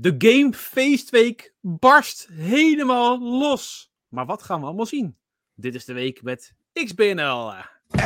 [0.00, 3.92] De Game Feestweek barst helemaal los.
[4.08, 5.16] Maar wat gaan we allemaal zien?
[5.54, 7.52] Dit is de week met XBNL.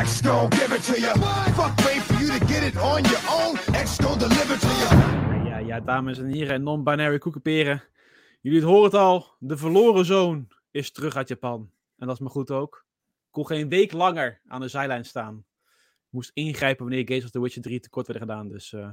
[0.03, 1.17] X gon' give it to you.
[1.53, 3.55] Fuck wait for you to get it on your own.
[3.83, 5.45] X gon' deliver to you.
[5.45, 7.83] Ja, ja, dames en heren en non-binary koekenperen.
[8.41, 9.35] Jullie horen het al.
[9.39, 11.71] De verloren zoon is terug uit Japan.
[11.97, 12.85] En dat is me goed ook.
[13.25, 15.45] Ik kon geen week langer aan de zijlijn staan.
[16.05, 18.47] Ik moest ingrijpen wanneer Games of the Witcher 3 tekort werden gedaan.
[18.47, 18.89] Dus eh,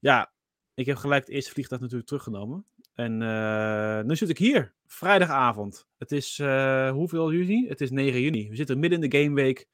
[0.00, 0.32] ja,
[0.74, 2.66] ik heb gelijk het eerste vliegtuig natuurlijk teruggenomen.
[2.94, 5.86] En eh, nu zit ik hier, vrijdagavond.
[5.98, 7.68] Het is, eh, hoeveel juni?
[7.68, 8.48] Het is 9 juni.
[8.48, 9.66] We zitten midden in de gameweek,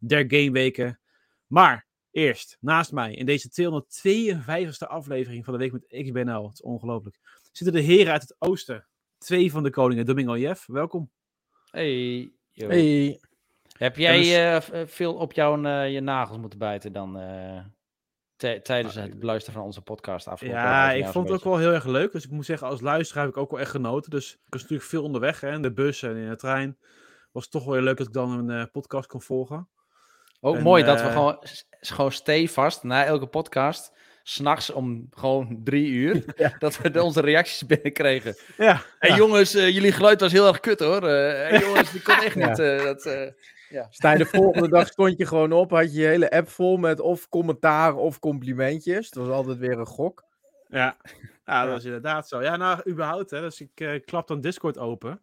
[0.00, 1.00] der gameweken.
[1.46, 6.62] Maar eerst, naast mij, in deze 252e aflevering van de Week met XBNL, het is
[6.62, 7.18] ongelooflijk,
[7.52, 8.86] zitten de heren uit het oosten.
[9.18, 11.10] Twee van de koningen, Domingo Jeff, welkom.
[11.70, 12.32] Hey.
[12.50, 12.68] yo.
[12.68, 13.20] Hey.
[13.78, 17.64] Heb jij dus- eh, veel op jouw eh, je nagels moeten bijten dan eh,
[18.36, 21.84] tijdens het beluisteren van onze podcast afgelopen Ja, ik vond het ook wel heel erg
[21.84, 22.12] leuk.
[22.12, 24.10] Dus ik moet zeggen, als luisteraar heb ik ook wel echt genoten.
[24.10, 26.78] Dus ik was natuurlijk veel onderweg, hè, in de bus en in de trein.
[27.32, 29.68] Was toch wel heel leuk dat ik dan een eh, podcast kon volgen.
[30.40, 31.38] Ook en, mooi dat we eh, gewoon,
[31.80, 36.24] gewoon stevast na elke podcast, s'nachts om gewoon drie uur,
[36.58, 38.36] dat we onze reacties binnenkregen.
[38.56, 39.16] Ja, ja.
[39.16, 41.02] jongens, eh, jullie geluid was heel erg kut hoor.
[41.02, 42.56] Hey, jongens, die kon echt niet.
[42.56, 43.34] dat,
[43.70, 46.48] eh, Sta je de volgende dag stond je gewoon op, had je je hele app
[46.48, 49.06] vol met of commentaar of complimentjes.
[49.06, 50.24] Het was altijd weer een gok.
[50.68, 50.96] Ja,
[51.44, 52.42] ja dat is inderdaad zo.
[52.42, 53.30] Ja, nou, überhaupt.
[53.30, 53.40] Hè.
[53.40, 55.20] Dus ik eh, klap dan Discord open.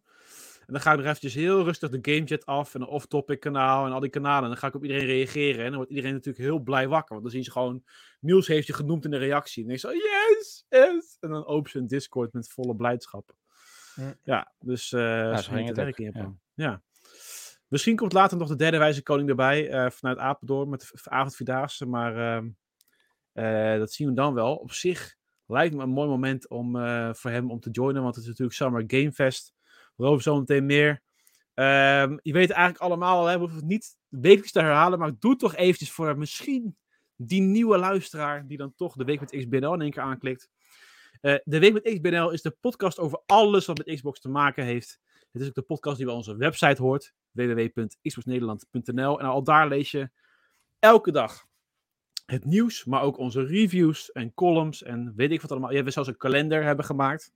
[0.67, 3.85] En dan ga ik nog eventjes heel rustig de GameChat af en een off-topic kanaal
[3.85, 4.43] en al die kanalen.
[4.43, 5.59] En dan ga ik op iedereen reageren.
[5.59, 7.09] En dan wordt iedereen natuurlijk heel blij wakker.
[7.09, 7.83] Want dan zien ze gewoon,
[8.19, 9.61] Niels heeft je genoemd in de reactie.
[9.61, 11.17] En dan is zo, yes, yes.
[11.19, 13.35] En dan open ze een Discord met volle blijdschap.
[13.95, 14.13] Hm.
[14.23, 16.33] Ja, dus eh zo zo ging het werken in ja.
[16.53, 16.81] Ja.
[17.73, 21.85] Misschien komt later nog de derde wijze koning erbij eh, vanuit Apeldoorn met de avondvierdaagse.
[21.85, 22.49] Maar ehm,
[23.31, 24.55] eh, dat zien we dan wel.
[24.55, 25.15] Op zich
[25.47, 28.01] lijkt me een mooi moment om, eh, voor hem om te joinen.
[28.01, 29.53] Want het is natuurlijk Summer Game Fest.
[29.97, 31.01] Zo meteen meer.
[31.53, 34.99] Ehm, je weet eigenlijk allemaal, al, we hoeven het niet wekelijks te herhalen.
[34.99, 36.77] Maar doe toch eventjes voor misschien
[37.15, 38.47] die nieuwe luisteraar.
[38.47, 40.49] Die dan toch de Week met XBNL in één keer aanklikt.
[41.21, 44.99] De Week met XBNL is de podcast over alles wat met Xbox te maken heeft.
[45.33, 47.13] Het is ook de podcast die bij onze website hoort.
[47.31, 50.09] www.xboxnederland.nl En al daar lees je
[50.79, 51.45] elke dag
[52.25, 55.73] het nieuws, maar ook onze reviews en columns en weet ik wat allemaal.
[55.73, 57.33] Ja, we zelfs een kalender hebben gemaakt,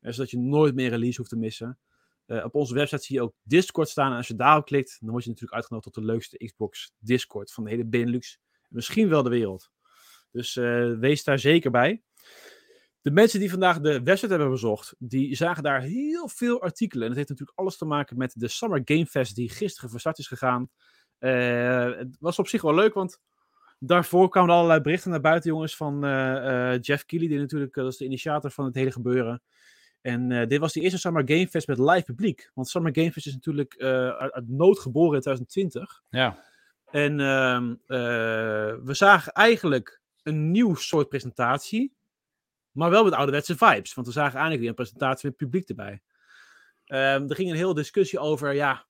[0.00, 1.78] eh, zodat je nooit meer release hoeft te missen.
[2.26, 4.10] Eh, op onze website zie je ook Discord staan.
[4.10, 7.52] En als je daarop klikt, dan word je natuurlijk uitgenodigd tot de leukste Xbox Discord
[7.52, 8.40] van de hele Benelux.
[8.68, 9.70] Misschien wel de wereld.
[10.30, 12.02] Dus eh, wees daar zeker bij.
[13.06, 17.02] De mensen die vandaag de website hebben bezocht, die zagen daar heel veel artikelen.
[17.02, 20.00] En dat heeft natuurlijk alles te maken met de Summer Game Fest die gisteren van
[20.00, 20.70] start is gegaan.
[21.18, 23.20] Eh, het was op zich wel leuk, want
[23.78, 27.74] daarvoor kwamen er allerlei berichten naar buiten, jongens, van eh, eh, Jeff Keighley, die natuurlijk,
[27.74, 29.42] dat is de initiator van het hele gebeuren.
[30.00, 32.50] En dit was de eerste Summer Game Fest met live publiek.
[32.54, 36.02] Want Summer Game Fest is natuurlijk uit, uit nood geboren in 2020.
[36.10, 36.44] ja.
[36.90, 41.94] En ehm, eh, we zagen eigenlijk een nieuw soort presentatie.
[42.76, 43.94] Maar wel met ouderwetse vibes.
[43.94, 46.00] Want we zagen eigenlijk weer een presentatie met publiek erbij.
[46.84, 48.86] Ehm, er ging een hele discussie over, ja,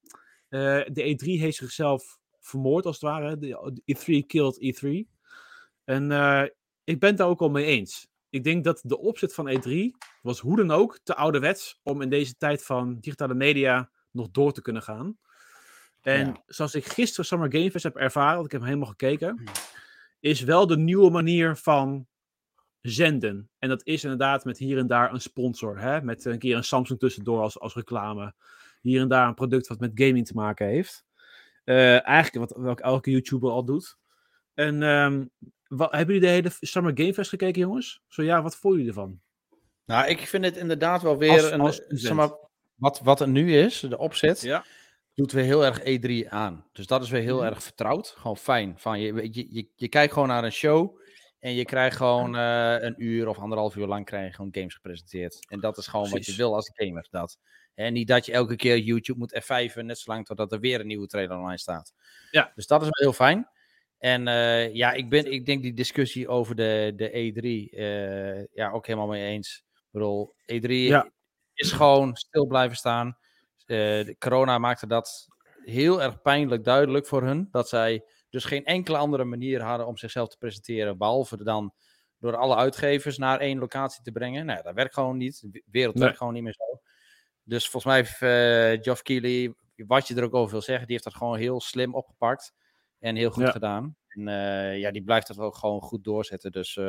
[0.48, 3.38] eh, de E3 heeft zichzelf vermoord als het ware.
[3.38, 5.08] De E3 killed E3.
[5.84, 6.42] En eh,
[6.84, 8.08] ik ben het daar ook al mee eens.
[8.30, 12.10] Ik denk dat de opzet van E3 was hoe dan ook te ouderwets om in
[12.10, 15.18] deze tijd van digitale media nog door te kunnen gaan.
[16.02, 16.42] En Ja.
[16.46, 19.42] zoals ik gisteren Summer Game Fest heb ervaren, want ik heb hem helemaal gekeken,
[20.20, 22.06] is wel de nieuwe manier van
[22.90, 23.48] zenden.
[23.58, 25.78] En dat is inderdaad met hier en daar een sponsor.
[25.78, 26.02] Hè?
[26.02, 28.34] Met een keer een Samsung tussendoor als, als reclame.
[28.80, 31.04] Hier en daar een product wat met gaming te maken heeft.
[31.64, 33.96] Eh, eigenlijk wat, wat elke YouTuber al doet.
[34.54, 35.24] En ehm,
[35.68, 38.02] wat, hebben jullie de hele Summer Game Fest gekeken, jongens?
[38.08, 39.20] Zo ja, wat vonden jullie ervan?
[39.86, 42.14] Nou, ik vind het inderdaad wel weer Als- een, als zeg student.
[42.16, 42.30] maar,
[42.74, 44.64] wat, wat er nu is, de opzet, Ja.
[45.14, 46.64] doet weer heel erg E3 aan.
[46.72, 47.46] Dus dat is weer heel Mhm.
[47.46, 48.14] erg vertrouwd.
[48.18, 48.74] Gewoon fijn.
[48.78, 50.98] Van je, je, je, je kijkt gewoon naar een show
[51.38, 54.74] en je krijgt gewoon eh, een uur of anderhalf uur lang krijg je gewoon games
[54.74, 55.46] gepresenteerd.
[55.48, 57.06] En dat is gewoon wat je wil als gamer.
[57.10, 57.38] Dat.
[57.74, 60.80] En niet dat je elke keer YouTube moet F5 net zo lang totdat er weer
[60.80, 61.92] een nieuwe trailer online staat.
[62.30, 62.52] Ja.
[62.54, 63.48] Dus dat is wel heel fijn.
[63.98, 68.70] En eh, ja, ik, ben, ik denk die discussie over de, de E3 eh, ja,
[68.70, 69.64] ook helemaal mee eens.
[69.74, 71.10] Ik bedoel, E3 Ja.
[71.54, 73.18] is gewoon stil blijven staan.
[73.66, 75.28] De corona maakte dat
[75.64, 77.48] heel erg pijnlijk duidelijk voor hun.
[77.50, 78.04] Dat zij
[78.36, 80.98] dus geen enkele andere manier hadden om zichzelf te presenteren.
[80.98, 81.74] Behalve dan
[82.18, 84.46] door alle uitgevers naar één locatie te brengen.
[84.46, 85.40] Nou, dat werkt gewoon niet.
[85.52, 86.04] De wereld Nee.
[86.04, 86.80] werkt gewoon niet meer zo.
[87.42, 90.92] Dus volgens mij heeft eh Geoff Keighley, wat je er ook over wil zeggen, die
[90.92, 92.54] heeft dat gewoon heel slim opgepakt.
[92.98, 93.50] En heel goed Ja.
[93.50, 93.96] gedaan.
[94.08, 96.52] En eh, ja, die blijft dat ook gewoon goed doorzetten.
[96.52, 96.84] Dus eh,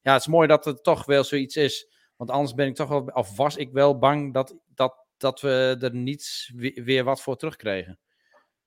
[0.00, 2.88] ja, het is mooi dat het toch wel zoiets is Want anders ben ik toch
[2.88, 7.20] wel, of was ik wel bang dat, dat, dat we er niets we- weer wat
[7.22, 7.98] voor terugkregen.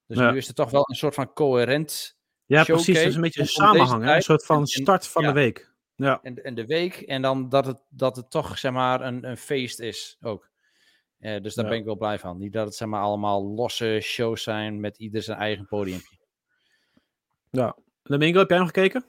[0.05, 0.31] Dus Ja.
[0.31, 2.16] nu is er toch wel een soort van coherent
[2.47, 2.95] Ja, showcase precies.
[2.95, 4.03] Dat is een beetje een samenhang.
[4.03, 4.15] hè?
[4.15, 5.27] Een soort van start van ja.
[5.27, 5.73] de week.
[5.95, 6.95] Ja, en, en de week.
[6.95, 10.49] En dan dat het, dat het toch, zeg maar, een, een feest is ook.
[11.19, 11.71] Eh, dus daar Ja.
[11.71, 12.37] ben ik wel blij van.
[12.37, 16.17] Niet dat het, zeg maar, allemaal losse shows zijn met ieder zijn eigen podiumpje.
[18.03, 19.05] Domingo, heb jij nog gekeken?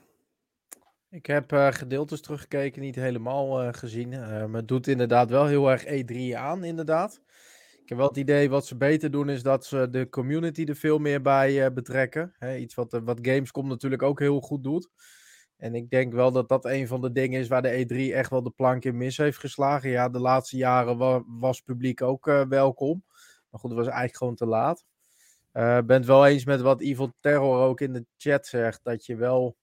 [1.09, 4.13] Ik heb eh, gedeeltes teruggekeken, niet helemaal eh, gezien.
[4.13, 7.21] Eh, maar het doet inderdaad wel heel erg E3 aan, inderdaad.
[7.89, 10.75] Ik heb wel het idee wat ze beter doen, is dat ze de community er
[10.75, 12.33] veel meer bij eh, betrekken.
[12.59, 14.89] Iets wat, eh, wat Gamescom natuurlijk ook heel goed doet.
[15.57, 18.29] En ik denk wel dat dat een van de dingen is waar de E3 echt
[18.29, 19.89] wel de plank in mis heeft geslagen.
[19.89, 23.03] Ja, de laatste jaren wa- was publiek ook eh, welkom.
[23.49, 24.85] Maar goed, het was eigenlijk gewoon te laat.
[25.53, 28.79] Ik ben het wel eens met wat Evil Terror ook in de chat zegt.
[28.83, 29.57] Dat je wel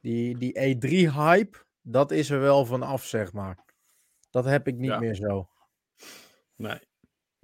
[0.00, 3.64] die, die E3-hype, dat is er wel vanaf, zeg maar.
[4.30, 4.98] Dat heb ik niet Ja.
[4.98, 5.48] meer zo.
[6.56, 6.78] Nee.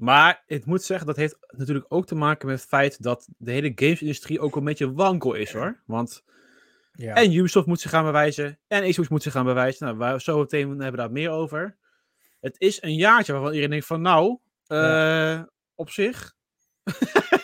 [0.01, 3.51] Maar ik moet zeggen, dat heeft natuurlijk ook te maken met het feit dat de
[3.53, 5.81] hele gamesindustrie ook een beetje wankel is hoor.
[5.87, 6.23] Want
[6.93, 7.15] Ja.
[7.15, 8.59] en Ubisoft moet zich gaan bewijzen.
[8.67, 9.97] En Xbox moet zich gaan bewijzen.
[9.99, 11.77] Nou, zo meteen hebben we daar meer over.
[12.41, 15.43] Het is een jaartje waarvan iedereen denkt van nou, eh,
[15.75, 16.35] op zich.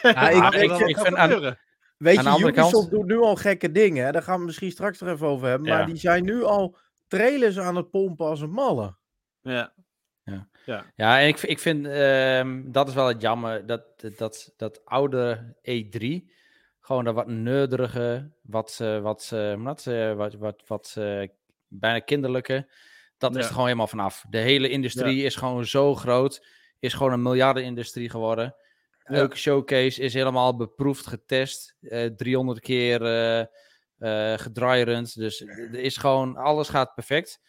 [0.03, 1.57] Ja, ik- ik- wel ik vind aan-.
[1.97, 4.05] Weet Aan de je, andere Ubisoft kant- doet nu al gekke dingen.
[4.05, 4.13] Hè?
[4.13, 5.69] Daar gaan we misschien straks nog even over hebben.
[5.69, 5.77] Ja.
[5.77, 6.77] Maar die zijn nu al
[7.09, 8.97] trailers aan het pompen als een malle.
[9.41, 9.73] Ja.
[10.97, 13.67] Ja, en ik, ik vind ehm, dat is wel het jammer.
[13.67, 13.83] Dat,
[14.17, 16.31] dat, dat oude E3,
[16.81, 19.29] gewoon dat wat nerderige, wat, wat,
[19.59, 19.85] wat,
[20.17, 20.97] wat, wat, wat
[21.69, 22.69] bijna kinderlijke,
[23.19, 23.43] dat is Ja.
[23.43, 24.25] er gewoon helemaal vanaf.
[24.29, 26.47] De hele industrie is gewoon zo groot,
[26.79, 28.55] is gewoon een miljardenindustrie geworden.
[29.05, 29.15] Ja.
[29.15, 33.41] Elke showcase is helemaal beproefd, getest, eh 300 keer eh
[33.99, 35.15] eh gedraairend.
[35.19, 37.41] Dus er is gewoon, alles gaat perfect.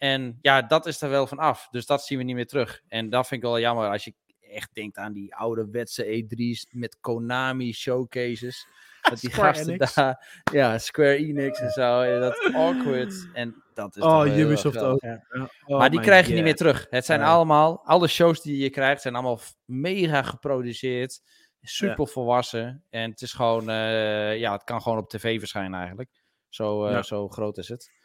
[0.00, 1.68] En ja, dat is er wel van af.
[1.70, 2.80] Dus dat zien we niet meer terug.
[2.88, 7.00] En dat vind ik wel jammer als je echt denkt aan die ouderwetse E3's met
[7.00, 8.66] Konami showcases.
[9.10, 9.94] Dat die Square gasten Enix.
[9.94, 12.00] daar, ja, Square Enix en zo.
[12.00, 13.28] en Dat awkward.
[13.32, 15.00] En dat is Oh, Ubisoft ook.
[15.00, 15.22] Ja.
[15.66, 16.86] Oh maar die krijg je niet meer terug.
[16.90, 21.20] Het zijn allemaal, alle shows die je krijgt, zijn allemaal mega geproduceerd.
[21.62, 22.84] Super volwassen.
[22.90, 26.10] En het is gewoon, eh, ja, het kan gewoon op tv verschijnen eigenlijk.
[26.48, 27.99] Zo, eh, zo groot is het.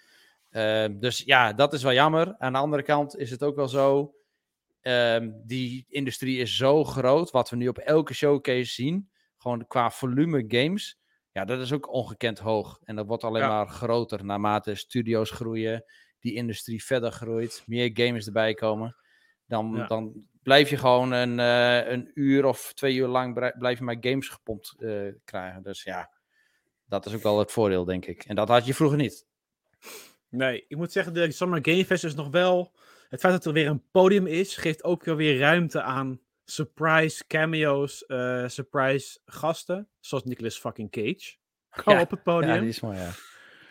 [0.55, 2.35] Ehm, dus ja, dat is wel jammer.
[2.37, 4.13] Aan de andere kant is het ook wel zo.
[4.81, 7.31] ehm, die industrie is zo groot.
[7.31, 9.09] Wat we nu op elke showcase zien.
[9.37, 10.97] Gewoon qua volume games.
[11.31, 12.79] Ja, dat is ook ongekend hoog.
[12.83, 13.47] En dat wordt alleen Ja.
[13.47, 15.83] maar groter naarmate studio's groeien.
[16.19, 17.63] Die industrie verder groeit.
[17.65, 18.95] Meer gamers erbij komen.
[19.47, 19.87] Dan, Ja.
[19.87, 20.13] dan
[20.43, 24.27] blijf je gewoon een, eh, een uur of twee uur lang blijf je maar games
[24.29, 25.63] gepompt eh, krijgen.
[25.63, 26.09] Dus ja,
[26.85, 28.23] dat is ook wel het voordeel, denk ik.
[28.23, 29.25] En dat had je vroeger niet.
[30.35, 32.73] Nee, ik moet zeggen, de Summer Game Fest is nog wel...
[33.09, 38.05] Het feit dat er weer een podium is, geeft ook weer ruimte aan surprise cameo's,
[38.05, 39.89] eh, surprise gasten.
[39.99, 41.35] Zoals Nicolas fucking Cage.
[41.69, 42.53] Gewoon Ja, op het podium.
[42.53, 43.11] Ja, die is mooi, ja.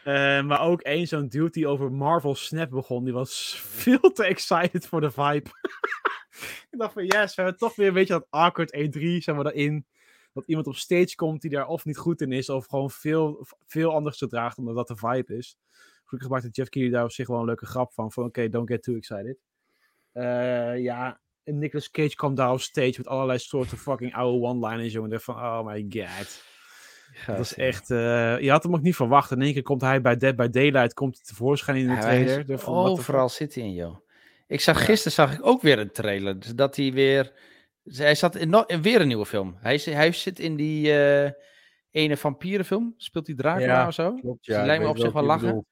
[0.04, 3.04] Eh, maar ook één zo'n dude die over Marvel Snap begon.
[3.04, 5.50] Die was veel te excited voor de vibe.
[6.70, 9.44] ik dacht van, yes, we hebben toch weer een beetje dat awkward E3, zeg maar,
[9.44, 9.86] daarin.
[10.32, 13.46] Dat iemand op stage komt die daar of niet goed in is, of gewoon veel,
[13.66, 15.56] veel anders gedraagt dan dat de vibe is.
[16.04, 18.12] Gelukkig maakte Jeff Keighley daar op zich wel een leuke grap van.
[18.12, 19.36] Van oké, don't get too excited.
[20.12, 24.92] Eh, ja, en Nicolas Cage kwam daar op stage met allerlei soorten fucking oude one-liners,
[24.92, 25.20] jongen.
[25.20, 26.42] Van, oh my god.
[27.26, 27.90] Dat was echt...
[27.90, 29.30] eh, je had hem ook niet verwacht.
[29.30, 32.00] In één keer komt hij bij Dead by Daylight komt hij tevoorschijn in de Ja,
[32.00, 32.50] trailer.
[32.50, 33.96] is van, overal zit hij in, joh.
[34.46, 36.38] Ik zag, gisteren zag ik ook weer een trailer.
[36.38, 37.32] Dus dat hij weer...
[37.84, 39.56] Hij zat in, weer een nieuwe film.
[39.60, 41.30] Hij, is- hij zit in die eh,
[41.90, 42.94] ene vampierenfilm.
[42.96, 44.14] Speelt hij Dracula Ja, of zo?
[44.14, 44.64] Klopt, Die ja.
[44.66, 45.66] lijkt me op zich wel lachen.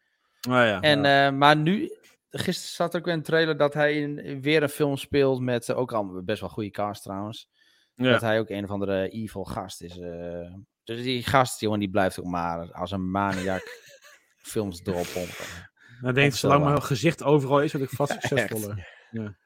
[0.49, 0.81] Oh, ja.
[0.81, 1.91] En, eh, maar nu,
[2.31, 5.69] gisteren zat er ook weer een trailer dat hij in, weer een film speelt met
[5.69, 7.49] eh, ook al best wel goede cast trouwens.
[7.95, 8.11] ja.
[8.11, 9.99] Dat hij ook een of andere evil gast is.
[9.99, 10.55] eh.
[10.85, 13.63] dus die gast, jongen, die blijft ook maar als een maniak
[14.53, 15.71] films doorpompen.
[16.01, 18.89] Dan denk ik, Of zolang zo, mijn gezicht overal is, word ik vast succesvoller.
[19.11, 19.37] Ja.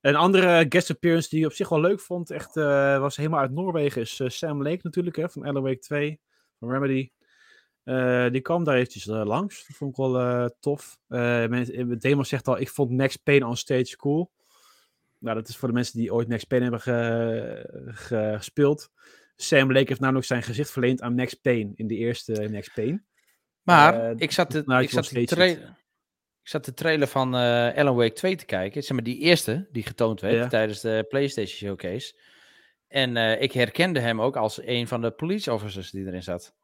[0.00, 3.50] Een andere guest appearance die ik op zich wel leuk vond, echt was helemaal uit
[3.50, 6.20] Noorwegen, is Sam Lake natuurlijk, hè, van Wake 2,
[6.58, 7.10] van Remedy.
[7.84, 9.66] Eh, die kwam daar eventjes eh, langs.
[9.66, 10.98] Dat vond ik wel eh, tof.
[11.08, 14.30] Eh men, Demo zegt al, ik vond Max Payne on stage cool.
[15.18, 18.90] Nou, dat is voor de mensen die ooit Max Payne hebben ge- ge- gespeeld.
[19.36, 23.02] Sam Lake heeft namelijk zijn gezicht verleend aan Max Payne in de eerste Max Payne.
[23.62, 25.76] Maar ik zat de, nou, ik zat de trailer.
[26.42, 27.34] Ik zat de trailer van
[27.74, 28.82] Alan Wake 2 te kijken.
[28.82, 30.46] Zeg maar die eerste die getoond werd Ja.
[30.48, 32.14] tijdens de PlayStation Showcase.
[32.88, 36.54] En ik herkende hem ook als een van de police officers die erin zat.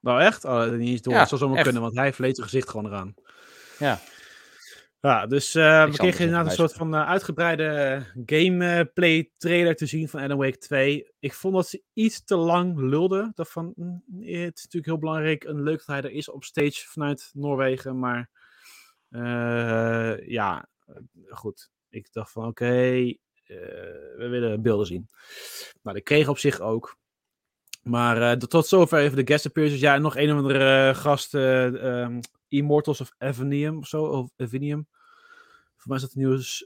[0.00, 0.44] Nou echt?
[0.44, 1.12] Oh, niet eens door.
[1.12, 3.14] Ja, dat zou zomaar kunnen, want hij verleent zijn gezicht gewoon eraan.
[3.78, 4.00] Ja.
[5.00, 9.76] Ja, dus uh, we kregen er inderdaad een soort van uh, uitgebreide uh, gameplay trailer
[9.76, 11.10] te zien van Alan Wake 2.
[11.18, 13.32] Ik vond dat ze iets te lang lulden.
[13.34, 16.44] Dat van, mm, het is natuurlijk heel belangrijk en leuk dat hij er is op
[16.44, 17.98] stage vanuit Noorwegen.
[17.98, 18.30] Maar
[20.26, 20.68] ja,
[21.28, 21.70] goed.
[21.88, 23.18] Ik dacht van oké, okay,
[24.16, 25.08] we willen beelden zien.
[25.82, 26.96] Nou, dat kreeg op zich ook.
[27.82, 29.82] Maar tot zover even de guest appearances.
[29.82, 31.34] Ja, en nog een of andere gast...
[31.34, 34.86] Um, Immortals of Evanium of zo, of Evanium.
[35.76, 36.20] Voor mij is dat een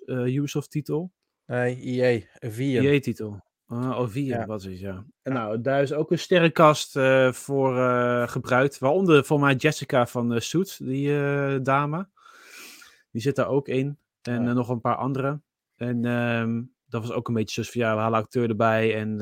[0.07, 1.12] nieuwe Ubisoft-titel.
[1.47, 2.85] Nee, EA, Evium.
[2.85, 3.40] EA-titel.
[3.69, 4.47] Uh, oh, ja.
[4.47, 5.04] wat is ja.
[5.23, 8.78] En nou, daar is ook een sterrenkast uh, voor uh, gebruikt.
[8.78, 12.09] Waaronder voor mij Jessica van Suits, die dame.
[13.11, 13.99] Die zit daar ook in.
[14.23, 15.40] En nog een paar andere.
[15.76, 18.97] En um, dat was ook een beetje zo van, ja, we halen acteur erbij.
[18.97, 19.19] En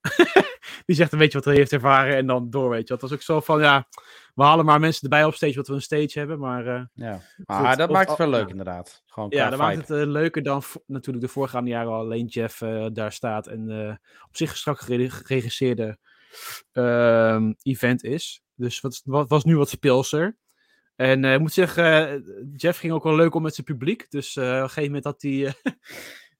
[0.86, 2.94] die zegt een beetje wat hij heeft ervaren en dan door, weet je.
[2.94, 3.88] Dat was ook zo van, ja,
[4.34, 6.66] we halen maar mensen erbij op stage wat we een stage hebben, maar...
[6.66, 9.02] Uh, ja, maar goed, dat maakt het wel leuk inderdaad.
[9.06, 12.60] Gewoon ja, dat maakt het uh, leuker dan natuurlijk de voorgaande jaren al alleen Jeff
[12.60, 13.70] uh, daar staat en
[14.28, 15.98] op zich strak geregisseerde
[16.72, 18.42] ehm, event is.
[18.54, 20.36] Dus wat, wat, was nu wat speelser.
[20.96, 24.10] En ik moet zeggen, Jeff ging ook wel leuk om met zijn publiek.
[24.10, 25.54] Dus op een gegeven moment had hij...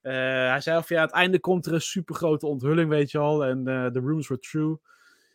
[0.07, 0.13] Uh,
[0.51, 3.45] hij zei of ja, het einde komt er een super grote onthulling, weet je al.
[3.45, 4.79] En uh, the rooms were true.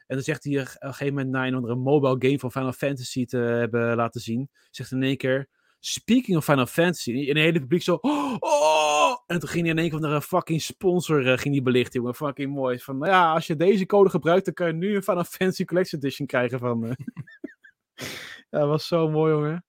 [0.07, 3.25] En dan zegt hij op een gegeven moment na een mobile game van Final Fantasy
[3.25, 4.49] te hebben laten zien.
[4.69, 5.49] Zegt in één keer,
[5.79, 7.11] speaking of Final Fantasy.
[7.11, 9.17] En het hele publiek zo, oh!
[9.27, 11.99] En toen ging hij in één keer naar een fucking sponsor uh, ging die belichten,
[11.99, 12.15] jongen.
[12.15, 12.79] Fucking mooi.
[12.79, 16.01] Van, ja, als je deze code gebruikt, dan kan je nu een Final Fantasy Collection
[16.01, 16.79] Edition krijgen van...
[18.49, 19.65] ja, dat was zo mooi, jongen.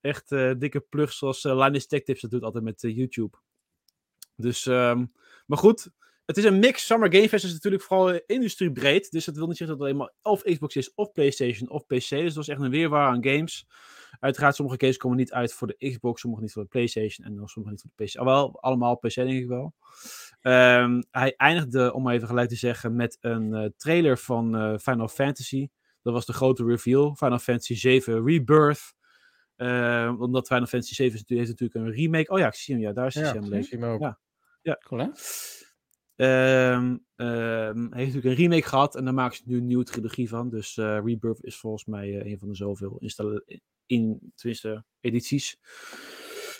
[0.00, 0.28] Echt
[0.58, 3.38] dikke plug zoals Linus Tech Tips dat doet altijd met YouTube.
[4.40, 5.12] Dus, um,
[5.46, 5.90] maar goed,
[6.30, 6.86] het is een mix.
[6.86, 9.10] Summer Game Fest is natuurlijk vooral industriebreed.
[9.10, 11.86] Dus dat wil niet zeggen dat het alleen maar of Xbox is, of PlayStation, of
[11.86, 11.88] PC.
[11.88, 13.66] Dus het was echt een weerwaar aan games.
[14.20, 17.48] Uiteraard, sommige games komen niet uit voor de Xbox, sommige niet voor de PlayStation en
[17.48, 18.16] sommige niet voor de PC.
[18.16, 19.74] Alhoewel, allemaal PC denk ik wel.
[20.42, 25.08] Um, hij eindigde, om even gelijk te zeggen, met een uh, trailer van uh, Final
[25.08, 25.68] Fantasy.
[26.02, 27.14] Dat was de grote reveal.
[27.14, 28.94] Final Fantasy 7 Rebirth.
[29.56, 32.30] Uh, omdat Final Fantasy 7 heeft natuurlijk een remake.
[32.30, 32.82] Oh ja, ik zie hem.
[32.82, 33.24] Ja, daar is hij.
[33.24, 34.00] Ja, hem zie hem ook.
[34.00, 34.18] Ja.
[34.62, 34.78] Ja.
[34.84, 35.08] Cool, hè?
[36.20, 39.84] Um, um, hij heeft natuurlijk een remake gehad en daar maken ze nu een nieuwe
[39.84, 40.50] trilogie van.
[40.50, 43.00] Dus uh, Rebirth is volgens mij uh, een van de zoveel
[43.86, 45.56] in, tenminste, edities.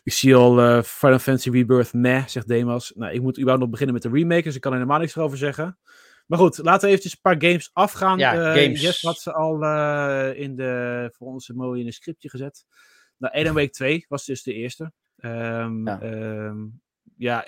[0.02, 2.92] Ik zie al uh, Final Fantasy Rebirth meh, zegt Demas.
[2.95, 5.19] Nou, ik moet überhaupt nog beginnen met de remake, dus ik kan er helemaal niks
[5.19, 5.78] over zeggen.
[6.26, 8.19] Maar goed, laten we eventjes een paar games afgaan.
[8.19, 8.80] Ja, games.
[8.80, 9.54] Jess had ze al
[10.33, 12.64] in de, voor ons mooi in een scriptje gezet.
[13.16, 14.92] Nou, Eden Week 2 was dus de eerste.
[15.16, 15.99] Um, ja.
[17.20, 17.46] Ja,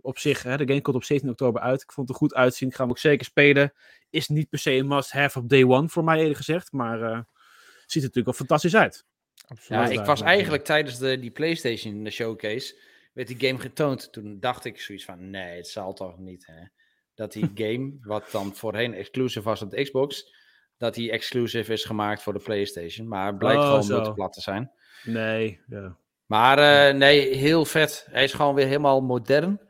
[0.00, 1.82] op zich, hè, de game komt op 17 oktober uit.
[1.82, 2.68] Ik vond het er goed uitzien.
[2.68, 3.72] Ik ga hem ook zeker spelen.
[4.10, 6.72] Is niet per se een must-have op day one, voor mij eerlijk gezegd.
[6.72, 7.20] Maar uh,
[7.86, 9.04] ziet er natuurlijk wel fantastisch uit.
[9.46, 9.88] Absoluut.
[9.88, 12.78] Ja, ik was eigenlijk tijdens de, die PlayStation showcase,
[13.12, 14.12] werd die game getoond.
[14.12, 16.62] Toen dacht ik zoiets van, nee, het zal toch niet, hè.
[17.14, 20.34] Dat die game, wat dan voorheen exclusive was op de Xbox,
[20.76, 23.08] dat die exclusive is gemaakt voor de PlayStation.
[23.08, 23.94] Maar het blijkt Oh, gewoon zo.
[23.96, 24.70] multiplat te zijn.
[25.04, 25.96] Nee, ja.
[26.32, 26.58] Maar
[26.88, 28.06] eh, nee, heel vet.
[28.10, 29.60] Hij is gewoon weer helemaal modern.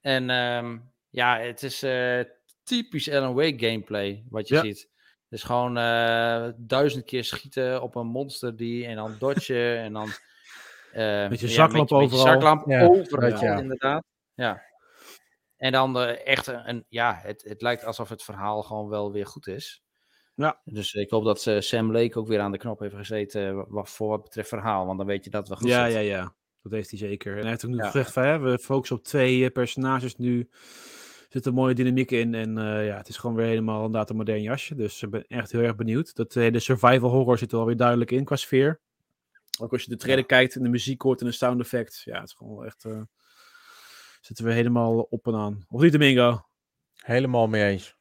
[0.00, 0.78] En ehm,
[1.10, 2.20] ja, het is eh,
[2.62, 4.60] typisch Alan Wake gameplay, wat je Ja.
[4.60, 4.88] ziet.
[5.28, 9.92] Het is gewoon eh, duizend keer schieten op een monster die en dan dodgen en
[9.92, 10.08] dan...
[10.92, 12.26] eh, Met je ja, zaklamp met overal.
[12.26, 13.58] zaklamp Ja, overal, ja.
[13.58, 14.04] inderdaad.
[14.34, 14.62] Ja.
[15.56, 19.26] En dan echt een, een- ja, het, het lijkt alsof het verhaal gewoon wel weer
[19.26, 19.82] goed is.
[20.38, 20.60] Ja.
[20.64, 23.62] Dus ik hoop dat eh, Sam Lake ook weer aan de knop heeft gezeten eh,
[23.68, 26.04] wa- voor wat betreft verhaal, want dan weet je dat we goed Ja, zitten.
[26.04, 26.34] ja, ja.
[26.62, 27.32] Dat heeft hij zeker.
[27.34, 27.84] En hij heeft ook nu Ja.
[27.84, 30.38] gezegd van, hè, we focussen op twee eh, personages nu.
[30.40, 32.34] Er zit een mooie dynamiek in.
[32.34, 34.74] En eh, ja, het is gewoon weer helemaal inderdaad een modern jasje.
[34.74, 36.14] Dus ik ben echt heel erg benieuwd.
[36.14, 38.80] Dat de survival horror zit er alweer duidelijk in qua sfeer.
[39.60, 42.02] Ook als je de trailer kijkt en de muziek hoort en de sound effect.
[42.04, 42.84] Ja, het is gewoon echt...
[42.84, 43.00] eh
[44.20, 45.64] zitten we helemaal op en aan.
[45.68, 46.46] Of niet, Domingo?
[46.94, 47.96] Helemaal mee eens.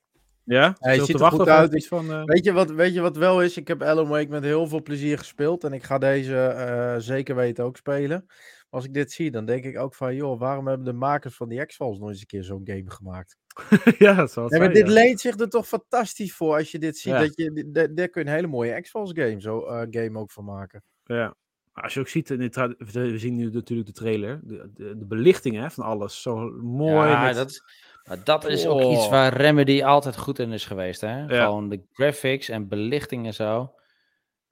[0.48, 0.76] Ja?
[0.80, 1.74] Hij Zit ziet er wachten goed uit.
[1.76, 2.12] iets van...
[2.12, 3.58] eh, Weet je, wat, weet je wat wel is?
[3.58, 5.64] Ik heb Alan Wake met heel veel plezier gespeeld.
[5.64, 8.24] En ik ga deze eh, zeker weten ook spelen.
[8.28, 10.16] Maar als ik dit zie, dan denk ik ook van...
[10.16, 13.38] joh, waarom hebben de makers van die X-Files nog eens een keer zo'n game gemaakt?
[13.98, 15.02] ja, dat zal Nee, maar zijn, dit ja.
[15.02, 17.12] leent zich er toch fantastisch voor als je dit ziet.
[17.14, 17.20] Ja.
[17.20, 20.20] Dat je, d- d- daar kun je een hele mooie X-Files game, zo, eh, game
[20.20, 20.84] ook van maken.
[21.04, 21.36] Ja.
[21.74, 24.70] Maar Als je ook ziet, in de tra- we zien nu natuurlijk de trailer, de,
[24.74, 27.10] de, de belichting hè, van alles, zo mooi.
[27.10, 27.64] Ja, met- dat, is-
[28.08, 28.92] maar dat is ook Oh.
[28.92, 31.02] iets waar Remedy altijd goed in is geweest.
[31.02, 31.26] Hè?
[31.26, 31.44] Ja.
[31.44, 33.74] Gewoon de graphics en belichting en zo.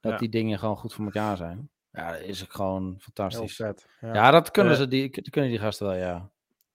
[0.00, 0.18] Dat Ja.
[0.18, 1.70] die dingen gewoon goed voor elkaar zijn.
[1.90, 3.56] Ja, dat is ook gewoon Heel fantastisch.
[3.56, 3.86] vet.
[4.00, 4.14] Ja.
[4.14, 6.30] Ja, dat kunnen, Eh, ze, die, kunnen die gasten wel, ja.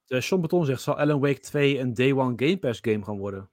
[0.07, 3.17] Eh, Sean Beton zegt, zal Alan Wake 2 een Day One Game Pass game gaan
[3.17, 3.50] worden?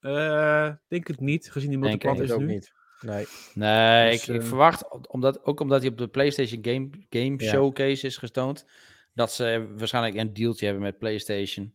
[0.00, 2.46] Eh, denk het niet, gezien die multiplayer is ook nu.
[2.46, 2.72] niet.
[3.00, 3.26] Nee.
[3.54, 7.42] Nee, Dus, ik, ik eh, verwacht, omdat, ook omdat hij op de PlayStation Game, game.
[7.42, 8.66] Showcase is getoond,
[9.14, 11.74] dat ze waarschijnlijk een dealtje hebben met PlayStation.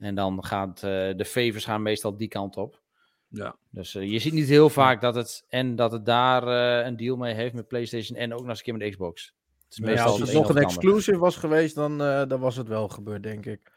[0.00, 0.82] En dan gaat eh,
[1.16, 2.80] de favors gaan meestal die kant op.
[3.28, 3.56] Ja.
[3.70, 6.96] Dus eh, je ziet niet heel vaak dat het en dat het daar eh, een
[6.96, 9.34] deal mee heeft met PlayStation en ook nog eens een keer met de Xbox.
[9.68, 12.88] Het is Ja, als het nog een exclusive was geweest, dan, dan was het wel
[12.88, 13.72] gebeurd, denk ik.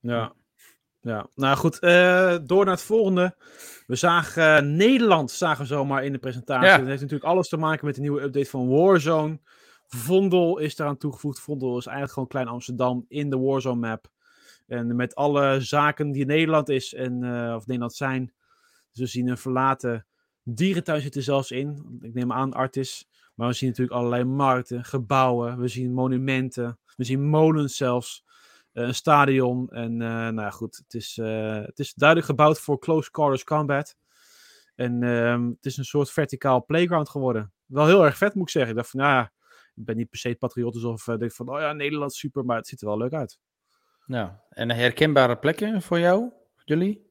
[0.00, 0.32] Ja.
[1.00, 1.26] ja.
[1.34, 1.80] Nou goed,
[2.48, 3.36] door naar het volgende.
[3.86, 6.68] We zagen Nederland zagen we zomaar in de presentatie.
[6.68, 6.78] Ja.
[6.78, 9.38] Dat heeft natuurlijk alles te maken met de nieuwe update van Warzone.
[9.86, 11.40] Vondel is eraan toegevoegd.
[11.40, 14.10] Vondel is eigenlijk gewoon Klein Amsterdam in de Warzone map.
[14.66, 18.32] En met alle zaken die Nederland is en eh, of Nederland zijn.
[18.92, 20.06] Dus we zien een verlaten
[20.42, 21.98] dierentuin zit er zelfs in.
[22.00, 23.08] Ik neem aan Artis.
[23.34, 25.58] Maar we zien natuurlijk allerlei markten, gebouwen.
[25.58, 26.78] We zien monumenten.
[26.96, 28.24] We zien molens zelfs.
[28.72, 29.68] eh, een stadion.
[29.70, 31.16] En eh, nou ja, goed, het is,
[31.66, 33.96] het is duidelijk gebouwd voor close quarters combat.
[34.74, 37.52] En ehm, het is een soort verticaal playground geworden.
[37.66, 38.70] Wel heel erg vet, moet ik zeggen.
[38.70, 39.32] Ik dacht van, nou ja,
[39.74, 42.66] ik ben niet per se patriotisch of denk van, oh ja, Nederland super, maar het
[42.66, 43.38] ziet er wel leuk uit.
[44.06, 44.44] Ja.
[44.48, 46.30] En herkenbare plekken voor jou,
[46.64, 47.04] jullie?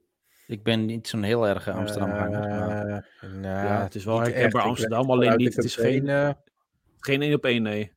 [0.48, 2.40] Ik ben niet zo'n heel erg Amsterdam-hanger.
[2.50, 2.88] maar-
[3.22, 6.30] Eh, nou, Ja, het is wel niet herkenbaar Amsterdam, alleen niet- het is geen- eh,
[7.00, 7.92] Geen één op één, nee.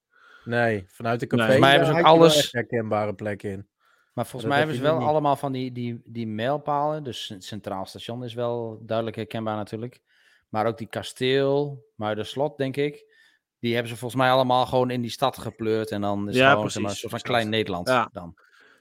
[0.44, 3.68] nee, vanuit de café Volgens mij hebben ze ook alles- herkenbare plekken in.
[4.14, 5.08] Maar volgens dat mij heb hebben ze wel niet.
[5.08, 7.04] allemaal van die, die, die mijlpalen.
[7.04, 10.00] Dus het Centraal Station is wel duidelijk herkenbaar natuurlijk.
[10.48, 13.16] Maar ook die kasteel, Muiderslot, denk ik.
[13.60, 15.90] Die hebben ze volgens mij allemaal gewoon in die stad gepleurd.
[15.90, 18.08] En dan is Ja, het gewoon maar, precies, een soort van klein Nederland Ja.
[18.12, 18.34] dan.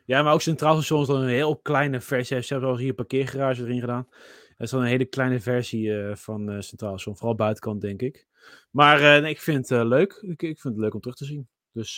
[0.08, 2.42] Ja, maar ook Centraal Station is dan een heel kleine versie.
[2.42, 4.08] Ze hebben al hier een parkeergarage erin gedaan.
[4.48, 7.18] Het is dan een hele kleine versie eh, van eh, Centraal Station.
[7.18, 8.28] Vooral buitenkant, denk ik.
[8.72, 10.14] Maar eh, nee, ik vind het leuk.
[10.22, 11.48] Ik, ik vind het leuk om terug te zien.
[11.72, 11.98] Dus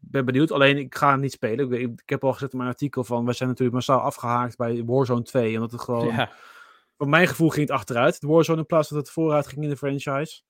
[0.00, 0.50] ben benieuwd.
[0.50, 1.72] Alleen, ik ga het niet spelen.
[1.72, 3.24] Ik, ik heb al gezet in mijn artikel van...
[3.24, 5.54] We zijn natuurlijk massaal afgehaakt bij Warzone 2.
[5.54, 6.06] Omdat het gewoon...
[6.06, 6.32] Ja.
[6.96, 8.14] Voor mijn gevoel ging het achteruit.
[8.14, 10.42] Het Warzone in plaats van dat het vooruit ging in de franchise.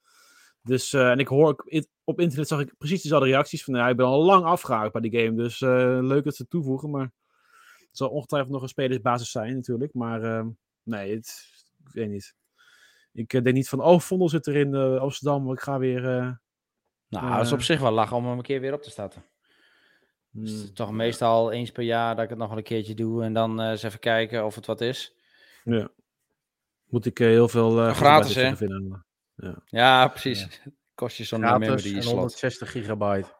[0.68, 3.88] Dus, eh, en ik hoor in- op internet zag ik precies dezelfde reacties van, ja,
[3.88, 5.36] ik ben al lang afgehaakt bij die game.
[5.36, 7.12] Dus eh, leuk dat ze het toevoegen, maar
[7.78, 9.94] het zal ongetwijfeld nog een spelersbasis zijn natuurlijk.
[9.94, 10.46] Maar eh,
[10.82, 11.44] nee, het,
[11.84, 12.34] ik weet niet.
[13.12, 16.00] Ik eh, denk niet van, oh, Vondel zit er in Amsterdam, maar ik ga weer...
[17.08, 19.24] Nou, dat is op zich wel lachen om hem een keer weer op te starten.
[20.30, 22.62] Dus het is hmm, toch meestal eens per jaar dat ik het nog wel een
[22.62, 23.24] keertje doe.
[23.24, 25.14] En dan eens even kijken of het wat is.
[25.64, 25.90] ja.
[26.84, 27.94] Moet ik heel veel...
[27.94, 28.56] Gratis, hè?
[28.56, 29.06] vinden.
[29.66, 30.60] Ja, precies.
[30.94, 32.04] Kost je zo'n memory en slot.
[32.14, 33.36] 160 gigabyte.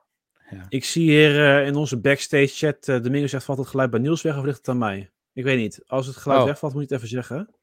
[0.68, 4.00] Ik zie hier eh, in onze backstage chat, uh, Domingo zegt, valt het geluid bij
[4.00, 5.10] Niels weg of ligt het aan mij?
[5.32, 5.82] Ik weet niet.
[5.86, 6.46] Als het geluid Oh.
[6.46, 7.54] wegvalt, moet je het even zeggen.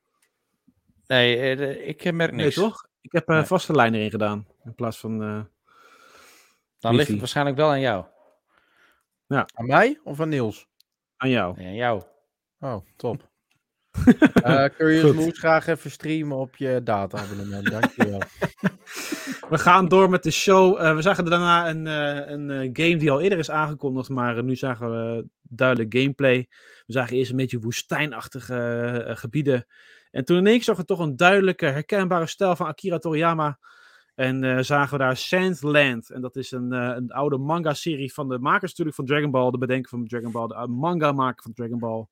[1.07, 2.55] Nee, de- ik merk Nee, niks.
[2.55, 2.87] toch?
[3.01, 3.43] Ik heb een Nee.
[3.43, 4.47] vaste lijn erin gedaan.
[4.63, 5.23] In plaats van.
[5.23, 5.41] eh,
[6.79, 8.05] Dan ligt het waarschijnlijk wel aan jou.
[9.27, 10.67] Aan mij of aan Niels?
[11.17, 11.55] aan jou.
[11.57, 12.03] Nee, aan jou.
[12.59, 13.29] Oh, top.
[14.33, 15.13] Eh Curious.
[15.13, 17.71] Moose graag even streamen op je data-abonnement.
[17.71, 18.21] Dankjewel.
[19.49, 20.81] We gaan door met de show.
[20.81, 24.09] Eh, we zagen daarna een, eh, een eh, game die al eerder is aangekondigd.
[24.09, 26.47] Maar nu zagen we duidelijk gameplay.
[26.85, 29.65] We zagen eerst een beetje woestijnachtige gebieden.
[30.11, 33.59] En toen ineens zag we toch een duidelijke, herkenbare stijl van Akira Toriyama.
[34.15, 36.09] En zagen we daar Sandland.
[36.09, 39.51] En dat is een, een oude manga-serie van de makers natuurlijk van Dragon Ball.
[39.51, 40.47] De bedenker van Dragon Ball.
[40.47, 42.07] De manga-maker van Dragon Ball.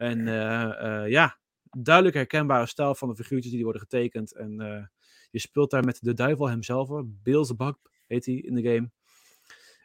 [0.00, 1.38] En eh, eh, ja,
[1.70, 4.34] duidelijk herkenbare stijl van de figuurtjes die worden getekend.
[4.34, 4.86] En eh,
[5.30, 6.88] je speelt daar met de duivel hemzelf.
[7.04, 8.90] Beelzebub heet hij in de game.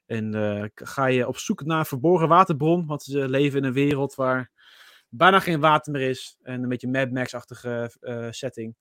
[0.06, 2.86] En ga je op zoek naar verborgen waterbron.
[2.86, 4.51] Want ze leven in een wereld waar
[5.10, 6.38] bijna geen water meer is.
[6.41, 7.91] En een beetje Mad Max-achtige
[8.30, 8.75] setting.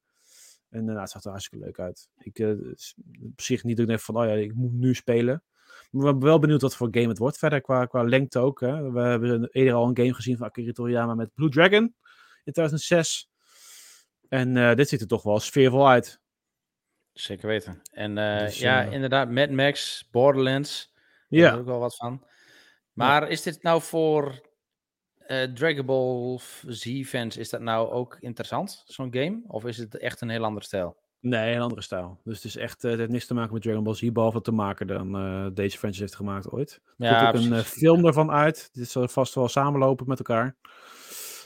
[0.74, 2.08] En eh, nou, het zag er hartstikke leuk uit.
[2.18, 5.42] Ik is op zich niet dat van, oh ja, ik moet nu spelen.
[6.02, 7.38] Ben wel benieuwd wat voor game het wordt.
[7.38, 8.60] Verder qua, qua lengte ook.
[8.60, 8.90] Hè.
[8.90, 11.82] We hebben eerder al een game gezien van Akira Toriyama met Blue Dragon
[12.44, 13.28] in 2006.
[14.28, 16.20] En eh, dit ziet er toch wel sfeervol uit.
[17.12, 17.82] Zeker weten.
[17.90, 20.92] En eh, Dus, ja, eh, inderdaad, Mad Max, Borderlands.
[21.28, 21.44] Daar Ja.
[21.44, 22.26] heb ik ook wel wat van.
[22.92, 24.52] Maar is dit nou voor
[25.18, 29.42] eh Dragon Ball Z-fans, is dat nou ook interessant, zo'n game?
[29.46, 30.96] Of is het echt een heel andere stijl?
[31.24, 32.20] Nee, een andere stijl.
[32.24, 34.40] Dus het is echt, eh, het heeft niks te maken met Dragon Ball Z, behalve
[34.40, 36.80] te maken dan eh, deze franchise heeft gemaakt ooit.
[36.98, 38.68] Er Ja, komt ook een eh, film ervan uit.
[38.72, 40.56] Dit zal vast wel samenlopen met elkaar.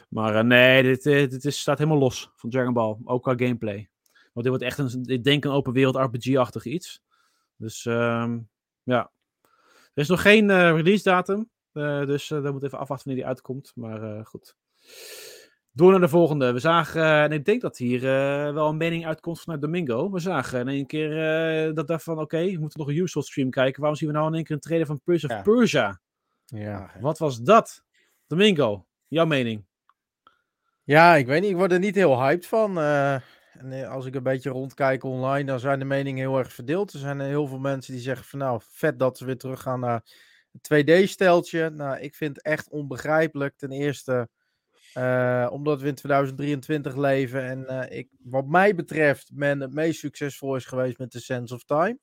[0.09, 2.97] Maar nee, dit, dit is, staat helemaal los van Dragon Ball.
[3.05, 3.89] Ook qua gameplay.
[4.33, 7.03] Want dit wordt echt een, ik denk een open wereld RPG-achtig iets.
[7.57, 8.39] Dus ehm,
[8.83, 9.11] ja.
[9.95, 11.51] Er is nog geen release datum.
[12.07, 13.73] dus daar moet even afwachten wanneer die uitkomt.
[13.75, 14.57] Maar goed.
[15.79, 16.53] Door naar de volgende.
[16.53, 20.11] We zagen, eh, en ik denk dat hier eh, wel een mening uitkomt vanuit Domingo.
[20.11, 21.11] We zagen in één keer
[21.67, 23.81] eh, dat dacht van, oké, we moeten nog een Ubisoft stream kijken.
[23.81, 25.43] Waarom zien we nou in één keer een trailer van Prince of Ja.
[25.43, 26.01] Persia?
[26.45, 26.91] Ja.
[27.01, 27.83] Wat was dat?
[28.27, 29.65] Domingo, jouw mening?
[30.85, 31.51] ja, ik weet niet.
[31.51, 32.79] Ik word er niet heel hyped van.
[32.79, 33.15] eh,
[33.53, 36.93] En als ik een beetje rondkijk online, dan zijn de meningen heel erg verdeeld.
[36.93, 40.03] Er zijn heel veel mensen die zeggen van nou, vet dat ze weer teruggaan naar
[40.53, 41.71] het 2D-steltje.
[41.71, 43.57] Nou, ik vind het echt onbegrijpelijk.
[43.57, 44.29] Ten eerste
[44.93, 49.99] eh, omdat we in 2023 leven en eh, ik, wat mij betreft, men het meest
[50.01, 51.99] succesvol is geweest met The Sense of Time.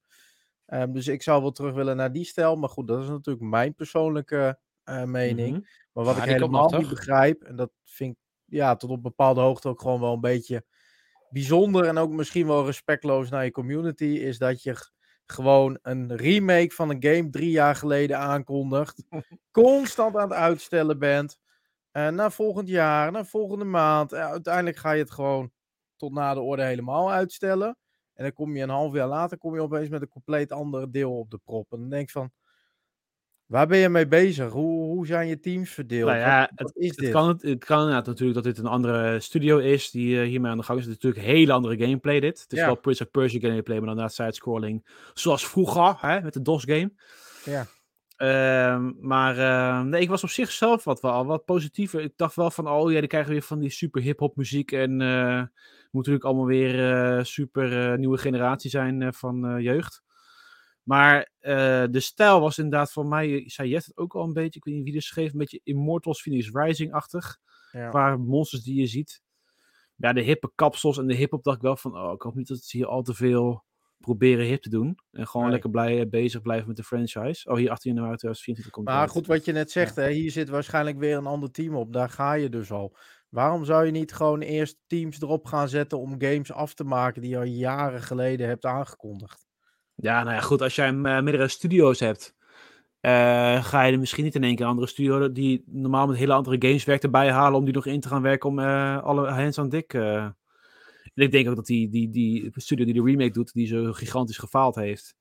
[0.66, 2.56] Ehm, dus ik zou wel terug willen naar die stijl.
[2.56, 5.52] Maar goed, dat is natuurlijk mijn persoonlijke eh, mening.
[5.52, 5.66] Mhm.
[5.94, 9.42] Maar wat Ja, ik helemaal niet begrijp, en dat vind ik ja, tot op bepaalde
[9.42, 10.66] hoogte ook gewoon wel een beetje
[11.30, 14.76] bijzonder en ook misschien wel respectloos naar je community, is dat je
[15.26, 19.04] gewoon een remake van een game drie jaar geleden aankondigt,
[19.52, 21.40] constant aan het uitstellen bent,
[22.04, 24.12] naar volgend jaar, naar volgende maand.
[24.14, 25.52] Eh, uiteindelijk ga je het gewoon
[25.96, 27.78] tot na de orde helemaal uitstellen.
[28.14, 30.92] En dan kom je een half jaar later kom je opeens met een compleet ander
[30.92, 31.72] deel op de prop.
[31.72, 32.32] En dan denk ik van,
[33.46, 34.52] waar ben je mee bezig?
[34.52, 36.08] Hoe, hoe zijn je teams verdeeld?
[36.10, 37.12] Nou ja, Wat- wat is Het dit?
[37.12, 40.52] kan, het, het kan inderdaad natuurlijk dat dit een andere studio is die eh, hiermee
[40.52, 40.86] aan de gang is.
[40.86, 42.42] Het is natuurlijk een hele andere gameplay dit.
[42.42, 42.66] Het is Ja.
[42.66, 44.86] wel Prince of Persia gameplay, maar dan inderdaad side-scrolling.
[45.14, 46.92] Zoals vroeger, hè, met de DOS-game.
[47.46, 47.66] Ja.
[48.16, 52.02] Ehm, maar eh, nee, ik was op zichzelf wat, wel, wat positiever.
[52.02, 54.72] Ik dacht wel van, oh ja, die krijgen weer van die super hip-hop muziek.
[54.72, 55.44] En eh
[55.92, 60.04] moet natuurlijk allemaal weer eh, super eh, nieuwe generatie zijn van jeugd.
[60.84, 64.64] Maar de stijl was inderdaad voor mij, zei Jet het ook al een beetje, ik
[64.64, 67.38] weet niet wie er schreef, een beetje Immortals Phoenix Rising-achtig.
[67.72, 67.90] Ja.
[67.90, 69.22] Qua monsters die je ziet.
[69.96, 72.48] Ja, de hippe kapsels en de hip-hop dacht ik wel van, oh, ik hoop niet
[72.48, 73.64] dat ze hier al te veel
[74.06, 74.98] proberen hip te doen.
[75.12, 75.52] En gewoon Nee.
[75.54, 77.50] lekker blij, bezig blijven met de franchise.
[77.50, 79.10] Oh, hier 18 januari 2024 komt Maar uit.
[79.10, 81.94] goed, wat je net zegt, hè, hier zit waarschijnlijk weer een ander team op.
[81.94, 82.98] Daar ga je dus al.
[83.30, 87.22] Waarom zou je niet gewoon eerst teams erop gaan zetten om games af te maken
[87.22, 89.48] die je al jaren geleden hebt aangekondigd?
[89.96, 92.36] Ja, nou ja, goed, als jij eh, meerdere studio's hebt,
[93.00, 96.18] eh, ga je er misschien niet in één keer een andere studio die normaal met
[96.18, 99.04] hele andere games werkt erbij halen om die nog in te gaan werken om eh,
[99.04, 99.94] alle hands on dik.
[101.16, 101.22] Eh.
[101.22, 103.94] En ik denk ook dat die, die, die studio die de remake doet, die zo
[103.94, 105.16] gigantisch gefaald heeft.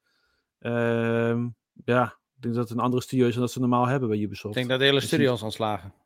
[0.58, 1.46] Ehm,
[1.84, 2.04] ja,
[2.36, 4.46] ik denk dat het een andere studio is dan dat ze normaal hebben bij Ubisoft.
[4.48, 5.14] Ik denk dat de hele Precies.
[5.16, 5.92] studio is ontslagen.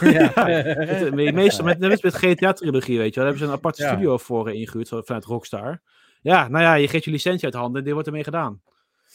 [0.00, 0.32] Ja.
[0.46, 3.24] Het- meestal met, met GTA-trilogie, weet je wel.
[3.24, 3.88] Daar hebben ze een aparte Ja.
[3.92, 5.82] studio voor eh, ingehuurd vanuit Rockstar.
[6.22, 8.62] Ja, nou ja, je geeft je licentie uit handen en dit wordt ermee gedaan.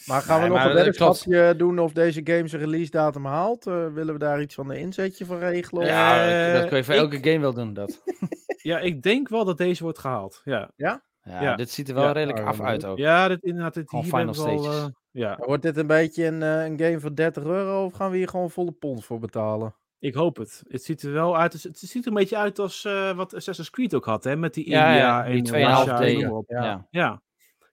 [0.06, 3.66] Maar gaan Nee, we nog een weddenschapje doen of deze game zijn release datum haalt?
[3.66, 5.86] Eh, willen we daar iets van een inzetje van regelen?
[5.86, 7.72] Ja, Eh, dat- kun je voor ik- elke game wel doen.
[7.74, 8.02] Dat.
[8.62, 10.40] Ja, ik denk wel dat deze wordt gehaald.
[10.44, 11.56] Ja, Ja, Ja.
[11.56, 12.12] dit ziet er wel Ja.
[12.12, 12.98] redelijk Nou, af uit ook.
[12.98, 14.66] ja dit, inderdaad, dit, hier final al, stages.
[14.66, 18.16] eh, ja, Wordt dit een beetje een, een game voor 30 euro of gaan we
[18.16, 19.74] hier gewoon volle pond voor betalen?
[19.98, 20.62] ik hoop het.
[20.68, 21.52] Het ziet er wel uit.
[21.62, 24.36] Het ziet er een beetje uit als eh, wat Assassin's Creed ook had, hè?
[24.36, 26.12] Met die India ja, die en 2,5 Russia en D.
[26.12, 26.50] noem maar op.
[26.50, 26.64] Ja.
[26.64, 26.86] Ja.
[26.90, 27.22] Ja.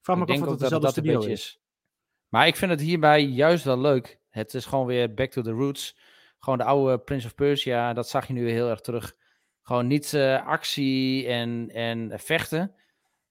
[0.01, 1.58] Vraag me af of het dat dezelfde studio is.
[2.29, 4.19] Maar ik vind het hierbij juist wel leuk.
[4.29, 5.97] Het is gewoon weer back to the roots.
[6.39, 9.15] Gewoon de oude Prince of Persia, dat zag je nu weer heel erg terug.
[9.61, 12.75] Gewoon niet eh, actie en, en vechten,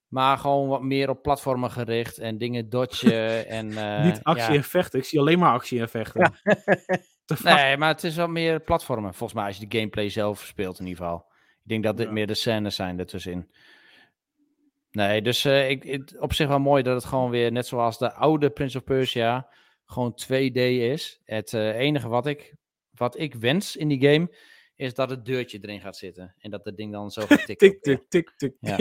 [0.08, 3.46] maar gewoon wat meer op platformen gericht en dingen dodgen.
[3.58, 4.58] en, eh, Niet actie ja.
[4.58, 4.98] en vechten.
[4.98, 6.32] Ik zie alleen maar actie en vechten.
[7.42, 9.14] Nee, maar het is wel meer platformen.
[9.14, 11.26] Volgens mij als je de gameplay zelf speelt in ieder geval.
[11.62, 12.12] Ik denk dat dit Ja.
[12.12, 13.50] meer de scènes zijn ertussenin.
[14.90, 17.98] Nee, dus eh, ik, het, op zich wel mooi dat het gewoon weer, net zoals
[17.98, 19.48] de oude Prince of Persia,
[19.85, 21.20] gewoon 2D is.
[21.24, 22.55] Het eh, enige wat ik,
[22.90, 24.37] wat ik wens in die game,
[24.77, 26.35] is dat het deurtje erin gaat zitten.
[26.38, 27.81] En dat het ding dan zo gaat tikken.
[27.81, 28.55] Tik, tik, tik, tik.
[28.70, 28.77] Ja.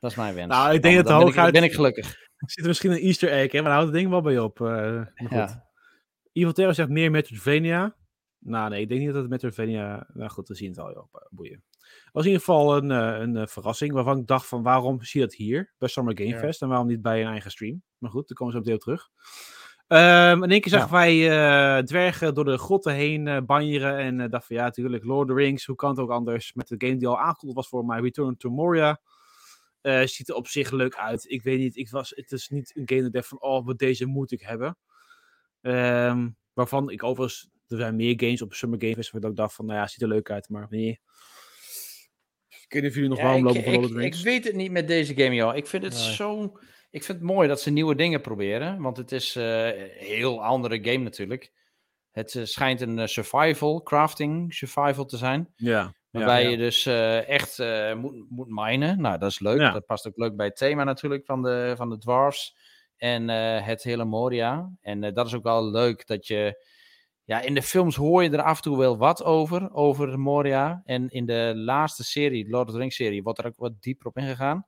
[0.00, 0.48] Dat is mijn wens.
[0.52, 2.06] Nou, ik denk Dan- dat dan de ben ik, hooguit- ben ik gelukkig.
[2.40, 3.62] Er zit misschien een easter egg, hè?
[3.62, 4.60] Maar houdt het ding wel bij op.
[4.60, 5.30] eh, maar goed.
[5.30, 5.68] Ja.
[6.32, 7.96] Evil Terror zegt meer Metroidvania.
[8.38, 10.06] Nou, nee, ik denk niet dat het Metroidvania...
[10.14, 11.14] Nou goed, we zien het al, joh.
[11.30, 11.64] Boeien.
[12.10, 15.02] Het was in ieder geval een, eh, een eh, verrassing waarvan ik dacht van waarom
[15.02, 16.38] zie je dat hier bij Summer Game Ja.
[16.38, 17.82] Fest en waarom niet bij een eigen stream.
[17.98, 19.08] Maar goed, daar komen meteen op terug.
[19.86, 24.30] Ehm, in één keer zagen wij eh, dwergen door de grotten heen eh banjeren en
[24.30, 26.54] dacht van ja, natuurlijk, Lord of the Rings, hoe kan het ook anders?
[26.54, 29.00] Met de game die al aangekondigd was voor mij, Return to Moria.
[30.04, 31.30] Ziet er op zich leuk uit.
[31.30, 33.66] Ik weet niet, ik was, het is niet een game dat ik dacht van, oh,
[33.66, 34.76] wat deze moet ik hebben.
[35.60, 39.54] Ehm, waarvan ik overigens, er zijn meer games op Summer Game Festival dat ik dacht
[39.54, 41.00] van, nou ja, ziet er leuk uit, maar nee.
[42.70, 44.44] Ik weet niet of jullie nog warm ik, lopen Lord ik, of the ik weet
[44.44, 45.56] het niet met deze game, joh.
[45.56, 46.14] Ik vind het Nee.
[46.14, 46.58] zo...
[46.90, 48.82] Ik vind het mooi dat ze nieuwe dingen proberen.
[48.82, 51.52] Want het is eh, een heel andere game natuurlijk.
[52.10, 55.52] Het eh, schijnt een eh, survival, crafting survival te zijn.
[55.56, 56.48] Ja, Waarbij ja.
[56.48, 56.86] je dus
[57.26, 57.58] echt
[57.96, 59.00] moet, moet minen.
[59.00, 59.58] Nou, dat is leuk.
[59.60, 59.70] Ja.
[59.70, 62.56] Dat past ook leuk bij het thema natuurlijk van de, van de dwarfs.
[62.96, 63.28] En
[63.62, 64.72] het hele Moria.
[64.80, 66.64] En dat is ook wel leuk dat je...
[67.30, 70.82] Ja, in de films hoor je er af en toe wel wat over, over Moria.
[70.84, 74.06] En in de laatste serie, Lord of the Rings serie, wordt er ook wat dieper
[74.06, 74.66] op ingegaan.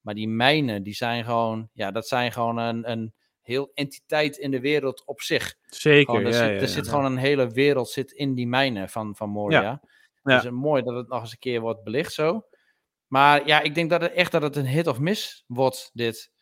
[0.00, 1.68] Maar die mijnen, die zijn gewoon...
[1.72, 5.54] Ja, dat zijn gewoon een, een heel entiteit in de wereld op zich.
[5.62, 6.66] Zeker, Gewoon, er ja, zit, ja, er ja.
[6.66, 9.80] zit gewoon een hele wereld zit in die mijnen van, van Moria.
[10.22, 10.40] Ja.
[10.40, 12.46] Dus mooi dat het nog eens een keer wordt belicht zo.
[13.06, 16.32] Maar ja, ik denk dat het echt dat het een hit of miss wordt, dit.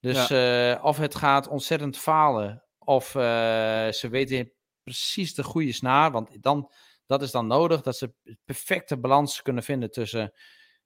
[0.00, 4.54] Dus eh, of het gaat ontzettend falen, of eh, ze weten
[4.86, 6.10] precies de goede snaar.
[6.10, 6.70] Want dan,
[7.06, 8.12] dat is dan nodig, dat ze
[8.44, 10.32] perfecte balans kunnen vinden tussen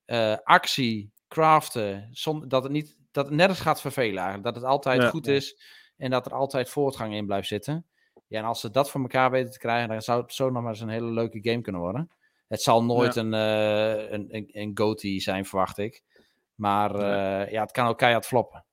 [0.04, 4.44] eh, actie, craften, zonder, dat, het niet, dat het nergens gaat vervelen eigenlijk.
[4.44, 5.08] Dat het altijd Ja.
[5.08, 5.62] goed is
[5.96, 7.86] en dat er altijd voortgang in blijft zitten.
[8.26, 10.62] Ja, en als ze dat voor elkaar weten te krijgen, dan zou het zo nog
[10.62, 12.10] maar eens een hele leuke game kunnen worden.
[12.48, 16.02] Het zal nooit een, eh een, een, een GOTY zijn, verwacht ik.
[16.54, 18.64] Maar eh, ja, het kan ook keihard floppen.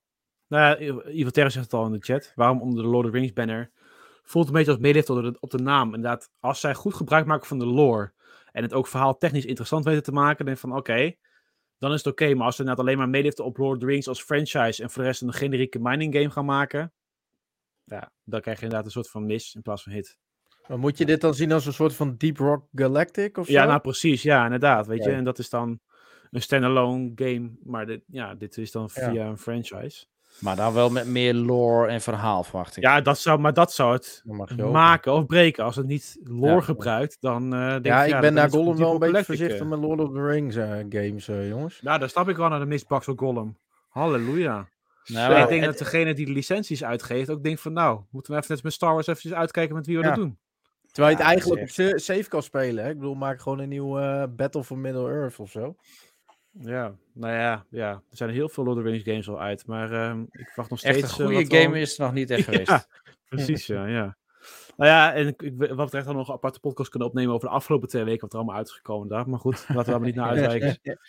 [0.47, 2.31] Nou ja, Ivo Terra zegt het al in de chat.
[2.35, 3.71] Waarom onder de Lord of the Rings banner?
[4.27, 5.93] Voelt een beetje als meelift op de, op de naam.
[5.93, 8.13] Inderdaad, als zij goed gebruik maken van de lore.
[8.51, 10.45] En het ook verhaal technisch interessant weten te maken.
[10.45, 11.13] Dan van oké,
[11.77, 12.33] dan is het oké.
[12.33, 14.83] Maar als ze inderdaad alleen maar meeliften op Lord of the Rings als franchise.
[14.83, 16.93] En voor de rest een generieke mining game gaan maken.
[17.83, 20.17] Ja, dan krijg je inderdaad een soort van mis in plaats van hit.
[20.67, 23.51] Maar moet je dit dan zien als een soort van Deep Rock Galactic of zo?
[23.51, 24.21] Ja, nou precies.
[24.21, 24.87] Ja, inderdaad.
[24.87, 25.79] Weet je, en dat is dan
[26.31, 27.51] een standalone game.
[27.63, 29.09] Maar dit, ja, dit is dan Ja.
[29.11, 30.05] via een franchise.
[30.39, 32.83] Maar dan wel met meer lore en verhaal, verwacht ik.
[32.83, 34.23] Ja, dat zou, maar dat zou het
[34.71, 35.63] maken of breken.
[35.63, 36.61] Als het niet lore Ja.
[36.61, 39.59] gebruikt, dan eh denk Ja, ik, ik dan ben naar Gollum wel een beetje voorzichtig
[39.59, 39.67] eh.
[39.67, 41.79] met Lord of the Rings eh, games, eh, jongens.
[41.81, 43.57] Ja, daar snap ik wel naar de mistbox of Gollum.
[43.89, 44.67] Halleluja.
[45.05, 48.33] Nou, ik denk het- dat degene die de licenties uitgeeft ook denkt van nou, moeten
[48.33, 50.07] we even net met Star Wars even uitkijken met wie we Ja.
[50.09, 50.37] dat doen.
[50.91, 52.83] Terwijl je Ja, het eigenlijk op sa- save kan spelen.
[52.83, 52.89] Hè?
[52.89, 55.75] Ik bedoel, maak gewoon een nieuwe eh, Battle for Middle-earth of zo.
[56.59, 59.65] Ja, nou ja, ja, er zijn heel veel Lord of the Rings games al uit,
[59.65, 60.97] maar ehm, ik wacht nog steeds...
[60.97, 62.69] echt een eh, goede wat game is er nog niet echt geweest.
[62.69, 62.85] Ja,
[63.29, 64.17] precies, ja, ja.
[64.77, 67.53] Nou ja, en ik, wat betreft we nog een aparte podcast kunnen opnemen over de
[67.53, 69.29] afgelopen twee weken, wat er allemaal uit is gekomen daar.
[69.29, 70.99] Maar goed, laten we daar maar niet naar uitwijken.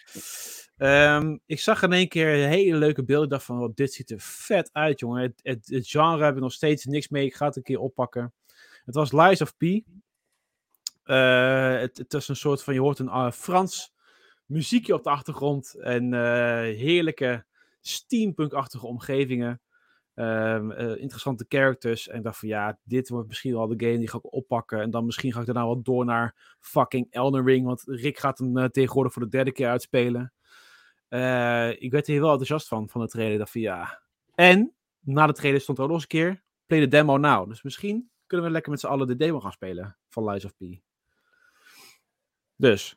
[0.77, 3.25] Ehm, ik zag in één keer een hele leuke beeld.
[3.25, 5.23] Ik dacht van, oh, dit ziet er vet uit, jongen.
[5.23, 7.25] Het, het, het genre heb ik nog steeds niks mee.
[7.25, 8.33] Ik ga het een keer oppakken.
[8.85, 9.63] Het was Lies of P.
[11.03, 13.93] Eh, het, het is een soort van, je hoort een eh, Frans
[14.49, 15.75] muziekje op de achtergrond.
[15.75, 17.45] En eh, heerlijke
[17.81, 19.61] steampunk-achtige omgevingen.
[20.15, 22.09] Ehm, eh, interessante characters.
[22.09, 24.81] En ik dacht van, ja, dit wordt misschien wel de game die ga ik oppakken.
[24.81, 27.67] En dan misschien ga ik daarna wel door naar fucking Elden Ring.
[27.67, 30.33] Want Rick gaat hem eh, tegenwoordig voor de derde keer uitspelen.
[31.79, 33.33] Ik werd er hier wel enthousiast van, van de trailer.
[33.33, 34.03] Ik dacht van ja.
[34.35, 36.43] En na de trailer stond er ook nog eens een keer.
[36.67, 37.49] Play the demo now.
[37.49, 40.57] Dus misschien kunnen we lekker met z'n allen de demo gaan spelen van Lies of
[40.57, 40.65] P.
[42.57, 42.97] Dus.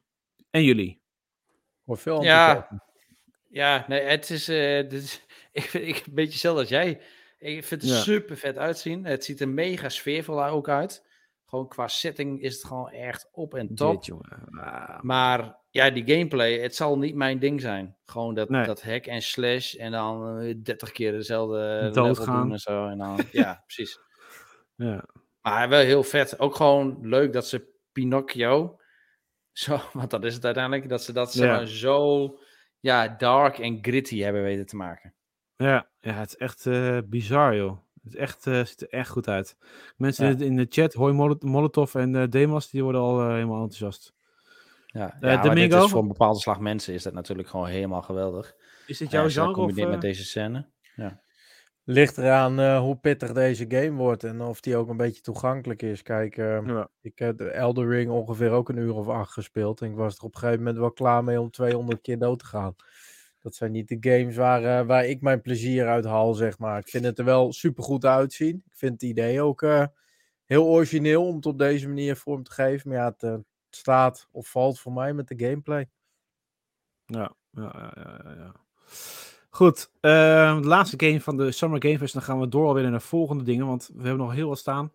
[0.49, 1.00] En jullie?
[2.23, 2.67] Ja.
[3.49, 7.01] Ja, nee, het is, dit is ik vind ik een beetje hetzelfde als jij.
[7.39, 7.97] Ik vind het Ja.
[7.97, 9.05] super vet uitzien.
[9.05, 11.09] Het ziet er mega sfeervol daar ook uit.
[11.45, 14.03] Gewoon qua setting is het gewoon echt op en top.
[14.05, 14.15] Dit,
[15.01, 17.95] Maar ja, die gameplay, het zal niet mijn ding zijn.
[18.05, 18.65] Gewoon dat, Nee.
[18.65, 22.41] dat hack en slash en dan eh, 30 keer dezelfde Doodgaan.
[22.41, 22.87] doen en zo.
[22.87, 23.99] En dan, ja, precies.
[24.75, 25.05] ja.
[25.41, 26.39] Maar wel heel vet.
[26.39, 28.79] Ook gewoon leuk dat ze Pinocchio,
[29.63, 31.65] zo, want dat is het uiteindelijk, dat ze dat Ja.
[31.65, 32.37] zo
[32.79, 35.13] ja, dark en gritty hebben weten te maken.
[35.55, 37.77] Ja, ja, het is echt eh, bizar, joh.
[38.03, 39.57] Het is echt, eh, ziet er echt goed uit.
[39.97, 40.45] Mensen Ja.
[40.45, 44.13] in de- chat, hoi Mol- Molotov en eh, Demas, die worden al helemaal enthousiast.
[44.85, 48.01] Ja, ja maar dit is voor een bepaalde slag mensen is dat natuurlijk gewoon helemaal
[48.01, 48.53] geweldig.
[48.85, 49.61] Is dit Ja, jouw genre?
[49.61, 50.69] Of, met deze scène.
[51.83, 55.81] Ligt eraan eh, hoe pittig deze game wordt en of die ook een beetje toegankelijk
[55.81, 56.01] is.
[56.01, 56.89] Kijk, eh, Ja.
[57.01, 59.81] ik heb de Elder Ring ongeveer ook een uur of acht gespeeld.
[59.81, 62.39] En ik was er op een gegeven moment wel klaar mee om 200 keer dood
[62.39, 62.75] te gaan.
[63.39, 66.79] Dat zijn niet de games waar, eh, waar ik mijn plezier uit haal, zeg maar.
[66.79, 68.55] Ik vind het er wel super goed uitzien.
[68.65, 69.65] Ik vind het idee ook
[70.45, 72.89] heel origineel om het op deze manier vorm te geven.
[72.89, 75.89] Maar ja, het staat of valt voor mij met de gameplay.
[77.05, 78.51] Ja, ja, ja, ja, ja.
[79.53, 82.13] Goed, ehm, de laatste game van de Summer Game Fest.
[82.13, 84.57] Dan gaan we door alweer naar de volgende dingen, want we hebben nog heel wat
[84.57, 84.91] staan.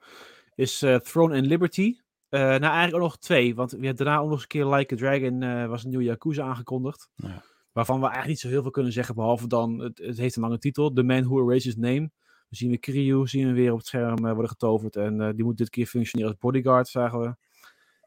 [0.55, 1.97] Is eh, Throne and Liberty.
[2.29, 4.67] Eh, nou, eigenlijk ook nog twee, want we hebben daarna ook nog eens een keer
[4.67, 7.09] Like a Dragon eh, was een nieuwe Yakuza aangekondigd.
[7.15, 7.43] Ja.
[7.73, 10.43] Waarvan we eigenlijk niet zo heel veel kunnen zeggen, behalve dan, het, het heeft een
[10.43, 12.11] lange titel, The Man Who Erased His Name.
[12.49, 15.57] We zien we Kiryu, zien we weer op het scherm worden getoverd en die moet
[15.57, 17.37] dit keer functioneren als bodyguard, zagen we.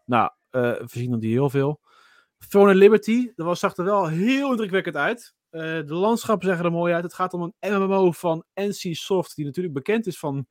[0.05, 1.79] Nou, we zien nog niet heel veel.
[2.49, 5.37] Throne and Liberty, dat was, zag er wel heel indrukwekkend uit.
[5.49, 7.03] Eh, de landschappen zeggen er mooi uit.
[7.03, 10.47] Het gaat om een MMO van NC Soft, die natuurlijk bekend is van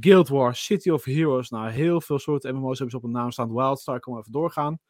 [0.00, 1.48] Guild Wars, City of Heroes.
[1.48, 3.54] Nou, heel veel soorten MMO's hebben ze op een naam staan.
[3.54, 4.80] Wildstar, kan maar even doorgaan.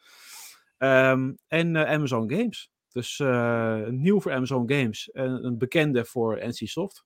[0.78, 2.70] Ehm, en eh, Amazon Games.
[2.92, 5.10] Dus eh, nieuw voor Amazon Games.
[5.10, 7.04] En een bekende voor NC Soft.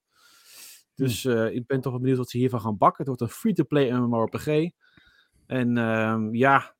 [0.95, 2.97] Dus eh, ik ben toch wel benieuwd wat ze hiervan gaan bakken.
[2.97, 4.47] Het wordt een free-to-play MMORPG.
[5.45, 6.75] En ehm, ja,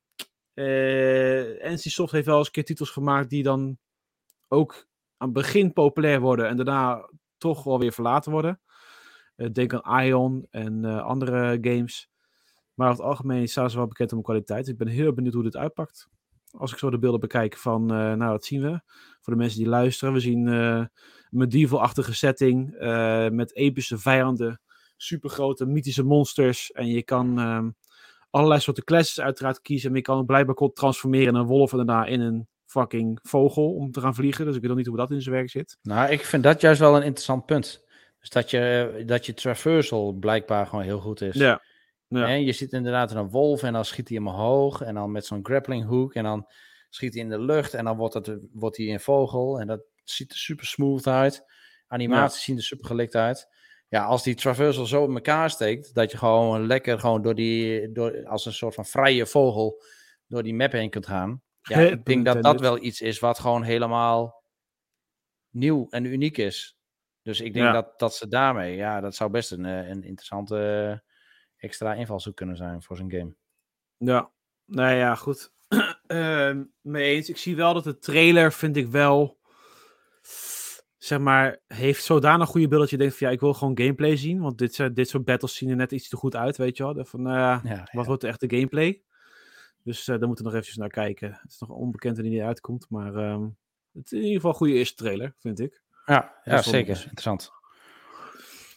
[0.54, 3.78] eh NC Soft heeft wel eens een keer titels gemaakt die dan
[4.48, 4.88] ook
[5.24, 8.62] aan begin populair worden en daarna toch wel weer verlaten worden.
[9.36, 12.10] Eh, denk aan Ion en eh, andere games.
[12.74, 14.68] Maar over het algemeen staan ze wel bekend om kwaliteit.
[14.68, 16.08] Ik ben heel benieuwd hoe dit uitpakt.
[16.52, 18.82] Als ik zo de beelden bekijk van, eh, nou wat zien we?
[19.22, 20.14] Voor de mensen die luisteren.
[20.14, 20.90] We zien een
[21.30, 22.76] medieval-achtige setting
[23.32, 24.62] met epische vijanden,
[24.98, 26.72] supergrote mythische monsters.
[26.72, 27.70] En je kan ehm,
[28.30, 29.90] allerlei soorten classes uiteraard kiezen.
[29.90, 33.92] Maar je kan blijkbaar transformeren in een wolf en daarna in een fucking vogel om
[33.92, 34.46] te gaan vliegen.
[34.46, 35.78] Dus ik weet nog niet hoe dat in zijn werk zit.
[35.82, 37.86] Nou, ik vind dat juist wel een interessant punt.
[38.20, 41.36] Dus dat je, dat je traversal blijkbaar gewoon heel goed is.
[41.36, 41.62] Ja.
[42.08, 42.28] Ja.
[42.28, 44.82] Hè, je ziet inderdaad een wolf en dan schiet hij omhoog.
[44.82, 46.14] En dan met zo'n grappling hook.
[46.14, 46.48] En dan
[46.90, 47.74] schiet hij in de lucht.
[47.74, 49.60] En dan wordt, het, wordt hij een vogel.
[49.60, 51.44] En dat ziet er super smooth uit.
[51.88, 53.48] Animaties zien er super gelikt uit.
[53.88, 55.94] Ja, als die traversal zo in elkaar steekt.
[55.94, 59.84] Dat je gewoon lekker gewoon door die, door, als een soort van vrije vogel
[60.28, 61.42] door die map heen kunt gaan.
[61.63, 64.43] Ja, ik denk dat dat wel iets is wat gewoon helemaal
[65.49, 66.78] nieuw en uniek is.
[67.21, 67.71] Dus ik denk Ja.
[67.71, 70.99] dat, dat ze daarmee, ja, dat zou best een, eh, een interessante eh,
[71.65, 73.36] extra invalshoek kunnen zijn voor zo'n game.
[73.97, 74.32] Ja,
[74.65, 75.52] nou ja, goed.
[76.08, 77.30] Ehm mee eens.
[77.30, 79.39] Ik zie wel dat de trailer, vind ik wel,
[80.97, 84.17] zeg maar, heeft zodanig goede beeld dat je denkt van ja, ik wil gewoon gameplay
[84.17, 84.39] zien.
[84.41, 86.93] Want dit, zijn- dit soort battles zien er net iets te goed uit, weet je
[86.93, 87.06] wel.
[87.06, 89.04] Van, nou ja, Ja, wat wordt de echte gameplay?
[89.84, 91.32] Dus eh daar moeten we nog eventjes naar kijken.
[91.41, 93.48] Het is nog onbekend wanneer die uitkomt, maar ehm,
[93.93, 95.82] het is in ieder geval een goede eerste trailer, vind ik.
[96.06, 96.98] ja, ja zeker.
[97.02, 97.52] Interessant.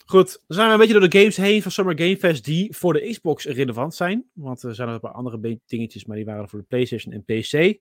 [0.09, 2.77] Goed, dan zijn we een beetje door de games heen van Summer Game Fest die
[2.77, 4.31] voor de Xbox relevant zijn.
[4.33, 7.25] Want er zijn nog een paar andere dingetjes, maar die waren voor de PlayStation en
[7.25, 7.81] PC.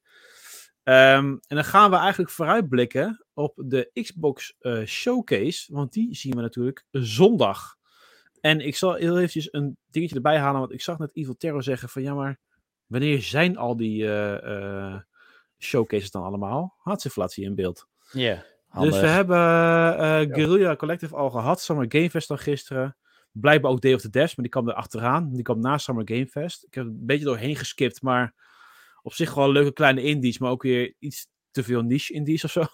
[0.84, 6.36] Ehm, en dan gaan we eigenlijk vooruitblikken op de Xbox eh, Showcase, want die zien
[6.36, 7.76] we natuurlijk zondag.
[8.42, 11.64] En ik zal heel eventjes een dingetje erbij halen, want ik zag net Evil Terror
[11.64, 12.40] zeggen van ja, maar
[12.88, 15.02] wanneer zijn al die eh, eh,
[15.60, 16.76] showcases dan allemaal?
[16.78, 17.88] Hartsinflatie in beeld.
[18.12, 18.46] Ja.
[18.80, 19.38] Dus we hebben
[19.98, 21.62] eh Guerrilla Collective al gehad.
[21.62, 22.98] Summer Game Fest al gisteren.
[23.32, 25.34] Blijkbaar ook Day of the Devs, maar die kwam er achteraan.
[25.34, 26.64] Die kwam na Summer Game Fest.
[26.64, 28.34] Ik heb er een beetje doorheen geskipt, maar
[29.02, 32.52] op zich wel leuke kleine indies, maar ook weer iets te veel niche indies of
[32.52, 32.66] zo.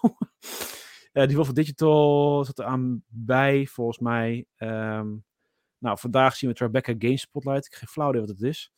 [1.12, 4.46] Eh die Wolf Digital zat er aan bij, volgens mij.
[4.56, 5.08] Ehm,
[5.78, 7.66] nou, vandaag zien we Tribeca Game Spotlight.
[7.66, 8.72] Ik geen flauw idee wat het is.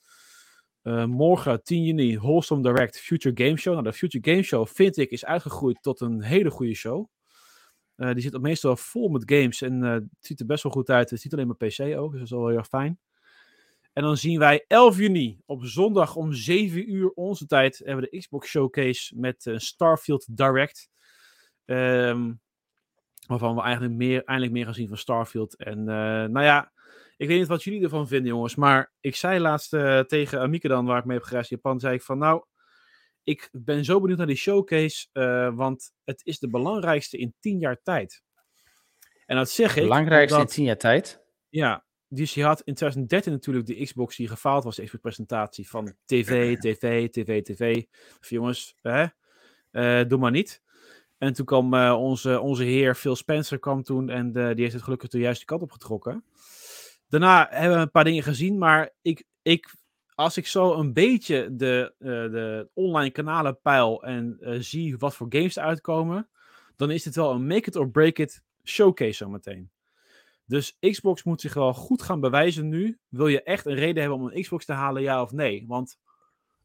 [0.85, 3.73] Eh, morgen, 10 juni, Wholesome Direct Future Game Show.
[3.73, 7.09] Nou, de Future Game Show, vind ik, is uitgegroeid tot een hele goede show.
[7.97, 10.91] Eh, die zit meestal vol met games en eh, het ziet er best wel goed
[10.91, 11.11] uit.
[11.11, 12.99] Het ziet alleen maar PC ook, dus dat is wel heel erg fijn.
[13.93, 18.11] En dan zien wij 11 juni op zondag om 7 uur onze tijd hebben we
[18.11, 20.89] de Xbox Showcase met eh, Starfield Direct.
[21.65, 22.33] Ehm,
[23.27, 25.57] waarvan we eigenlijk meer, eindelijk meer gaan zien van Starfield.
[25.57, 26.73] En nou ja,
[27.17, 28.55] ik weet niet wat jullie ervan vinden, jongens.
[28.55, 31.81] Maar ik zei laatst eh, tegen Amieke dan, waar ik mee heb gereisd in Japan,
[31.81, 32.45] zei ik van nou,
[33.23, 37.59] ik ben zo benieuwd naar die showcase, eh, want het is de belangrijkste in 10
[37.59, 38.23] jaar tijd.
[39.27, 39.83] En dat zeg ik.
[39.83, 41.23] Belangrijkste in tien jaar tijd.
[41.49, 45.95] ja, dus je had in 2013 natuurlijk de Xbox die gefaald was, de Xbox-presentatie van
[46.05, 47.85] tv, tv, tv, tv.
[48.21, 49.07] Of jongens, hè?
[49.71, 50.63] eh, doe maar niet.
[51.19, 55.11] En toen kwam onze, onze heer Phil Spencer kwam toen en die heeft het gelukkig
[55.11, 56.25] de juiste kant op getrokken.
[57.15, 59.75] Daarna hebben we een paar dingen gezien, maar ik, ik,
[60.15, 65.15] als ik zo een beetje de, eh, de online kanalen peil en eh, zie wat
[65.15, 66.29] voor games er uitkomen,
[66.77, 69.71] dan is dit wel een make it or break it showcase zometeen.
[70.45, 72.99] Dus Xbox moet zich wel goed gaan bewijzen nu.
[73.09, 75.65] Wil je echt een reden hebben om een Xbox te halen, ja of nee?
[75.67, 75.99] Want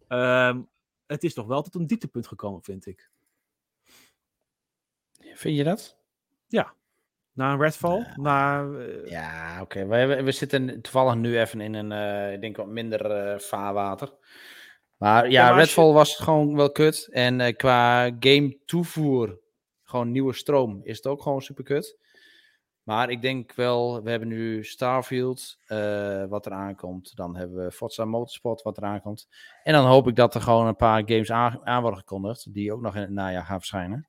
[0.07, 0.61] ehm,
[1.05, 3.09] het is toch wel tot een dieptepunt gekomen, vind ik.
[5.33, 5.97] Vind je dat?
[7.39, 8.63] Na een Redfall, na...
[8.63, 9.85] eh, Ja, oké.
[9.87, 13.39] We, we, we zitten toevallig nu even in een, eh, ik denk wat minder eh,
[13.39, 14.13] vaarwater.
[14.97, 17.07] Maar ja, Ja, maar Redfall was gewoon wel kut.
[17.11, 19.39] En qua game toevoer,
[19.83, 21.97] gewoon nieuwe stroom, is het ook gewoon super kut.
[22.83, 25.57] Maar ik denk wel, we hebben nu Starfield,
[26.29, 27.15] wat er aankomt.
[27.15, 29.27] Dan hebben we Forza Motorsport, wat er aankomt.
[29.63, 32.73] En dan hoop ik dat er gewoon een paar games aan, aan worden gekondigd, die
[32.73, 34.08] ook nog in het najaar gaan verschijnen.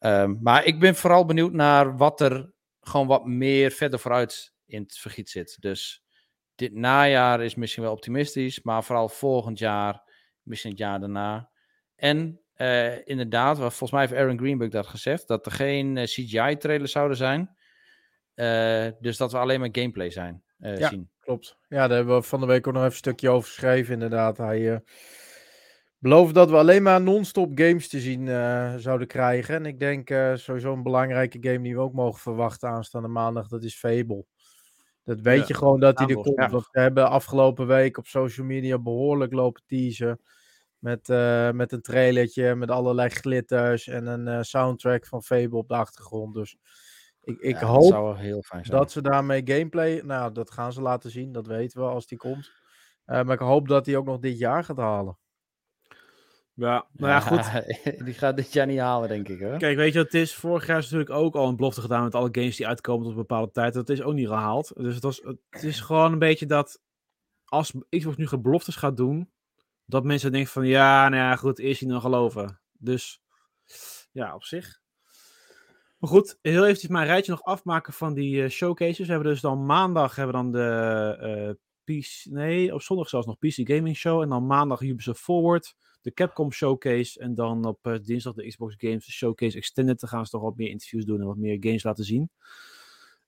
[0.00, 4.82] Ehm, maar ik ben vooral benieuwd naar wat er gewoon wat meer verder vooruit in
[4.82, 5.56] het vergiet zit.
[5.60, 6.02] Dus
[6.54, 10.02] dit najaar is misschien wel optimistisch, maar vooral volgend jaar,
[10.42, 11.50] misschien het jaar daarna.
[11.96, 17.16] En eh, inderdaad, volgens mij heeft Aaron Greenberg dat gezegd, dat er geen CGI-trailers zouden
[17.16, 17.56] zijn.
[18.34, 20.88] Eh, dus dat we alleen maar gameplay zijn, eh, Ja.
[20.88, 21.10] zien.
[21.20, 21.58] Klopt.
[21.68, 24.36] Ja, daar hebben we van de week ook nog even een stukje over geschreven, inderdaad.
[24.36, 24.82] Hij
[26.00, 29.54] beloofde dat we alleen maar non-stop games te zien eh, zouden krijgen.
[29.54, 33.48] En ik denk eh, sowieso een belangrijke game die we ook mogen verwachten aanstaande maandag,
[33.48, 34.24] dat is Fable.
[35.04, 35.44] Dat weet Ja.
[35.46, 36.36] je gewoon dat hij er komt.
[36.36, 36.48] ja.
[36.50, 40.20] Want we hebben afgelopen week op social media behoorlijk lopen teasen.
[40.78, 45.74] Met, eh, met een trailertje, met allerlei glitters en een soundtrack van Fable op de
[45.74, 46.34] achtergrond.
[46.34, 46.56] Dus
[47.22, 48.78] ik, ik Ja, hoop zou wel heel fijn zijn.
[48.78, 52.18] dat ze daarmee gameplay, nou dat gaan ze laten zien, dat weten we als die
[52.18, 52.50] komt.
[53.04, 55.18] Maar ik hoop dat hij ook nog dit jaar gaat halen.
[56.60, 57.64] Ja, nou ja, goed.
[58.06, 59.40] die gaat dit jaar niet halen, denk ik.
[59.40, 59.58] Hoor.
[59.58, 60.34] Kijk, weet je wat het is?
[60.34, 63.12] Vorig jaar is natuurlijk ook al een belofte gedaan met alle games die uitkomen tot
[63.12, 63.74] een bepaalde tijd.
[63.74, 64.72] Dat is ook niet gehaald.
[64.76, 66.80] Dus het, was, het is gewoon een beetje dat
[67.44, 69.30] als Xbox nu beloftes gaat doen,
[69.84, 72.60] dat mensen denken van ja, nou ja, goed, eerst niet dan geloven.
[72.72, 73.22] Dus
[74.12, 74.80] ja, op zich.
[75.98, 79.06] Maar goed, heel eventjes mijn rijtje nog afmaken van die eh, showcases.
[79.06, 81.54] We hebben dus dan maandag hebben we dan de eh
[81.84, 84.22] PC, nee, op zondag zelfs nog PC Gaming Show.
[84.22, 87.20] En dan maandag Ubisoft Forward, de Capcom Showcase.
[87.20, 90.00] En dan op eh, dinsdag de Xbox Games Showcase Extended.
[90.00, 92.30] Dan gaan ze toch wat meer interviews doen en wat meer games laten zien.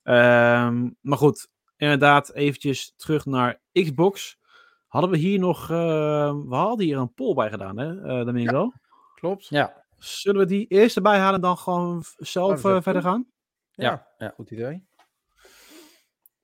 [0.03, 4.39] Ehm, maar goed, inderdaad, eventjes terug naar Xbox.
[4.87, 8.73] Hadden we hier nog, eh, we hadden hier een poll bij gedaan, hè, eh Domingo?
[9.15, 9.47] Klopt.
[9.49, 13.27] Ja, Zullen we die eerst erbij halen en dan gewoon v- zelf eh, verder gaan?
[13.73, 14.33] ja, ja.
[14.35, 14.85] Goed idee.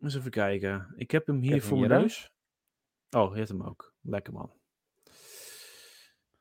[0.01, 0.95] Eens even kijken.
[0.97, 2.31] Ik heb hem hier heb voor hem mijn neus.
[3.11, 3.95] Oh, je hebt hem ook.
[4.01, 4.53] Lekker man.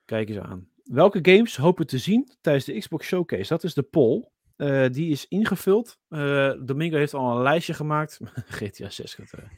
[0.08, 0.68] Kijk eens aan.
[0.84, 3.48] Welke games hopen we te zien tijdens de Xbox Showcase?
[3.50, 4.30] Dat is de poll.
[4.56, 6.00] Eh, die is ingevuld.
[6.10, 8.20] Eh, Domingo heeft al een lijstje gemaakt.
[8.48, 9.52] GTA 6 gaat er.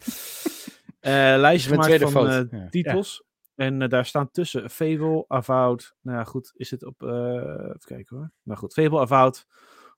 [0.99, 2.67] Eh, lijstje gemaakt van ja.
[2.69, 3.23] titels.
[3.55, 5.95] En daar staan tussen Fable, Avowed.
[6.01, 6.51] Nou ja, goed.
[6.55, 7.01] Is het op...
[7.01, 8.31] even kijken hoor.
[8.43, 8.73] Nou goed.
[8.73, 9.45] Fable, Avowed.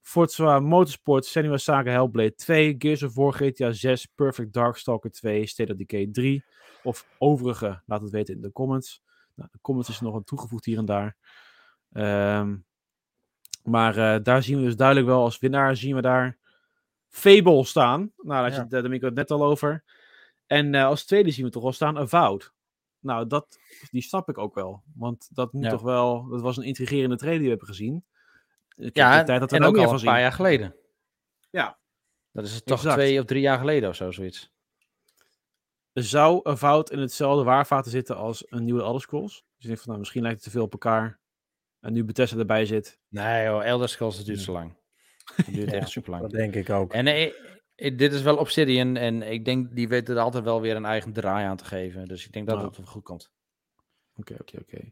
[0.01, 5.71] Forza Motorsport, Senua Saga Hellblade 2, Gears of War, GTA 6, Perfect Darkstalker 2, State
[5.71, 6.43] of Decay 3
[6.83, 9.01] of overige, laat het weten in de comments.
[9.35, 11.15] Nou, de comments is er nog aan toegevoegd hier en daar.
[11.93, 12.57] Ehm,
[13.63, 16.37] maar eh, daar zien we dus duidelijk wel als winnaar zien we daar
[17.07, 18.11] Fable staan.
[18.17, 18.55] Nou, daar, Ja.
[18.57, 18.63] ja.
[18.63, 19.83] daar heb ik het net al over.
[20.47, 22.53] En eh, als tweede zien we toch wel staan Avowed.
[22.99, 23.59] Nou, dat,
[23.91, 24.83] die snap ik ook wel.
[24.95, 25.69] Want dat moet Ja.
[25.69, 26.27] toch wel...
[26.27, 28.05] Dat was een intrigerende trailer die we hebben gezien.
[28.75, 30.09] Ik ja de tijd dat en ook al een paar zien.
[30.11, 30.75] jaar geleden.
[31.49, 31.77] Ja.
[32.31, 32.95] Dat is het toch Exact.
[32.95, 34.51] twee of drie jaar geleden of zo, zoiets.
[35.93, 39.33] Zou een fout in hetzelfde waarvaten zitten als een nieuwe Elder Scrolls.
[39.33, 41.19] Dus ik denk van, nou, misschien lijkt het te veel op elkaar.
[41.79, 42.99] En nu Bethesda erbij zit.
[43.09, 44.43] Nee joh, Elder Scrolls dat duurt Ja.
[44.43, 44.79] zo lang.
[45.35, 46.21] Het duurt Ja, echt super lang.
[46.21, 46.93] Dat denk ik ook.
[46.93, 47.31] En eh,
[47.75, 50.85] eh, dit is wel Obsidian en ik denk die weten er altijd wel weer een
[50.85, 52.05] eigen draai aan te geven.
[52.07, 52.67] Dus ik denk dat Nou.
[52.67, 53.31] het wel goed komt.
[54.15, 54.91] Oké, oké, oké.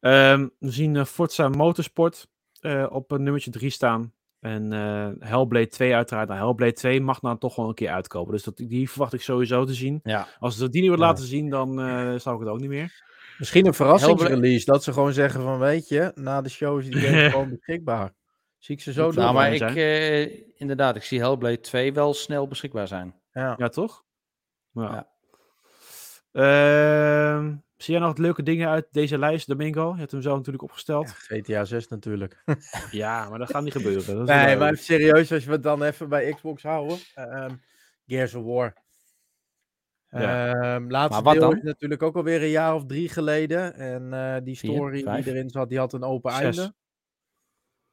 [0.00, 2.28] Ehm, We zien eh, Forza Motorsport
[2.60, 4.12] eh, op nummertje 3 staan.
[4.46, 6.28] En eh, Hellblade 2 uiteraard.
[6.28, 8.32] Nou, Hellblade 2 mag nou toch wel een keer uitkomen.
[8.32, 10.00] Dus dat, die verwacht ik sowieso te zien.
[10.02, 10.96] Ja, Als ze die niet Ja.
[10.96, 13.04] laten zien, dan eh zou ik het ook niet meer.
[13.38, 14.64] Misschien een verrassingsrelease.
[14.64, 18.12] Dat ze gewoon zeggen van, weet je, na de show is die game gewoon beschikbaar.
[18.58, 19.22] Zie ik ze zo doen.
[19.22, 23.14] nou, maar ik, eh, inderdaad, ik zie Hellblade 2 wel snel beschikbaar zijn.
[23.32, 23.54] Ja.
[23.58, 24.02] Ja, toch?
[24.72, 24.82] Ja.
[24.82, 25.08] Ja.
[26.36, 29.92] Ehm, zie jij nog leuke dingen uit deze lijst, Domingo?
[29.92, 31.10] Je hebt hem zo natuurlijk opgesteld.
[31.10, 32.42] GTA 6 natuurlijk.
[32.90, 34.16] Ja, maar dat gaat niet gebeuren.
[34.16, 36.98] Dat Nee, maar even serieus, als we het dan even bij Xbox houden.
[37.14, 37.54] Ehm
[38.06, 38.76] Gears of War.
[40.08, 40.52] Ja.
[40.54, 41.56] Ehm laatste Maar wat deel dan?
[41.58, 43.74] is natuurlijk ook alweer een jaar of drie geleden.
[43.74, 45.24] En eh, die Vier, story vijf?
[45.24, 46.40] die erin zat, die had een open Zes.
[46.58, 46.74] einde.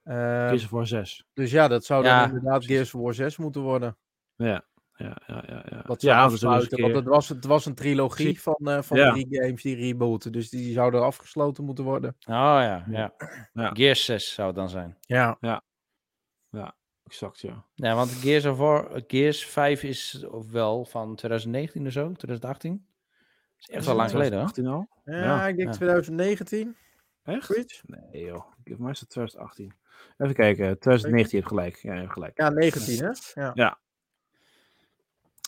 [0.03, 1.25] Ehm, Gears of War 6.
[1.33, 2.71] dus ja, dat zou dan Ja, inderdaad precies.
[2.75, 3.97] Gears of War 6 moeten worden.
[4.35, 4.65] Ja,
[4.95, 5.65] ja, ja, ja.
[5.69, 5.83] ja.
[5.85, 6.81] Wat ja, afsluiten.
[6.81, 9.11] Want het was, het was een trilogie Zie- van, eh, van Ja.
[9.11, 10.31] drie games die rebooten.
[10.31, 12.15] Dus die zouden afgesloten moeten worden.
[12.19, 13.13] Oh ja, ja.
[13.53, 13.69] Ja.
[13.73, 14.97] Gears 6 zou het dan zijn.
[15.01, 15.37] Ja,
[17.03, 17.65] Exact, ja.
[17.73, 22.85] Ja, want Gears of War, Gears 5 is of wel van 2019 of zo, 2018.
[23.57, 24.47] is echt wel lang geleden hoor.
[24.47, 24.87] 18 al?
[25.05, 25.73] ja, Ja, ik denk ja.
[25.75, 26.75] 2019.
[27.23, 27.83] Echt?
[27.85, 29.73] Nee joh, voor mij is het 2018.
[30.17, 31.75] Even kijken, 2019 je hebt gelijk.
[31.77, 32.37] Ja, je hebt gelijk.
[32.37, 33.41] Ja, 19 hè?
[33.53, 33.79] Ja.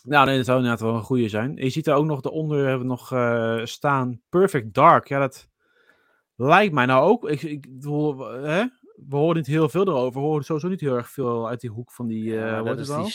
[0.06, 1.56] Nou nee, dat zou inderdaad wel een goede zijn.
[1.56, 5.08] Je ziet daar ook nog, daaronder hebben we nog eh, staan Perfect Dark.
[5.08, 5.48] Ja, dat
[6.36, 7.28] lijkt mij nou ook.
[7.28, 8.64] Ik, ik, bedoel, hè?
[9.08, 10.20] We horen niet heel veel erover.
[10.20, 12.66] We horen sowieso niet heel erg veel uit die hoek van die, eh Ja, wat
[12.66, 13.10] dat, is die, nou?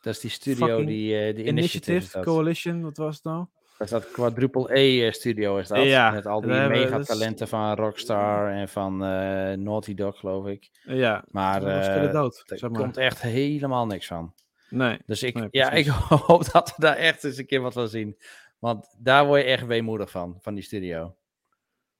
[0.00, 2.20] dat is die studio, Fucking die, eh die Initiative.
[2.20, 3.46] Coalition, wat was het nou?
[3.78, 5.82] Dat is dat quadruple E studio is dat.
[5.82, 10.70] Ja, Met al die megatalenten van Rockstar en van eh, Naughty Dog, geloof ik.
[10.84, 12.80] Eh, ja, Maar eh, stille dood, er zeg maar.
[12.80, 14.34] komt echt helemaal niks van.
[14.70, 15.86] Nee, Dus ik, Nee, ja, ik
[16.26, 18.18] hoop dat we daar echt eens een keer wat van zien.
[18.58, 21.16] Want daar word je echt weemoedig van, van die studio.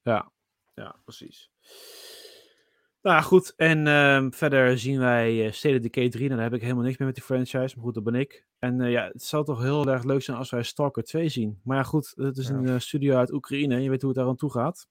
[0.02, 0.30] Ja,
[0.74, 1.50] ja, precies.
[3.02, 6.24] Nou goed, en ehm, verder zien wij eh State of Decay 3.
[6.28, 8.46] Nou, daar heb ik helemaal niks meer met die franchise, maar goed, dat ben ik.
[8.58, 11.60] En eh, ja, het zou toch heel erg leuk zijn als wij Stalker 2 zien.
[11.64, 12.54] Maar ja, goed, het is Ja.
[12.54, 14.88] een eh, studio uit Oekraïne je weet hoe het daar aan toe gaat.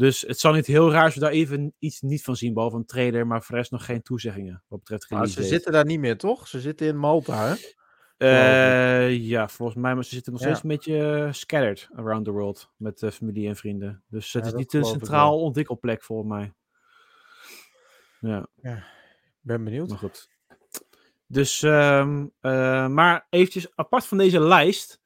[0.00, 2.76] Dus het zal niet heel raar als we daar even iets niet van zien, behalve
[2.76, 5.84] een trailer, maar voor de rest nog geen toezeggingen wat betreft Maar ze zitten daar
[5.84, 6.48] niet meer, toch?
[6.48, 7.54] Ze zitten in Malta, hè?
[8.16, 10.46] Eh, ja, volgens mij, maar ze zitten nog Ja.
[10.46, 14.02] steeds een beetje eh, scattered around the world met eh, familie en vrienden.
[14.08, 16.52] Dus het Ja, is niet een centraal ontwikkelplek volgens mij.
[18.20, 18.48] Ja,
[19.40, 19.88] Ben benieuwd.
[19.88, 20.28] maar goed.
[21.26, 24.99] Dus, ehm, eh, maar eventjes apart van deze lijst,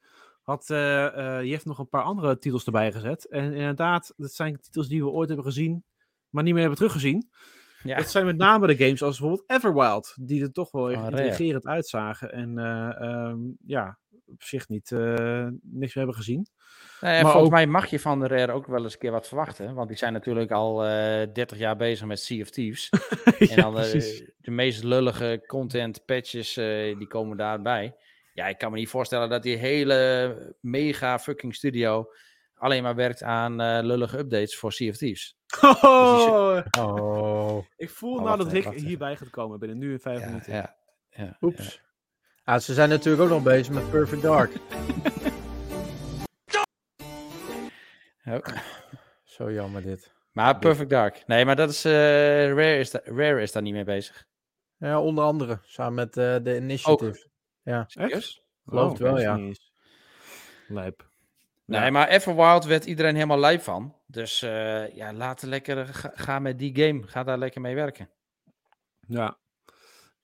[0.45, 3.27] had eh eh Jeff nog een paar andere titels erbij gezet.
[3.29, 5.83] En inderdaad, dat zijn titels die we ooit hebben gezien,
[6.29, 7.29] maar niet meer hebben teruggezien.
[7.83, 7.97] Ja.
[7.97, 11.09] Dat zijn met name de games als bijvoorbeeld Everwild, die er toch wel echt Van
[11.09, 11.23] Rare.
[11.23, 12.31] intrigerend uitzagen.
[12.31, 14.89] En eh, ehm, ja, op zich niet
[15.61, 16.47] niks meer hebben gezien.
[17.01, 18.99] Nou ja, Maar volgens ook- mij mag je van de Rare ook wel eens een
[18.99, 19.73] keer wat verwachten.
[19.73, 22.89] Want die zijn natuurlijk al eh 30 jaar bezig met Sea of Thieves.
[23.49, 26.53] En dan de meest lullige content patches,
[26.97, 27.95] die komen daarbij.
[28.35, 32.11] Ja, ik kan me niet voorstellen dat die hele mega fucking studio
[32.55, 35.37] alleen maar werkt aan eh, lullige updates voor Sea of Thieves.
[35.61, 40.19] Oh, Oh, ik voel Oh, nou dat Rick hierbij gaat komen binnen nu en vijf
[40.19, 40.53] Ja, minuten.
[40.53, 40.75] ja,
[41.09, 41.81] ja, oeps.
[42.43, 44.51] Ah, ze zijn natuurlijk ook nog bezig met Perfect Dark.
[49.23, 50.13] Zo jammer dit.
[50.31, 51.23] Maar Perfect Dark.
[51.27, 51.91] Nee, maar dat is, eh,
[52.47, 54.25] Rare, is da- Rare is daar niet mee bezig.
[54.77, 55.59] Ja, onder andere.
[55.63, 57.27] Samen met eh, de Initiative.
[57.87, 58.43] Serieus?
[58.67, 60.73] Geloof het wel, dat is ja.
[60.73, 61.07] Lijp.
[61.65, 61.89] Nee, Ja.
[61.89, 63.95] maar Everwild werd iedereen helemaal lijp van.
[64.07, 67.07] Dus eh, ja, laten lekker, ga, ga met die game.
[67.07, 68.09] Ga daar lekker mee werken.
[69.07, 69.37] Ja.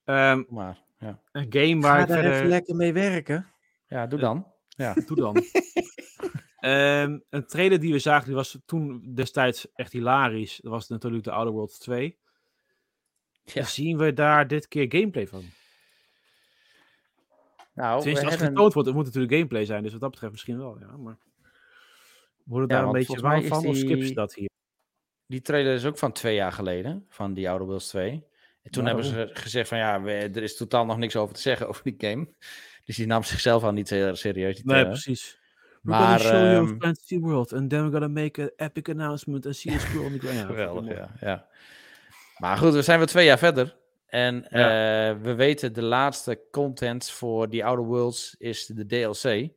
[0.04, 0.78] Ehm, maar.
[0.98, 2.32] Ja, een game waar Ga ik daar verder...
[2.36, 3.46] even lekker mee werken.
[3.86, 4.46] ja doe dan.
[5.06, 5.36] Doe dan.
[6.56, 10.58] Ehm, een trailer die we zagen, die was toen destijds echt hilarisch.
[10.62, 12.18] Dat was natuurlijk de Outer Worlds 2.
[13.44, 13.62] Ja.
[13.64, 15.42] Zien we daar dit keer gameplay van?
[17.74, 19.82] Nou, als het getoond wordt, het moet natuurlijk gameplay zijn.
[19.82, 20.96] Dus wat dat betreft misschien wel, ja.
[20.96, 21.18] Maar
[22.44, 24.50] Ja, daar een beetje warm is van of skippen ze die- dat hier?
[25.26, 28.24] die trailer is ook van twee jaar geleden, van die Outer Worlds 2.
[28.62, 31.40] En toen hebben ze gezegd van ja, we- er is totaal nog niks over te
[31.40, 32.28] zeggen over die game.
[32.84, 34.56] Dus die nam zichzelf al niet heel serieus.
[34.56, 35.40] Die Nee, precies.
[35.82, 38.88] We're Maar, gonna show you ehm, fantasy world and then we're gonna make an epic
[38.88, 40.38] announcement and see scroll on the ground.
[40.38, 41.46] Ja, Geweldig, ja, ja.
[42.38, 43.76] Maar goed, we zijn weer twee jaar verder.
[44.12, 45.10] En Ja.
[45.10, 49.24] eh, we weten de laatste content voor die Outer Worlds is de DLC.
[49.24, 49.52] En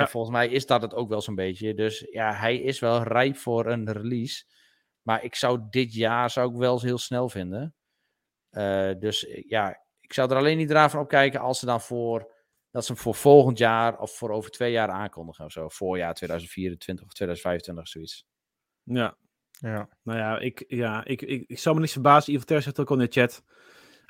[0.00, 0.06] Ja.
[0.06, 1.74] volgens mij is dat het ook wel zo'n beetje.
[1.74, 4.44] Dus ja, hij is wel rijp voor een release.
[5.02, 7.74] Maar ik zou dit jaar zou ik wel eens heel snel vinden.
[8.50, 11.80] Eh, dus eh, ja, ik zou er alleen niet raar van opkijken als ze dan
[11.80, 12.32] voor
[12.70, 15.68] dat ze hem voor volgend jaar of voor over twee jaar aankondigen of zo.
[15.68, 18.26] Voorjaar 2024 of 2025 zoiets.
[18.82, 19.16] Ja,
[19.50, 19.88] Ja.
[20.02, 22.32] nou ja, ik, ja, ik, ik, ik zou me niet verbazen.
[22.34, 23.42] Ivo Ter zegt ook al in de chat.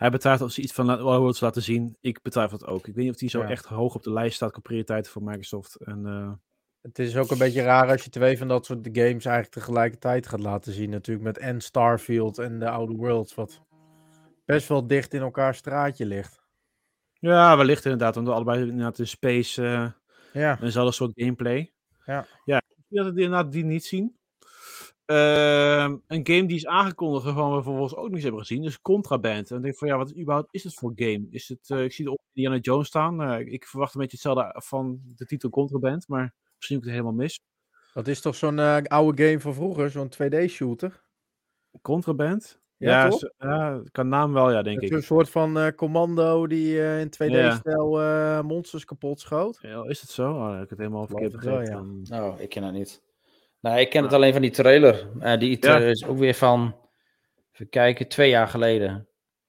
[0.00, 1.96] Hij betwijfelt of ze iets van Worlds laten zien.
[2.00, 2.86] Ik betwijfel het ook.
[2.86, 3.48] Ik weet niet of die zo Ja.
[3.48, 5.74] echt hoog op de lijst staat qua prioriteiten voor Microsoft.
[5.74, 6.32] En, eh,
[6.80, 10.26] Het is ook een beetje raar als je twee van dat soort games eigenlijk tegelijkertijd
[10.26, 10.90] gaat laten zien.
[10.90, 13.34] Natuurlijk met en Starfield en de Outer Worlds.
[13.34, 13.60] Wat
[14.44, 16.40] best wel dicht in elkaar straatje ligt.
[17.12, 18.14] ja, wellicht inderdaad.
[18.14, 19.90] Want allebei inderdaad in space eh
[20.42, 20.60] Ja.
[20.62, 21.72] eenzelfde soort gameplay.
[22.06, 22.26] Ja.
[22.44, 24.18] Ja, dat inderdaad die niet zien.
[25.10, 29.48] Ehm, een game die is aangekondigd waarvan we vervolgens ook niets hebben gezien, is Contraband.
[29.48, 31.26] En dan denk ik van ja, wat überhaupt is het voor game?
[31.30, 33.22] Is het, eh, ik zie er Indiana Jones staan.
[33.22, 37.00] Eh, ik verwacht een beetje hetzelfde van de titel Contraband, maar misschien heb ik het
[37.00, 37.40] helemaal mis.
[37.94, 41.02] Dat is toch zo'n eh, oude game van vroeger, zo'n 2D-shooter?
[41.82, 42.60] Contraband?
[42.76, 44.96] Ja, Ja, kan naam wel, ja, denk Het is ik.
[44.96, 49.58] een soort van eh, commando die eh, in 2D-stijl eh, monsters kapot schoot.
[49.62, 50.32] Ja, is het zo?
[50.32, 52.00] Oh, ik het helemaal verkeerd begrepen.
[52.02, 52.26] ja.
[52.26, 53.02] Oh, ik ken het niet.
[53.60, 55.08] Nou, ik ken het alleen van die trailer.
[55.20, 56.76] Eh, die trailer is ook weer van,
[57.52, 59.08] even kijken, twee jaar geleden.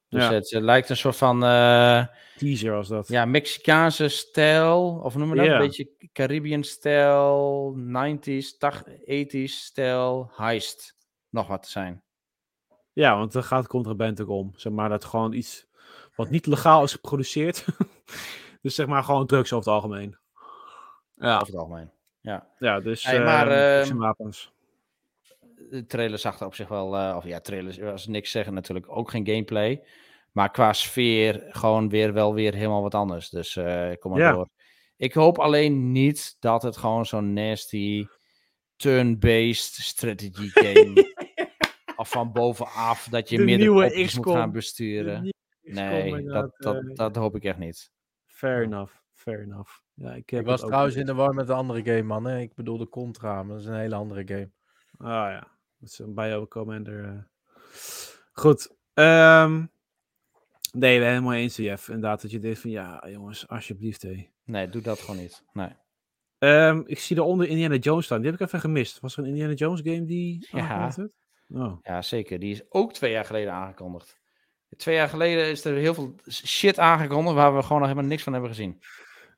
[0.09, 0.33] Dus Ja.
[0.33, 2.05] het, lijkt een soort van eh,
[2.37, 3.07] Teaser was dat.
[3.07, 5.51] ja, Mexicaanse stijl, of noemen we dat?
[5.53, 10.95] Een beetje Caribbean stijl, 90s, 80s stijl, heist.
[11.29, 12.03] Nog wat te zijn.
[12.93, 14.51] Ja, want daar gaat Contraband ook om.
[14.55, 15.65] Zeg maar dat gewoon iets
[16.15, 17.65] wat niet legaal is geproduceerd.
[18.61, 20.17] dus zeg maar gewoon drugs over het algemeen.
[21.13, 21.91] Ja, Over het algemeen.
[22.21, 22.47] Ja.
[22.59, 24.51] ja dus Hey, maar, eh, drugs en wapens.
[25.69, 28.85] De trailer zag er op zich wel, eh, of ja, trailers was niks zeggen natuurlijk,
[28.89, 29.83] ook geen gameplay.
[30.31, 33.29] Maar qua sfeer gewoon weer wel weer helemaal wat anders.
[33.29, 34.31] Dus eh, kom maar Ja.
[34.31, 34.49] door.
[34.97, 38.05] Ik hoop alleen niet dat het gewoon zo'n nasty
[38.75, 41.13] turn-based strategy game
[41.95, 45.33] of van bovenaf dat je popjes moet gaan besturen.
[45.61, 47.91] Nee, dat, dat, dat hoop ik echt niet.
[48.25, 49.71] Fair enough, fair enough.
[50.01, 52.25] Ja, ik, heb Ik was trouwens in de war met de andere game, man.
[52.25, 52.39] Hè?
[52.39, 54.49] Ik bedoel de Contra, maar dat is een hele andere game.
[54.97, 55.47] Ah ja,
[55.79, 57.03] dat is een Bio-Commander.
[57.05, 57.17] eh.
[58.33, 58.75] Goed.
[58.93, 59.65] ehm,
[60.71, 61.87] nee, we zijn helemaal eens, Jeff.
[61.87, 64.01] Inderdaad, dat je denkt van ja, jongens, alsjeblieft.
[64.01, 64.29] hé.
[64.43, 65.43] Nee, doe dat gewoon niet.
[65.53, 65.69] Nee.
[66.37, 68.21] Ehm, ik zie eronder Indiana Jones staan.
[68.21, 68.99] Die heb ik even gemist.
[68.99, 70.91] Was er een Indiana Jones game die Ja.
[71.53, 71.77] Oh.
[71.83, 72.39] Ja, zeker.
[72.39, 74.19] Die is ook twee jaar geleden aangekondigd.
[74.77, 78.23] Twee jaar geleden is er heel veel shit aangekondigd waar we gewoon nog helemaal niks
[78.23, 78.81] van hebben gezien.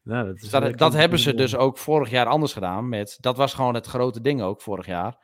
[0.04, 2.90] Nou, dat, is Dus dat, hebben ze dus ook vorig jaar anders gedaan.
[2.90, 5.18] Met, dat was gewoon het grote ding ook vorig jaar.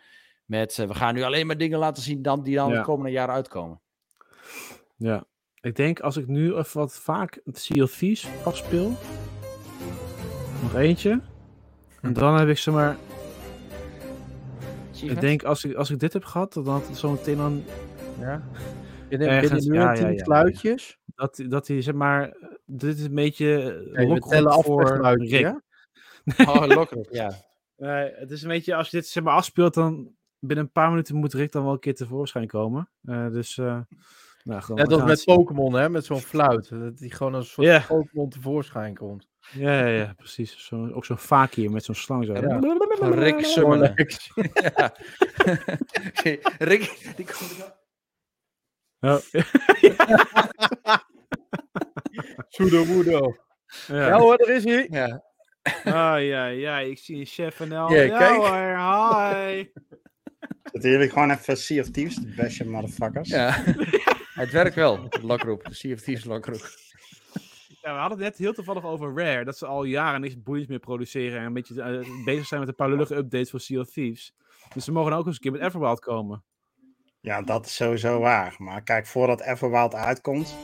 [0.45, 2.77] Met eh, we gaan nu alleen maar dingen laten zien dan, die dan Ja.
[2.77, 3.81] de komende jaren uitkomen.
[4.95, 5.23] Ja.
[5.61, 8.93] Ik denk als ik nu even wat vaak het Sea of Thieves afspeel.
[10.61, 11.21] Nog eentje.
[12.01, 12.91] En dan heb ik zomaar.
[12.91, 12.97] Ik
[14.91, 15.21] Achievement?
[15.21, 17.63] denk, als ik, als ik dit heb gehad, dan had het zo meteen dan.
[18.19, 18.43] Ja.
[19.09, 20.97] Binnen, Ergens, binnen nu ja, ja, tien ja, sluitjes.
[21.05, 22.37] Dat, dat hij, zeg maar.
[22.71, 23.73] Dit is een beetje.
[23.93, 25.29] eh, Nee, tellen af per voor Rick.
[25.29, 25.61] ja?
[26.47, 27.31] Oh, Lokrop, ja.
[27.77, 30.89] Nee, het is een beetje, als je dit zeg maar afspeelt, dan binnen een paar
[30.89, 32.89] minuten moet Rick dan wel een keer tevoorschijn komen.
[33.03, 33.79] Eh, dus, eh
[34.43, 35.23] nou, gewoon, Net als met.
[35.23, 35.89] Pokémon, hè?
[35.89, 36.69] Met zo'n fluit.
[36.69, 37.87] Dat die gewoon als een soort.
[37.87, 39.27] Pokémon tevoorschijn komt.
[39.51, 40.65] Ja, ja, ja, precies.
[40.65, 42.33] Zo, ook zo'n fakir met zo'n slang zo.
[42.33, 42.59] Ja.
[42.99, 43.45] Rick.
[44.75, 44.93] Ja.
[46.57, 47.77] Rick, die komt er
[49.01, 49.17] Oh,
[52.49, 53.35] Sudo Wudo.
[53.87, 54.07] ja.
[54.07, 54.87] Ja hoor, daar is hij.
[54.91, 55.23] Ja.
[55.83, 57.93] Ah, ja, ja, ik zie een chef en al.
[57.93, 58.35] Ja, Ja, kijk.
[58.35, 59.65] hoor, hi.
[60.71, 63.29] Zitten jullie gewoon even Sea of Thieves te bashen, motherfuckers?
[63.29, 63.63] ja.
[64.39, 65.65] Het werkt wel, de lokroep.
[65.65, 66.69] De Sea of Thieves lokroep.
[67.81, 69.43] Ja, we hadden het net heel toevallig over Rare.
[69.45, 71.39] Dat ze al jaren niks boeiends meer produceren.
[71.39, 74.33] En een beetje eh, bezig zijn met een paar lullige updates voor Sea of Thieves.
[74.73, 76.43] Dus ze mogen ook eens een keer met Everwild komen.
[77.19, 78.55] Ja, dat is sowieso waar.
[78.57, 80.55] Maar kijk, voordat Everwild uitkomt.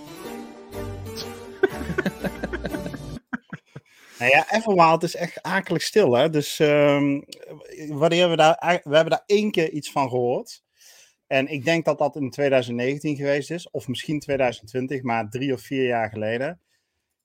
[4.19, 6.29] nou ja, Everwild is echt akelig stil, hè.
[6.29, 7.21] Dus ehm,
[7.87, 8.81] wanneer we daar...
[8.83, 10.63] We hebben daar één keer iets van gehoord.
[11.27, 13.69] En ik denk dat dat in 2019 geweest is.
[13.69, 16.59] Of misschien 2020, maar drie of vier jaar geleden.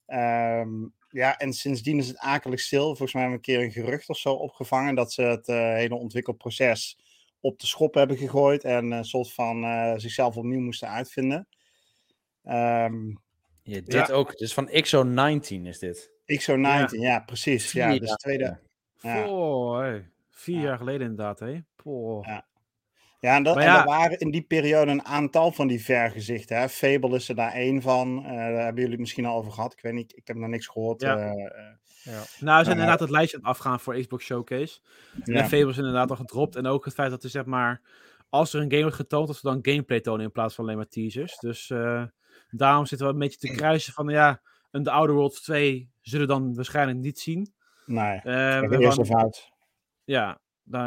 [0.06, 0.70] Ehm,
[1.08, 2.84] ja, en sindsdien is het akelig stil.
[2.84, 4.94] Volgens mij hebben we een keer een gerucht of zo opgevangen...
[4.94, 6.98] dat ze het eh, hele ontwikkelproces
[7.40, 11.48] op de schop hebben gegooid en een soort van eh, zichzelf opnieuw moesten uitvinden.
[12.44, 13.12] Ehm
[13.62, 14.32] Ja, dit ook.
[14.32, 16.10] Is van XO19 is dit.
[16.26, 17.72] XO19, ja, precies.
[17.72, 18.58] Ja, dus tweede.
[19.00, 19.28] Ja.
[19.28, 20.10] Oh, hey.
[20.30, 20.62] Vier Ja.
[20.62, 21.60] jaar geleden inderdaad, hè?
[22.22, 22.48] Ja.
[23.20, 26.56] Ja, en, dat, en ja- er waren in die periode een aantal van die vergezichten.
[26.58, 26.68] Hè.
[26.68, 28.24] Fable is er daar één van.
[28.24, 29.72] Eh, daar hebben jullie het misschien al over gehad.
[29.72, 31.00] Ik weet niet, ik heb nog niks gehoord.
[31.00, 31.16] Ja.
[31.16, 32.12] eh, eh, Ja.
[32.12, 32.70] Nou, ze zijn Ja.
[32.70, 34.78] inderdaad het lijstje aan het afgaan voor Xbox Showcase.
[35.24, 35.48] En ja.
[35.48, 36.56] Fable is inderdaad al gedropt.
[36.56, 37.80] En ook het feit dat er zeg maar,
[38.28, 40.76] als er een game wordt getoond, dat ze dan gameplay tonen in plaats van alleen
[40.76, 41.38] maar teasers.
[41.38, 42.04] Dus eh,
[42.50, 44.40] daarom zitten we een beetje te kruisen van, ja,
[44.70, 47.54] een The Outer Worlds 2 zullen we dan waarschijnlijk niet zien.
[47.86, 49.48] Nee, Eh, we eerst of uit.
[50.04, 50.86] ja, nou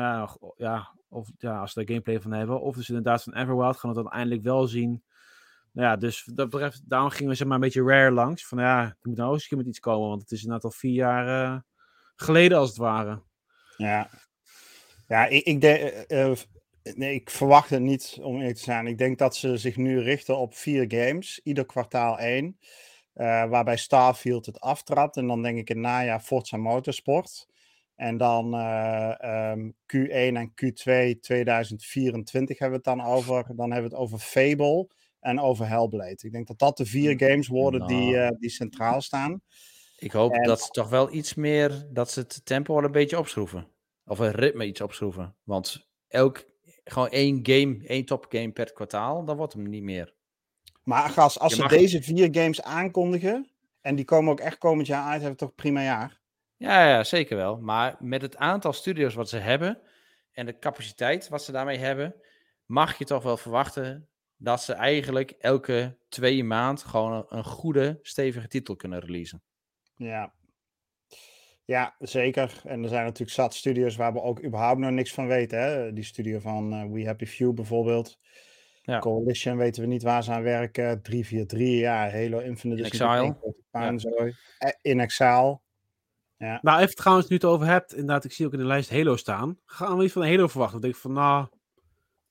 [0.57, 2.61] ja, of ja, als ze er gameplay van hebben.
[2.61, 5.03] Of dus inderdaad van Everwild gaan we het dan eindelijk wel zien.
[5.71, 8.47] Nou ja, dus dat betreft, daarom gingen we zeg maar een beetje rare langs.
[8.47, 10.63] Van ja, er moet nou eens een keer met iets komen, want het is inderdaad
[10.63, 11.59] al vier jaar eh,
[12.15, 13.21] geleden als het ware.
[13.77, 14.09] Ja,
[15.07, 16.31] ja ik, ik, denk, eh,
[16.83, 18.87] nee, ik verwacht het niet om eerlijk te zijn.
[18.87, 22.57] Ik denk dat ze zich nu richten op vier games, ieder kwartaal één.
[23.13, 25.17] eh, waarbij Starfield het aftrapt.
[25.17, 27.47] En dan denk ik in najaar Forza Motorsport.
[27.95, 33.43] En dan eh, ehm, Q1 en Q2 2024 hebben we het dan over.
[33.55, 34.87] Dan hebben we het over Fable
[35.19, 36.17] en over Hellblade.
[36.21, 38.15] Ik denk dat dat de vier games worden die, Nou.
[38.15, 39.41] eh, die centraal staan.
[39.97, 42.91] Ik hoop En- dat ze toch wel iets meer, dat ze het tempo wel een
[42.91, 43.67] beetje opschroeven.
[44.05, 45.35] Of een ritme iets opschroeven.
[45.43, 46.45] Want elk,
[46.83, 50.13] gewoon één game, één topgame per kwartaal, dan wordt hem niet meer.
[50.83, 53.47] Maar gast, als Je ze mag- deze vier games aankondigen.
[53.81, 56.19] en die komen ook echt komend jaar uit, hebben we toch een prima jaar.
[56.57, 57.57] Ja, ja, zeker wel.
[57.57, 59.81] Maar met het aantal studio's wat ze hebben
[60.31, 62.15] en de capaciteit wat ze daarmee hebben,
[62.65, 64.07] mag je toch wel verwachten
[64.37, 69.43] dat ze eigenlijk elke twee maand gewoon een, een goede, stevige titel kunnen releasen.
[69.95, 70.33] Ja.
[71.65, 72.61] Ja, zeker.
[72.63, 75.59] En er zijn natuurlijk zat studios waar we ook überhaupt nog niks van weten.
[75.59, 75.93] Hè?
[75.93, 78.19] Die studio van eh, We Happy Few bijvoorbeeld.
[78.81, 78.99] Ja.
[78.99, 81.01] Coalition weten we niet waar ze aan werken.
[81.01, 83.35] 343, ja, Halo Infinite In Exile.
[84.57, 85.61] Eh, In Exile.
[86.61, 89.15] Nou, even trouwens, nu het over hebt, inderdaad, ik zie ook in de lijst Halo
[89.15, 89.59] staan.
[89.65, 90.81] Gaan we iets van Halo verwachten?
[90.81, 91.47] Dan denk ik van, nou,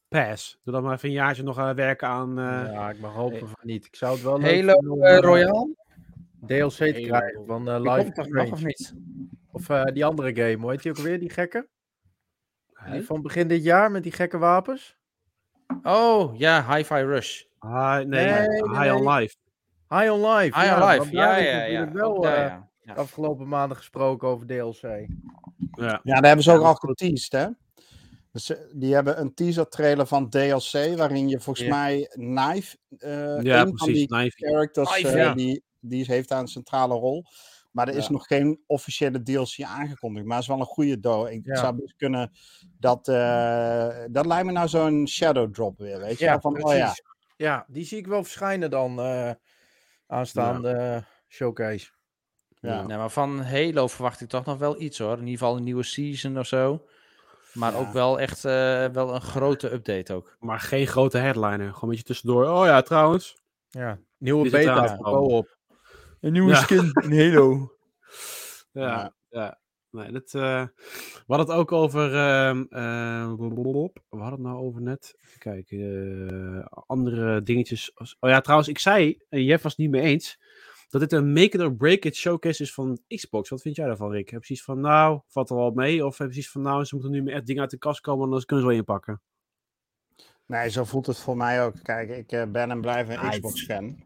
[0.09, 0.59] pass.
[0.65, 2.39] Doe dan maar even een jaartje nog eh, werken aan...
[2.39, 3.87] eh, ja, ik mag hopen van niet.
[3.87, 5.75] Ik zou het wel leuk Halo vinden eh, Royale?
[6.47, 8.45] DLC te krijgen van eh, Live komt toch Strange.
[8.45, 8.95] nog of niet?
[9.53, 11.69] Of eh, die andere game, hoe heet die ook weer, die gekke?
[12.93, 14.97] Die van begin dit jaar met die gekke wapens?
[15.83, 17.43] Oh, ja, Hi-Fi Rush.
[17.61, 19.09] High, nee, Nee, nee, High on.
[19.09, 19.35] Life.
[19.89, 20.59] High on Life.
[20.61, 22.71] High ja, on Life, ja, ja, wel daar, eh, ja.
[22.81, 22.95] Ja.
[22.95, 24.83] afgelopen maanden gesproken over DLC.
[24.83, 25.07] Ja.
[25.77, 27.47] Ja, daar hebben ze ook Ja, al geteased, hè?
[28.33, 31.75] Dus die hebben een teaser trailer van DLC, waarin je volgens Ja.
[31.77, 34.47] mij Knife, eh Ja, een van die Knife.
[34.47, 35.35] characters, Knife, ja.
[35.35, 37.25] die, die heeft daar een centrale rol.
[37.71, 38.13] Maar er is Ja.
[38.13, 40.25] nog geen officiële DLC aangekondigd.
[40.27, 41.25] Maar het is wel een goede do.
[41.25, 41.55] Ik Ja.
[41.57, 42.31] zou best kunnen
[42.79, 43.09] dat...
[43.09, 46.25] eh, dat lijkt me nou zo'n shadow drop weer, weet je?
[46.25, 46.71] Ja, van, precies.
[46.73, 46.95] oh ja,
[47.37, 49.31] Ja, die zie ik wel verschijnen dan eh,
[50.07, 51.91] aanstaande eh, showcase.
[52.61, 52.83] ja.
[52.87, 55.13] Nee, maar van Halo verwacht ik toch nog wel iets hoor.
[55.13, 56.87] In ieder geval een nieuwe season of zo.
[57.53, 57.79] Maar Ja.
[57.79, 60.37] ook wel echt eh, wel een grote update ook.
[60.41, 61.67] Maar geen grote headliner.
[61.67, 62.47] Gewoon een beetje tussendoor.
[62.49, 63.37] Oh ja, trouwens.
[63.71, 65.57] Ja, nieuwe beta voor co-op.
[66.23, 66.57] Een nieuwe Ja.
[66.61, 67.73] skin in Halo.
[68.73, 69.61] Ja, ja.
[69.91, 70.67] Nee, dat, eh,
[71.13, 72.15] we hadden het ook over.
[72.15, 73.89] ehm, eh, blablabla.
[74.11, 75.15] we hadden het nou over net.
[75.21, 75.79] Even kijken.
[76.61, 77.91] eh, andere dingetjes.
[77.95, 80.39] als- Oh ja, trouwens, ik zei, en Jeff was het niet mee eens.
[80.89, 83.49] Dat dit een make it or break it showcase is van Xbox.
[83.49, 84.25] Wat vind jij daarvan, Rick?
[84.31, 86.07] Heb je precies van, nou, valt er wel mee?
[86.07, 88.01] Of heb je precies van, nou, ze moeten nu meer echt dingen uit de kast
[88.01, 89.21] komen en dan kunnen ze wel inpakken?
[90.47, 91.75] Nee, zo voelt het voor mij ook.
[91.83, 93.31] Kijk, ik eh, ben en blijf een Right.
[93.35, 94.03] Xbox-fan.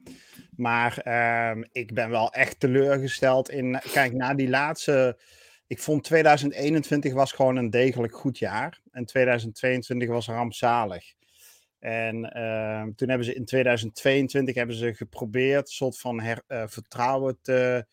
[0.57, 3.81] Maar ehm, ik ben wel echt teleurgesteld in.
[3.93, 5.19] Kijk, na die laatste.
[5.67, 8.81] Ik vond 2021 was gewoon een degelijk goed jaar.
[8.91, 11.15] En 2022 was rampzalig.
[11.79, 16.63] En ehm, toen hebben ze in 2022 hebben ze geprobeerd een soort van her- eh,
[16.67, 17.87] vertrouwen te,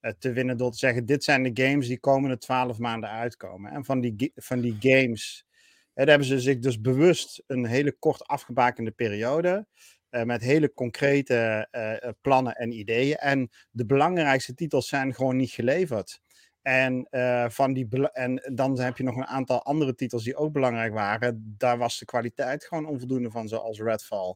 [0.00, 3.72] eh, te winnen door te zeggen: dit zijn de games die komende 12 maanden uitkomen.
[3.72, 5.46] En van die, van die games
[5.94, 9.66] hebben ze zich dus bewust een hele kort afgebakende periode.
[10.12, 13.16] Eh, met hele concrete eh, eh, plannen en ideeën.
[13.16, 16.20] En de belangrijkste titels zijn gewoon niet geleverd.
[16.62, 17.06] En,
[17.50, 21.54] van die en dan heb je nog een aantal andere titels die ook belangrijk waren.
[21.58, 24.34] Daar was de kwaliteit gewoon onvoldoende van, zoals Redfall.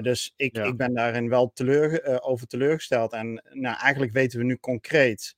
[0.00, 0.64] Dus ik, Ja.
[0.64, 3.12] ik ben daarin wel teleur, over teleurgesteld.
[3.12, 5.36] En nou, eigenlijk weten we nu concreet.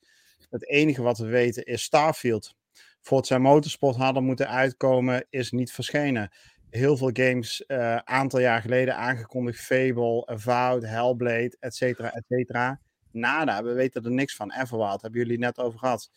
[0.50, 2.54] Het enige wat we weten is Starfield.
[3.00, 6.30] Forza Motorsport hadden moeten uitkomen, is niet verschenen.
[6.72, 9.60] Heel veel games, een aantal jaar geleden aangekondigd.
[9.60, 12.80] Fable, Avowed, Hellblade, et cetera, et cetera.
[13.10, 14.52] Nada, we weten er niks van.
[14.52, 16.10] Everwild, hebben jullie net over gehad.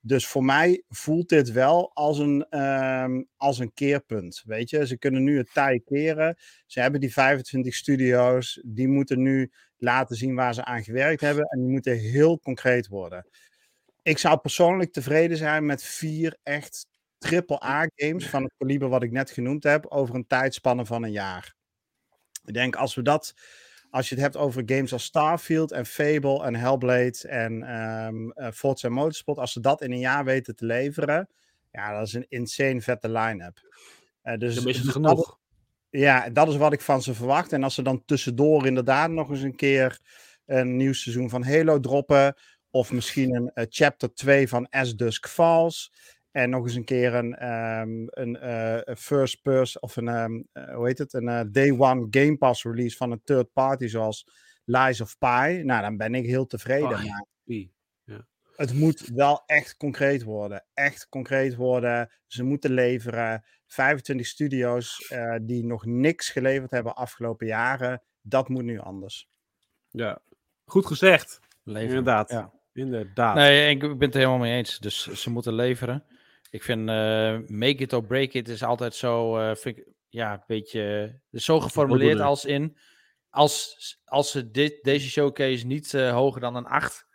[0.00, 4.42] Dus voor mij voelt dit wel als een, ehm, als een keerpunt.
[4.46, 6.36] Weet je, ze kunnen nu het tij keren.
[6.66, 8.60] Ze hebben die 25 studio's.
[8.64, 11.44] Die moeten nu laten zien waar ze aan gewerkt hebben.
[11.44, 13.26] En die moeten heel concreet worden.
[14.02, 16.86] Ik zou persoonlijk tevreden zijn met vier echt
[17.20, 19.86] triple-A-games van het kaliber wat ik net genoemd heb.
[19.86, 21.54] Over een tijdspanne van een jaar.
[22.44, 23.34] Ik denk als we dat
[23.90, 28.88] als je het hebt over games als Starfield en Fable en Hellblade en eh, Forza
[28.88, 31.28] Motorsport, als ze dat in een jaar weten te leveren,
[31.72, 33.58] ja, dat is een insane vette line-up.
[34.22, 35.38] Eh, dus Dan is het dat- genoeg.
[35.90, 37.52] ja, dat is wat ik van ze verwacht.
[37.52, 39.98] En als ze dan tussendoor inderdaad nog eens een keer
[40.46, 42.34] een nieuw seizoen van Halo droppen,
[42.70, 45.92] of misschien een eh, chapter 2 van As Dusk Falls,
[46.30, 50.42] en nog eens een keer een, ehm, een eh, een first person, of een, ehm,
[50.52, 53.86] eh, hoe heet het, een eh, day one Game Pass release van een third party
[53.86, 54.26] zoals
[54.64, 56.92] Lies of Pi, nou dan ben ik heel tevreden.
[56.92, 57.72] Ah, maar Wie?
[58.60, 60.64] het moet wel echt concreet worden.
[60.74, 62.10] Echt concreet worden.
[62.26, 63.44] Ze moeten leveren.
[63.66, 68.02] 25 studio's eh, die nog niks geleverd hebben afgelopen jaren.
[68.20, 69.28] Dat moet nu anders.
[69.90, 70.22] Ja,
[70.64, 71.38] goed gezegd.
[71.62, 71.88] Leveren.
[71.88, 72.30] Inderdaad.
[72.30, 72.52] Ja.
[72.72, 73.34] Inderdaad.
[73.34, 74.78] Nee, ik ben het er helemaal mee eens.
[74.78, 76.04] Dus ze moeten leveren.
[76.50, 80.32] Ik vind eh, make it or break it is altijd zo, eh, vind ik, ja,
[80.32, 82.76] een beetje, is zo geformuleerd als in,
[83.28, 87.06] als, als ze dit, deze showcase niet hoger dan een 8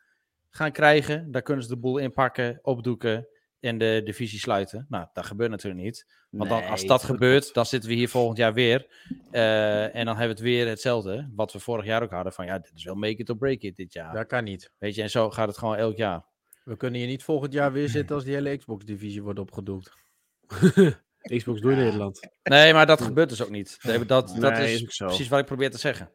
[0.49, 3.27] gaan krijgen, dan kunnen ze de boel inpakken, opdoeken
[3.59, 4.86] en de divisie sluiten.
[4.89, 6.05] Nou, dat gebeurt natuurlijk niet.
[6.29, 8.88] Want dan, als dat gebeurt, dan zitten we hier volgend jaar weer.
[9.31, 12.33] en dan hebben we het weer hetzelfde, wat we vorig jaar ook hadden.
[12.33, 14.13] Van ja, dit is wel make it or break it dit jaar.
[14.13, 14.71] Dat kan niet.
[14.77, 16.25] Weet je, en zo gaat het gewoon elk jaar.
[16.66, 19.91] We kunnen hier niet volgend jaar weer zitten als die hele Xbox-divisie wordt opgedoekt.
[21.38, 22.20] Xbox door Nederland.
[22.43, 23.78] Nee, maar dat gebeurt dus ook niet.
[23.82, 25.05] Dat, dat, dat Nee, is is ook zo.
[25.05, 26.11] precies wat ik probeer te zeggen.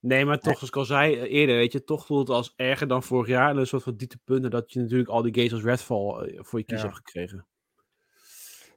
[0.00, 2.52] Nee, maar toch, zoals ik al zei eh, eerder, weet je, toch voelt het als
[2.56, 3.50] erger dan vorig jaar.
[3.50, 6.58] En een soort van dieptepunten dat je natuurlijk al die games als Redfall eh, voor
[6.58, 6.82] je kies Ja.
[6.84, 7.46] hebt gekregen.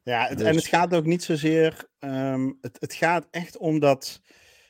[0.03, 1.85] Ja, het, Dus- en het gaat ook niet zozeer.
[1.99, 4.21] ehm, het, het gaat echt om dat.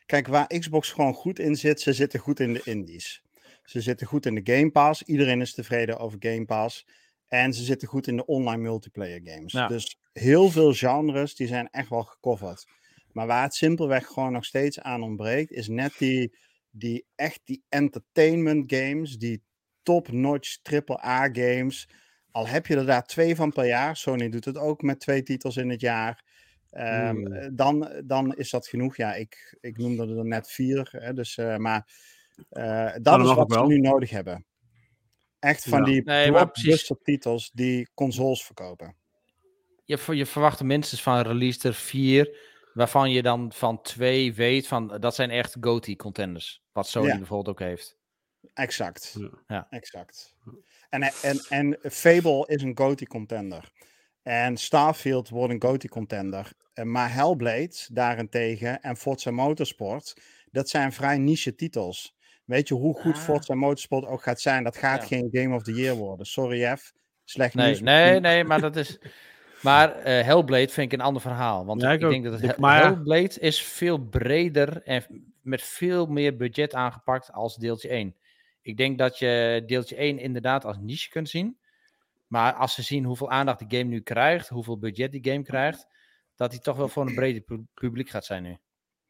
[0.05, 3.23] Kijk, waar Xbox gewoon goed in zit, ze zitten goed in de indies.
[3.65, 5.03] Ze zitten goed in de Game Pass.
[5.03, 6.85] Iedereen is tevreden over Game Pass.
[7.25, 9.51] En ze zitten goed in de online multiplayer games.
[9.51, 9.67] Ja.
[9.67, 12.65] Dus heel veel genres die zijn echt wel gecoverd.
[13.11, 16.37] Maar waar het simpelweg gewoon nog steeds aan ontbreekt, is net die,
[16.69, 19.43] die echt die entertainment games, die
[19.83, 21.89] top-notch AAA games.
[22.31, 25.23] Al heb je er daar twee van per jaar, Sony doet het ook met twee
[25.23, 26.23] titels in het jaar.
[26.69, 28.97] ehm, dan, dan is dat genoeg.
[28.97, 30.89] Ja, ik, ik noemde er net vier.
[30.91, 31.89] Hè, dus, eh, maar
[32.49, 33.67] eh, dat dat is wat wel.
[33.67, 34.45] nu nodig hebben.
[35.39, 35.85] Echt van Ja.
[35.85, 36.31] die Nee,
[37.03, 38.95] titels die consoles verkopen.
[39.83, 42.37] Je, je verwacht er minstens van release er vier,
[42.73, 46.61] waarvan je dan van twee weet van dat zijn echt GOTY contenders.
[46.71, 47.17] Wat Sony Ja.
[47.17, 47.97] bijvoorbeeld ook heeft.
[48.53, 49.15] Exact.
[49.19, 49.29] Ja.
[49.47, 49.67] Ja.
[49.69, 50.35] Exact.
[50.89, 53.71] En, en, en Fable is een GOTY contender.
[54.21, 56.51] En Starfield wordt een GOTY contender.
[56.73, 60.21] Eh, Maar Hellblade daarentegen en Forza Motorsport,
[60.51, 62.15] dat zijn vrij niche titels.
[62.45, 63.19] Weet je hoe goed Ah.
[63.19, 64.63] Forza Motorsport ook gaat zijn?
[64.63, 65.07] Dat gaat Ja.
[65.07, 66.25] geen Game of the Year worden.
[66.25, 66.93] Sorry F.
[67.23, 67.81] Slecht Nee, nieuws.
[67.81, 68.99] nee, nee, maar dat is.
[69.61, 71.65] Maar eh, Hellblade vind ik een ander verhaal.
[71.65, 72.11] Want Ja, ik ik, ook.
[72.11, 72.83] denk dat het maar ja.
[72.85, 75.03] Hellblade is veel breder en
[75.41, 78.15] met veel meer budget aangepakt als deeltje 1.
[78.61, 81.57] Ik denk dat je deeltje 1 inderdaad als niche kunt zien.
[82.27, 85.87] Maar als ze zien hoeveel aandacht die game nu krijgt, hoeveel budget die game krijgt,
[86.35, 88.57] dat hij toch wel voor een breder pu- publiek gaat zijn nu.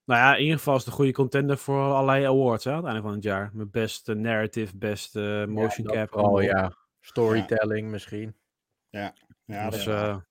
[0.05, 2.77] Nou ja, in ieder geval is het een goede contender voor allerlei awards hè, aan
[2.77, 3.49] het einde van het jaar.
[3.53, 6.11] Met best eh, narrative, best eh, motion cap.
[6.11, 6.41] allemaal.
[6.41, 6.71] ja.
[7.01, 8.35] Storytelling misschien.
[8.89, 9.13] Ja,
[9.45, 10.23] Dus, dat is eh, maar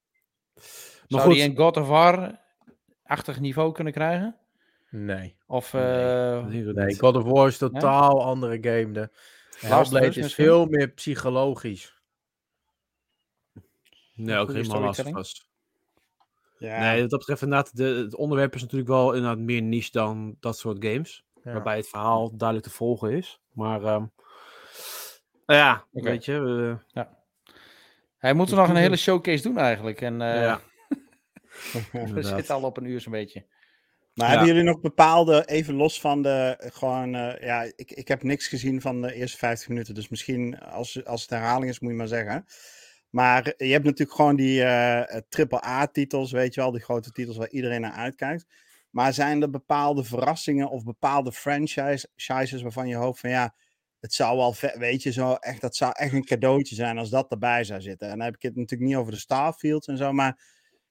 [1.07, 4.37] Zou goed, die een God of War-achtig niveau kunnen krijgen?
[4.91, 5.37] Nee.
[5.47, 6.99] Of Nee, eh, Nee.
[6.99, 8.93] God of War is totaal andere game.
[8.93, 9.11] De
[9.59, 10.45] Hellblade is misschien?
[10.45, 12.03] veel meer psychologisch.
[14.15, 15.54] Nee, ook helemaal lastig.
[16.65, 19.91] Ja, Nee, wat dat betreft inderdaad, de, het onderwerp is natuurlijk wel inderdaad meer niche
[19.91, 21.25] dan dat soort games.
[21.45, 21.53] Ja.
[21.53, 23.41] Waarbij het verhaal duidelijk te volgen is.
[23.53, 24.05] Maar, ehm,
[25.47, 26.79] nou ja, weet je.
[26.95, 27.03] eh,
[28.19, 30.01] hij moet er nog een hele showcase doen eigenlijk.
[30.01, 30.61] En eh, ja,
[32.15, 33.47] we zitten al op een uur zo'n beetje.
[34.15, 34.37] Maar Ja.
[34.37, 38.49] hebben jullie nog bepaalde, even los van de, gewoon, eh, ja, ik, ik heb niks
[38.49, 41.97] gezien van de eerste 50 minuten, dus misschien als, als het herhaling is, moet je
[41.97, 42.45] maar zeggen.
[43.15, 47.37] Maar je hebt natuurlijk gewoon die eh triple A-titels, weet je wel, die grote titels
[47.37, 48.47] waar iedereen naar uitkijkt.
[48.91, 53.55] Maar zijn er bepaalde verrassingen of bepaalde franchises waarvan je hoopt van ja,
[54.01, 57.31] het zou wel, weet je, zo echt, dat zou echt een cadeautje zijn als dat
[57.31, 58.09] erbij zou zitten.
[58.11, 60.41] En dan heb ik het natuurlijk niet over de Starfields en zo, maar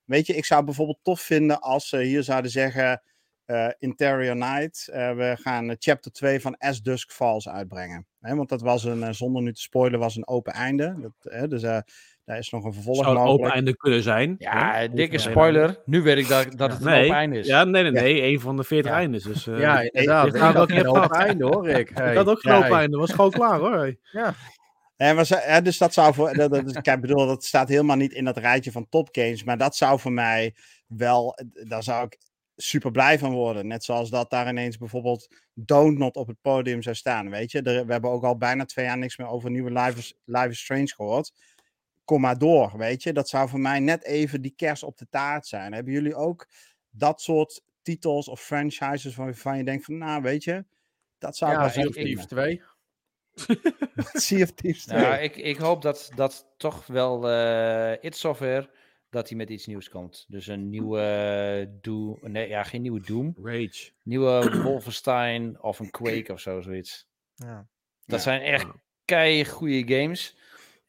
[0.04, 3.02] weet je, ik zou bijvoorbeeld tof vinden als ze hier zouden zeggen,
[3.46, 4.88] eh, Interior Night.
[4.88, 8.08] eh, we gaan chapter 2 van As Dusk Falls uitbrengen.
[8.20, 10.96] Want dat was een, zonder nu te spoilen, was een open einde.
[11.02, 11.64] Dat, hè, dus
[12.26, 14.36] daar is nog een vervolg zou een open einde kunnen zijn.
[14.38, 15.82] Ja, dikke spoiler.
[15.86, 17.48] Nu weet ik dat, dat het een open einde is.
[17.48, 18.22] Ja, nee, nee, nee.
[18.22, 18.98] Een van de 40 Ja.
[18.98, 19.24] eindes.
[19.24, 20.26] Dus, eh, ja, inderdaad.
[20.26, 21.12] dit Ik gaat had ook geen af.
[21.12, 21.90] einde hoor, Rick.
[21.90, 22.16] Ik Hey.
[22.16, 22.98] had ook geen Ja, open einde.
[22.98, 23.96] was gewoon klaar hoor.
[24.12, 24.34] Ja.
[24.98, 26.34] En hè, dus dat zou voor.
[26.34, 29.44] Dat, dat, ik bedoel, dat staat helemaal niet in dat rijtje van topgames.
[29.44, 30.56] Maar dat zou voor mij
[30.88, 31.38] wel.
[31.68, 32.18] Daar zou ik
[32.56, 33.68] super blij van worden.
[33.68, 37.30] Net zoals dat daar ineens bijvoorbeeld Don't Not op het podium zou staan.
[37.30, 39.72] Weet je, Er- we hebben ook al bijna twee jaar niks meer over nieuwe
[40.26, 41.32] Life is Strange gehoord.
[42.06, 43.14] Kom maar door, weet je.
[43.14, 45.74] Dat zou voor mij net even die kers op de taart zijn.
[45.74, 46.48] Hebben jullie ook
[46.90, 50.66] dat soort titels of franchises waarvan je denkt van, nou, weet je,
[51.18, 52.28] dat zou ik Ja, wel Sea of Thieves vinden.
[52.28, 52.62] 2.
[54.28, 55.02] Sea of Thieves 2.
[55.02, 58.70] Nou, ik, ik hoop dat, dat toch wel eh It Software
[59.10, 60.26] dat hij met iets nieuws komt.
[60.28, 63.92] Dus een nieuwe eh, Doom, nee, ja, geen nieuwe Doom, Rage.
[64.04, 67.08] nieuwe Wolfenstein of een Quake of zo, zoiets.
[67.36, 67.68] Ja.
[68.06, 68.24] Dat Ja.
[68.24, 68.66] zijn echt
[69.06, 70.38] kei goede games.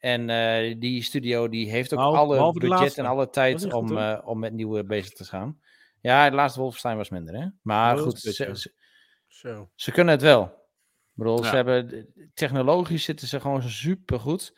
[0.05, 3.01] En eh, die studio die heeft ook Nou, alle de budget laatste.
[3.01, 5.59] en alle tijd om, goed, eh, om met nieuwe bezig te gaan.
[6.01, 7.47] Ja, de laatste Wolfenstein was minder, hè?
[7.61, 8.71] Maar goed, ze,
[9.27, 9.69] Zo.
[9.75, 10.43] ze kunnen het wel.
[10.43, 11.49] Ik bedoel, Ja.
[11.49, 14.57] ze hebben, technologisch zitten ze gewoon super goed.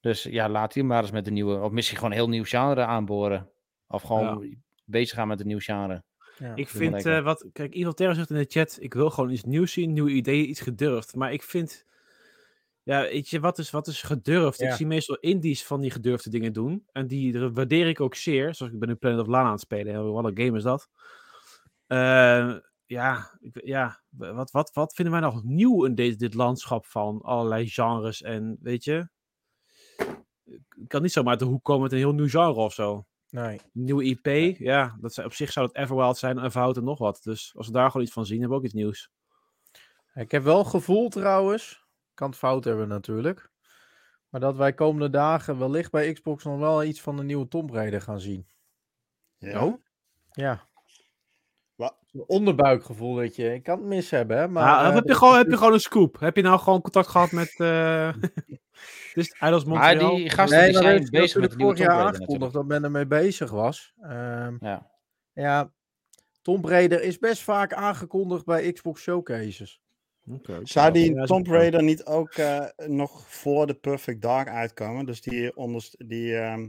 [0.00, 2.44] Dus ja, laat die maar eens met een nieuwe, of misschien gewoon een heel nieuw
[2.44, 3.50] genre aanboren.
[3.86, 6.02] Of gewoon bezig gaan met een nieuw genre.
[6.38, 6.54] Ja.
[6.54, 9.44] Ik vind, eh, wat, kijk, Evil Terror zegt in de chat, ik wil gewoon iets
[9.44, 11.14] nieuws zien, nieuwe ideeën, iets gedurfd.
[11.14, 11.84] Maar ik vind,
[12.88, 14.60] ja, weet je, wat is, wat is gedurfd?
[14.60, 16.86] Ik zie meestal indies van die gedurfde dingen doen.
[16.92, 18.54] En die de- waardeer ik ook zeer.
[18.54, 19.94] Zoals ik ben nu Planet of Lana aan het spelen.
[19.94, 20.88] En wat een game is dat?
[21.86, 26.86] Eh, ja, ik, ja wat, wat, wat vinden wij nog nieuw in deze, dit landschap
[26.86, 28.22] van allerlei genres?
[28.22, 29.08] En weet je,
[30.76, 33.06] ik kan niet zomaar uit de hoek komen met een heel nieuw genre of zo.
[33.30, 33.60] Nee.
[33.72, 37.20] Nieuwe IP, ja, dat op zich zou het Everwild zijn, Everhout en nog wat.
[37.22, 39.10] Dus als we daar gewoon iets van zien, hebben we ook iets nieuws.
[40.14, 41.87] Ik heb wel gevoel trouwens,
[42.18, 43.50] kan het fout hebben natuurlijk,
[44.28, 47.70] maar dat wij komende dagen wellicht bij Xbox nog wel iets van de nieuwe Tomb
[47.70, 48.46] Raider gaan zien.
[49.36, 49.64] Ja.
[49.64, 49.82] Oh.
[50.30, 50.66] Ja.
[51.74, 51.96] Wat?
[52.12, 54.64] Een onderbuikgevoel dat je, ik kan het mis hebben hè, maar...
[54.64, 56.20] Maar eh, heb, je gewoon, heb je gewoon een scoop?
[56.20, 58.12] Heb je nou gewoon contact gehad met uh,
[59.14, 60.16] dus Idols Maar Montreal?
[60.16, 62.20] die gasten Nee, die maar zijn is bezig met de nieuwe vorig Tomb jaar Raider
[62.20, 63.92] aangekondigd dat men ermee bezig was.
[64.00, 64.90] Ehm, Ja.
[65.32, 65.72] ja,
[66.42, 69.80] Tomb Raider is best vaak aangekondigd bij Xbox Showcases.
[70.62, 71.46] Zou die Ja, Tomb.
[71.46, 75.06] Raider niet ook eh, nog voor de Perfect Dark uitkomen?
[75.06, 76.68] Dus die, onderst- die ehm,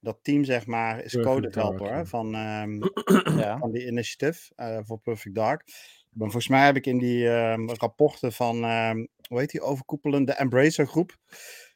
[0.00, 2.04] dat team, zeg maar, is hè, ja.
[2.04, 2.78] van, ehm,
[3.44, 3.58] Ja.
[3.58, 5.62] van die initiative eh, voor Perfect Dark.
[6.10, 10.32] Maar volgens mij heb ik in die ehm, rapporten van, ehm, hoe heet die overkoepelende
[10.32, 11.16] Embracer groep,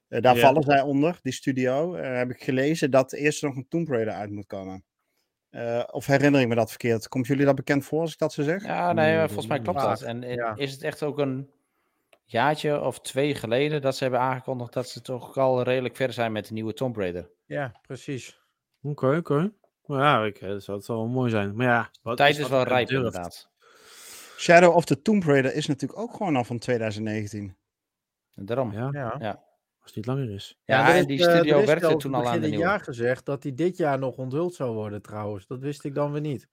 [0.08, 0.40] eh, daar Ja.
[0.40, 4.14] vallen zij onder, die studio, eh, heb ik gelezen dat eerst nog een Tomb Raider
[4.14, 4.84] uit moet komen.
[5.50, 7.08] Eh, of herinner ik me dat verkeerd?
[7.08, 8.64] Komt jullie dat bekend voor als ik dat zo zeg?
[8.64, 10.02] Ja, nee, Nee, volgens mij klopt dat.
[10.02, 10.56] En, en ja.
[10.56, 11.50] is het echt ook een
[12.24, 16.32] jaartje of twee geleden dat ze hebben aangekondigd dat ze toch al redelijk ver zijn
[16.32, 17.30] met de nieuwe Tomb Raider.
[17.46, 18.40] Ja, precies.
[18.82, 19.52] Oké, oké.
[19.86, 21.56] Nou ja, ik, eh, dat zou, dat zou wel mooi zijn.
[21.56, 23.04] Maar ja, wat Tijd is wel rijp durft?
[23.06, 23.50] inderdaad.
[24.36, 27.56] Shadow of the Tomb Raider is natuurlijk ook gewoon al van 2019.
[28.34, 28.72] En daarom.
[28.72, 29.47] Ja, Ja, Ja.
[29.88, 30.58] Als het niet langer is.
[30.64, 32.64] er en is, die eh, studio er is werkte toen al aan de nieuwe.
[32.64, 35.46] jaar gezegd dat hij dit jaar nog onthuld zou worden trouwens.
[35.46, 36.48] Dat wist ik dan weer niet.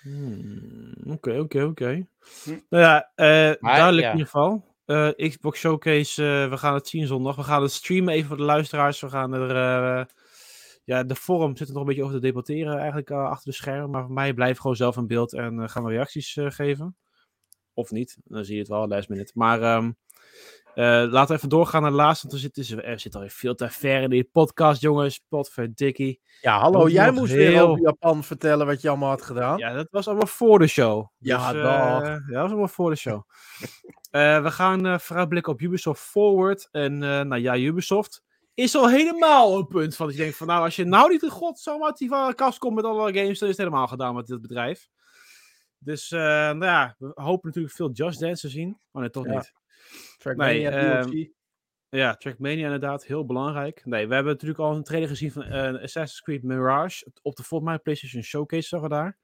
[0.00, 2.06] Hmm, Oké, oké, oké.
[2.44, 2.50] Hm.
[2.68, 4.12] Nou ja, eh, duidelijk ja.
[4.12, 4.74] in ieder geval.
[4.84, 7.36] eh, Xbox Showcase, we gaan het zien zondag.
[7.36, 9.00] We gaan het streamen even voor de luisteraars.
[9.00, 9.50] We gaan er...
[10.00, 10.04] eh,
[10.84, 13.90] ja, de forum zit er nog een beetje over te debatteren eigenlijk achter de schermen.
[13.90, 16.96] Maar voor mij blijf gewoon zelf in beeld en gaan we reacties eh, geven.
[17.72, 19.32] Of niet, dan zie je het wel, last minute.
[19.34, 22.26] Maar ehm, eh, laten we even doorgaan naar de laatste.
[22.26, 25.20] Want er zit, dus- er zit alweer veel te ver in die podcast, jongens.
[25.28, 26.20] Potverdikkie.
[26.40, 29.58] Ja, hallo, jij moest weer over Japan vertellen wat je allemaal had gedaan.
[29.58, 31.06] Ja, dat was allemaal voor de show.
[31.18, 33.22] Ja, Dus, eh, ja, dat was allemaal voor de show.
[34.14, 36.68] Eh, we gaan eh vooruitblikken op Ubisoft Forward.
[36.70, 38.22] En eh, nou ja, Ubisoft
[38.54, 41.22] is al helemaal een punt van dat je denkt van nou, als je nou niet
[41.22, 44.14] in godsamme uit die van kast komt met alle games, dan is het helemaal gedaan
[44.14, 44.88] met dit bedrijf.
[45.78, 48.78] Dus eh, nou ja, we hopen natuurlijk veel Just Dance te zien.
[48.90, 49.32] Maar nee, toch Ja.
[49.34, 49.52] niet.
[50.18, 51.30] Trackmania ehm, DLC.
[51.88, 53.84] Ja, Trackmania inderdaad, heel belangrijk.
[53.84, 57.06] Nee, we hebben natuurlijk al een trailer gezien van eh, Assassin's Creed Mirage.
[57.22, 59.18] Op de volgens mij PlayStation Showcase zag we daar.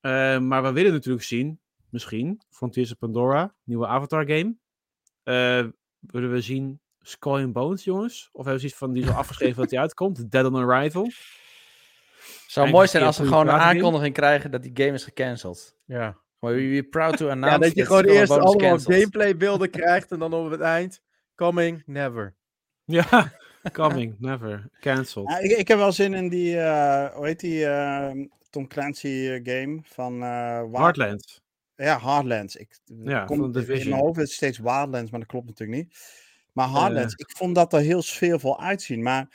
[0.00, 1.60] Eh, maar we willen natuurlijk zien,
[1.90, 4.56] misschien, Frontiers of Pandora, nieuwe Avatar game.
[5.22, 5.66] Eh,
[6.00, 8.28] willen we zien Skull and Bones, jongens?
[8.32, 10.30] Of hebben we zoiets van die al afgeschreven dat die uitkomt?
[10.30, 11.10] Dead on Arrival?
[12.46, 15.76] Zou mooi zijn als we gewoon een aankondiging krijgen dat die game is gecanceld.
[15.84, 16.22] Ja.
[16.44, 18.98] Maar we are proud to announce ja, dat je gewoon eerst allemaal cancelled.
[18.98, 21.00] gameplaybeelden krijgt en dan op het eind,
[21.34, 22.34] coming, never.
[22.84, 23.32] Ja,
[23.72, 25.28] coming, never, cancelled.
[25.28, 28.10] Ja, ik, ik heb wel zin in die, eh, hoe heet die, eh,
[28.50, 31.42] Tom Clancy eh, game van eh Wild- Heartlands.
[31.76, 32.56] Ja, Hardlands.
[32.56, 35.78] Ik, Ja, kom, van in mijn hoofd is het steeds Wildlands, maar dat klopt natuurlijk
[35.78, 35.96] niet.
[36.52, 39.02] Maar Hardlands, ik vond dat er heel sfeervol uitzien.
[39.02, 39.28] Maar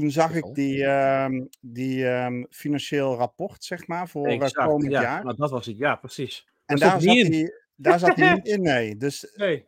[0.00, 4.92] toen zag ik die, ehm, die ehm, financieel rapport, zeg maar, voor eh, Exact, komend
[4.92, 5.24] ja, jaar.
[5.24, 6.46] nou, dat was het, ja, precies.
[6.66, 8.96] En Daar zat, niet hij, daar zat hij niet in, nee.
[8.96, 9.66] Dus Nee.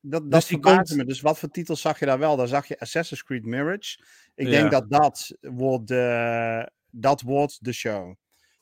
[0.00, 1.04] dat, dat Dus die verbaasde komt- me.
[1.04, 2.36] Dus wat voor titels zag je daar wel?
[2.36, 4.04] Daar zag je Assassin's Creed Mirage.
[4.34, 4.50] Ik Ja.
[4.50, 8.14] denk dat dat wordt de, dat wordt de show.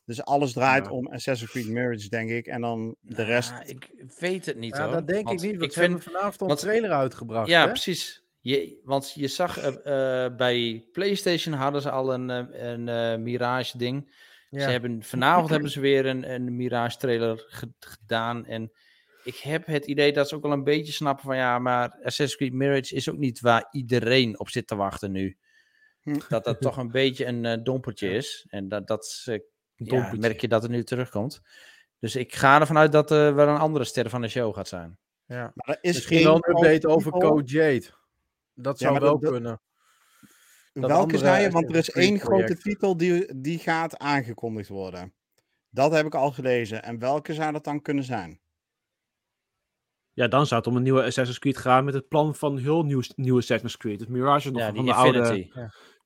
[0.05, 0.91] Dus alles draait Ja.
[0.91, 2.47] om Assassin's Creed Mirage, denk ik.
[2.47, 3.51] En dan de rest...
[3.51, 4.93] Ja, ik weet het niet Ja, hoor.
[4.93, 7.49] dat denk Want ik niet, want ik vind, hebben vanavond al een trailer uitgebracht.
[7.49, 7.69] Ja, hè?
[7.69, 8.23] precies.
[8.49, 13.19] Je, want je zag eh, eh, bij PlayStation hadden ze al een, eh, een eh,
[13.19, 14.15] Mirage ding.
[14.51, 14.61] Ja.
[14.61, 18.47] Ze hebben, vanavond hebben ze weer een, een Mirage trailer ge- gedaan.
[18.47, 18.73] En
[19.25, 22.37] ik heb het idee dat ze ook wel een beetje snappen van ja, maar Assassin's
[22.37, 25.37] Creed Mirage is ook niet waar iedereen op zit te wachten nu.
[26.03, 26.19] Hm.
[26.29, 28.47] Dat dat toch een beetje een dompertje is.
[28.49, 29.27] En dat, dat
[29.75, 31.43] ja, merk je dat het nu terugkomt.
[31.99, 34.69] Dus ik ga ervan uit dat er wel een andere ster van de show gaat
[34.69, 34.99] zijn.
[35.27, 35.53] Ja.
[35.55, 37.11] Maar er is Misschien wel een update over.
[37.11, 37.97] Code Jade.
[38.61, 39.61] Dat Ja, zou wel dat- dat- kunnen.
[40.73, 41.51] dat Welke andere zei je?
[41.51, 45.15] Want er is één grote titel die, die gaat aangekondigd worden.
[45.71, 46.83] Dat heb ik al gelezen.
[46.83, 48.41] En welke zou dat dan kunnen zijn?
[50.13, 52.83] Ja, dan zou het om een nieuwe Assassin's Creed gaan met het plan van heel
[52.83, 54.01] nieuw, nieuwe Assassin's Creed.
[54.01, 55.19] Het Mirage nog Ja, van die de oude...
[55.19, 55.51] Infinity.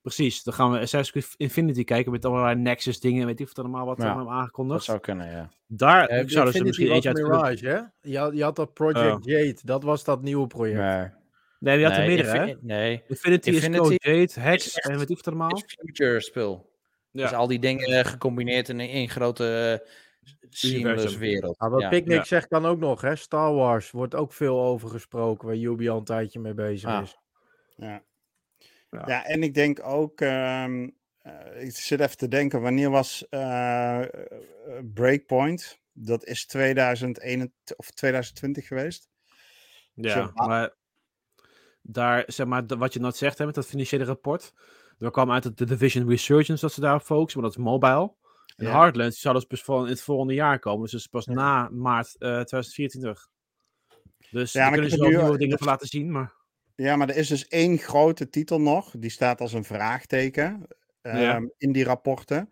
[0.02, 3.46] Precies, dan gaan we Assassin's Creed Infinity kijken met allerlei Nexus dingen en weet ik
[3.46, 4.76] wat allemaal wat Ja, allemaal aangekondigd.
[4.76, 5.50] Dat zou kunnen, ja.
[5.66, 7.36] Daar Ja, zouden ze Infinity misschien eentje uit kunnen...
[7.40, 8.10] Mirage, hè?
[8.10, 9.18] Je had, je had dat Project Oh.
[9.22, 10.78] Jade, dat was dat nieuwe project.
[10.78, 11.21] Nee,
[11.62, 12.54] Nee, je had er meerdere, hè?
[12.60, 15.48] Nee, Infinity, is Infinity Code Jade, is Hex echt- en wat allemaal.
[15.48, 16.70] het is future spul.
[17.10, 17.22] Ja.
[17.22, 19.88] Dus al die dingen eh, gecombineerd in één grote uh,
[20.48, 21.58] seamless wereld.
[21.58, 21.88] Maar wat ja.
[21.88, 22.24] Picnic ja.
[22.24, 23.16] zegt dan ook nog, hè?
[23.16, 27.02] Star Wars wordt ook veel over gesproken, waar Ubi al een tijdje mee bezig Ah.
[27.02, 27.18] is.
[27.76, 28.02] Ja.
[28.90, 29.02] Ja.
[29.06, 30.88] Ja, en ik denk ook, ehm,
[31.18, 34.08] eh, ik zit even te denken, wanneer was eh, eh,
[34.94, 35.80] Breakpoint?
[35.92, 39.10] Dat is 2021 of 2020 geweest.
[39.94, 40.74] Ja, maar
[41.82, 44.52] daar, zeg maar, wat je net zegt hè, met dat financiële rapport.
[44.98, 48.12] Er kwam uit dat de Division Resurgence dat ze daarop focussen, maar dat is mobile.
[48.56, 48.72] En Ja.
[48.78, 51.32] Heartlands zou dus pas in het volgende jaar komen, dus pas Ja.
[51.32, 53.28] na maart eh 2024.
[54.30, 56.32] Dus Ja, daar kunnen ze wel nu- nieuwe dingen van laten zien, maar...
[56.74, 58.90] Ja, maar er is dus één grote titel nog.
[58.98, 60.66] Die staat als een vraagteken
[61.02, 61.10] Ja.
[61.34, 62.50] ehm, in die rapporten.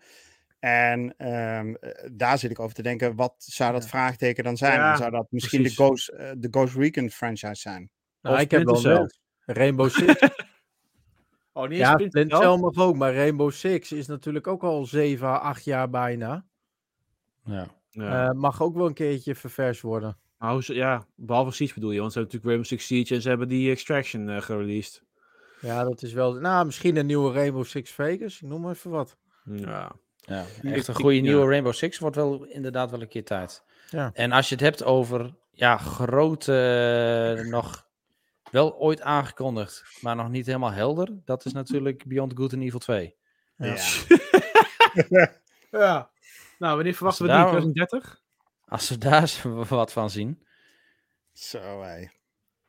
[0.59, 4.79] En ehm, eh, daar zit ik over te denken, wat zou dat vraagteken dan zijn?
[4.79, 5.69] Ja, zou dat misschien de.
[5.71, 7.91] Ghost, eh, de Ghost Recon franchise zijn.
[8.21, 9.11] Nou, Of ik heb wel.
[9.53, 10.29] Rainbow Six.
[11.53, 15.27] Oh, niet ja, Splinter Cell mag ook, maar Rainbow Six is natuurlijk ook al 7
[15.27, 16.45] à 8 jaar bijna.
[17.45, 17.67] Ja.
[17.91, 18.29] Ja.
[18.29, 20.17] Eh, mag ook wel een keertje ververs worden.
[20.39, 23.15] Maar hoe ze- ja, behalve Siege bedoel je, want ze hebben natuurlijk Rainbow Six Siege
[23.15, 25.03] en ze hebben die Extraction eh gereleased.
[25.61, 26.33] Ja, dat is wel.
[26.35, 28.43] Nou, misschien een nieuwe Rainbow Six Vegas.
[28.43, 29.17] Ik noem maar even wat.
[29.45, 29.93] Ja.
[30.17, 31.23] Ja, echt een goede ja.
[31.23, 33.65] nieuwe Rainbow Six wordt wel inderdaad wel een keer tijd.
[33.91, 34.11] Ja.
[34.15, 36.55] En als je het hebt over ja, grote,
[37.39, 37.89] eh, nog
[38.51, 42.79] wel ooit aangekondigd, maar nog niet helemaal helder, dat is natuurlijk Beyond Good and Evil
[42.79, 43.17] 2.
[43.57, 43.77] Ja.
[45.71, 46.11] ja.
[46.59, 47.73] Nou, wanneer verwachten we Als die?
[47.75, 48.21] daar- 2030?
[48.65, 50.47] Als we daar eens wat van zien.
[51.33, 52.09] Zo, hé.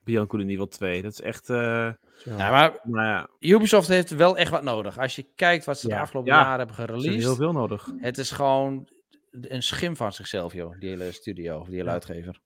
[0.03, 1.49] Beyond Good and Evil 2, dat is echt...
[1.49, 1.89] eh.
[2.23, 4.97] Ja, maar nou ja, Ubisoft heeft wel echt wat nodig.
[4.99, 6.01] Als je kijkt wat ze de Ja.
[6.01, 6.41] afgelopen Ja.
[6.41, 7.89] jaren hebben er is gereleased, heel veel nodig.
[7.97, 8.87] het is gewoon
[9.31, 11.93] een schim van zichzelf, joh, die hele studio, of die hele Ja.
[11.93, 12.39] uitgever.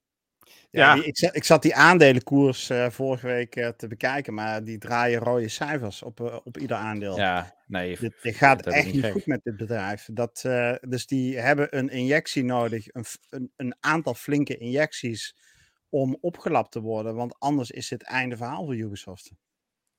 [0.76, 4.78] Ja, ik, zat, ik zat die aandelenkoers eh, vorige week eh, te bekijken, maar die
[4.78, 7.16] draaien rode cijfers op, eh, op ieder aandeel.
[7.16, 7.96] Ja, nee.
[7.98, 9.12] Dit, dit gaat dat echt niet gek.
[9.12, 10.08] goed met dit bedrijf.
[10.12, 15.36] Dat, eh, dus die hebben een injectie nodig, een, een, een aantal flinke injecties
[15.88, 19.32] om opgelapt te worden, want anders is het einde verhaal voor Ubisoft.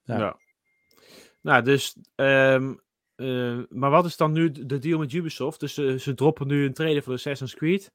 [0.03, 0.17] Ja.
[0.17, 0.39] Ja.
[1.41, 1.97] Nou, dus.
[2.15, 2.73] ehm,
[3.15, 5.59] eh, maar wat is dan nu de de deal met Ubisoft?
[5.59, 5.73] Dus
[6.03, 7.91] ze droppen nu een trailer voor Assassin's Creed.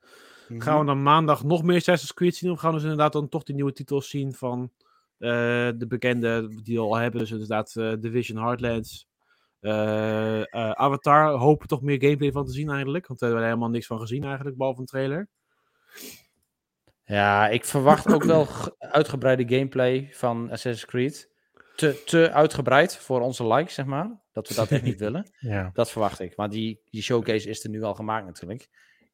[0.52, 0.60] Mhm.
[0.62, 2.50] Gaan we dan maandag nog meer Assassin's Creed zien?
[2.50, 4.72] Of gaan we dus inderdaad dan toch die nieuwe titels zien van
[5.18, 5.30] eh,
[5.76, 7.20] de bekende die we al hebben?
[7.20, 9.06] Dus inderdaad eh, Division Heartlands.
[9.60, 13.06] eh, eh, Avatar, hopen toch meer gameplay van te zien eigenlijk.
[13.06, 15.28] Want we hebben er helemaal niks van gezien eigenlijk, behalve een trailer.
[17.04, 18.46] Ja, ik verwacht ook wel
[18.78, 21.30] uitgebreide gameplay van Assassin's Creed.
[21.76, 24.20] Te, te uitgebreid voor onze likes, zeg maar.
[24.32, 25.30] Dat we dat echt niet willen.
[25.38, 25.70] Ja.
[25.72, 26.34] Dat verwacht ik.
[26.34, 28.68] Want die, die showcase is er nu al gemaakt natuurlijk.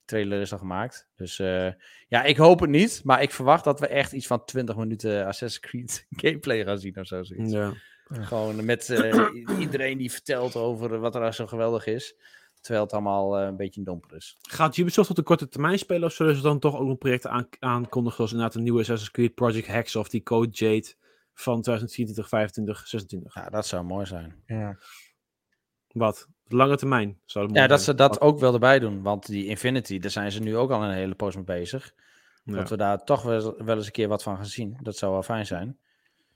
[0.09, 1.09] Trailer is al gemaakt.
[1.17, 1.73] Dus eh,
[2.09, 3.01] ja, ik hoop het niet.
[3.05, 6.99] Maar ik verwacht dat we echt iets van 20 minuten Assassin's Creed gameplay gaan zien
[6.99, 7.23] of zo.
[7.23, 7.53] zoiets.
[7.53, 7.73] Ja.
[8.09, 9.29] Gewoon met eh,
[9.59, 12.15] iedereen die vertelt over wat er nou zo geweldig is.
[12.61, 14.39] Terwijl het allemaal eh, een beetje een domper is.
[14.41, 17.31] Gaat Ubisoft op de korte termijn spelen of zullen ze dan toch ook nog projecten
[17.31, 20.95] aan, aankondigen zoals inderdaad een nieuwe Assassin's Creed Project Hex of die Code Jade
[21.35, 23.35] van 2024, 25, 26?
[23.35, 24.43] Ja, dat zou mooi zijn.
[24.47, 24.79] Ja.
[25.89, 26.29] Wat?
[26.49, 29.03] Lange termijn zou het Ja, dat ze dat ook wel erbij doen.
[29.03, 31.95] Want die Infinity, daar zijn ze nu ook al een hele poos mee bezig.
[32.45, 32.55] Ja.
[32.55, 34.79] Dat we daar toch wel, wel eens een keer wat van gaan zien.
[34.83, 35.79] Dat zou wel fijn zijn.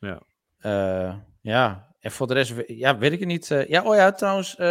[0.00, 0.22] Ja.
[0.58, 3.50] Eh, ja, en voor de rest, ja, weet ik het niet.
[3.50, 4.66] Eh, ja, oh ja, trouwens, eh,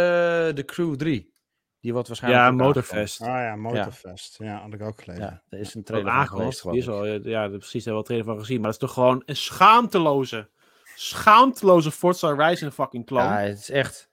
[0.54, 1.32] de Crew 3.
[1.80, 2.44] Die wordt waarschijnlijk.
[2.44, 3.20] Ja, Motorfest.
[3.20, 4.38] Ah ja, Motorfest.
[4.38, 5.24] Ja, had ik ook gelezen.
[5.24, 7.92] Ja, er is een Ook trailer van geweest, Die is al, ja, ja, precies, daar
[7.92, 8.56] hebben we al trailer van gezien.
[8.56, 10.48] Maar dat is toch gewoon een schaamteloze,
[10.94, 13.24] schaamteloze Forza Horizon fucking clone.
[13.24, 14.10] Ja, het is echt.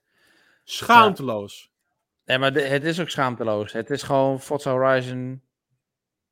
[0.64, 1.70] Schaamteloos.
[2.24, 3.72] Nee, maar de- het is ook schaamteloos.
[3.72, 5.42] Het is gewoon Forza Horizon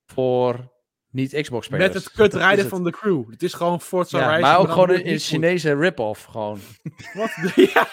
[0.06, 0.72] voor
[1.10, 1.86] niet-Xbox-spelers.
[1.94, 2.68] Met het kut Dat is rijden het.
[2.68, 3.30] van de crew.
[3.30, 4.48] Het is gewoon Forza Ja, Horizon.
[4.50, 5.18] maar ook gewoon een.
[5.18, 6.24] Chinese rip-off.
[6.24, 6.58] Gewoon.
[7.14, 7.30] Wat?
[7.74, 7.86] Ja.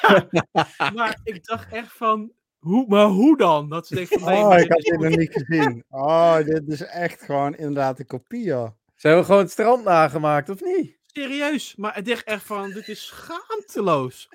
[0.94, 3.70] maar ik dacht echt van, hoe, maar hoe dan?
[3.70, 5.84] Dat ze denken van, nee, Oh, ik had dit nog niet gezien.
[5.90, 8.70] Oh, dit is echt gewoon inderdaad een kopie, joh.
[8.96, 10.94] Ze hebben gewoon het strand nagemaakt, of niet?
[11.06, 11.76] serieus.
[11.76, 14.30] Maar ik dacht echt van, dit is schaamteloos.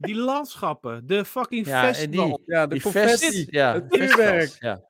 [0.00, 2.26] Die landschappen, de fucking Ja, festival.
[2.26, 3.26] die- Ja, de Die confetti.
[3.26, 4.56] fest, ja, het vuurwerk.
[4.58, 4.80] Ja.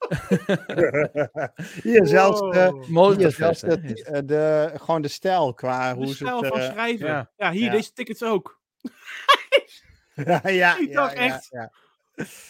[1.82, 2.82] Hier zelfs de, Wow.
[2.84, 6.46] hier Motorfest, zelfs de, eh, de, gewoon de stijl qua De hoe ze stijl het...
[6.52, 7.06] van eh, schrijven.
[7.06, 7.50] Ja, ja.
[7.50, 7.70] hier, Ja.
[7.70, 8.58] deze tickets ook.
[10.14, 11.72] ja, ja, Ik dacht ja, echt- ja.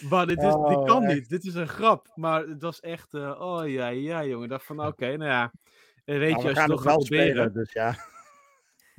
[0.08, 1.14] Maar dit, is, dit Oh, kan echt.
[1.14, 1.28] niet.
[1.28, 2.06] Dit is een grap.
[2.14, 4.44] Maar het was echt, eh, oh ja, ja, jongen.
[4.44, 5.52] Ik dacht van, oké, nou ja.
[6.04, 7.26] Weet Nou, je, we als je gaan het het nog wel proberen.
[7.30, 7.96] spelen, dus ja.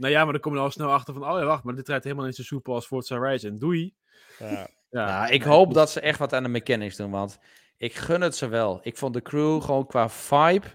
[0.02, 1.88] Nou ja, maar dan kom je al snel achter van, oh ja, wacht, maar dit
[1.88, 3.58] rijdt helemaal niet zo soepel als Forza Horizon.
[3.60, 3.93] Doei.
[4.39, 4.68] ja.
[4.89, 5.76] Ja, Ja, ik hoop goed.
[5.76, 7.39] dat ze echt wat aan de mechanics doen, want
[7.78, 8.80] ik gun het ze wel.
[8.84, 10.66] Ik vond de crew gewoon qua vibe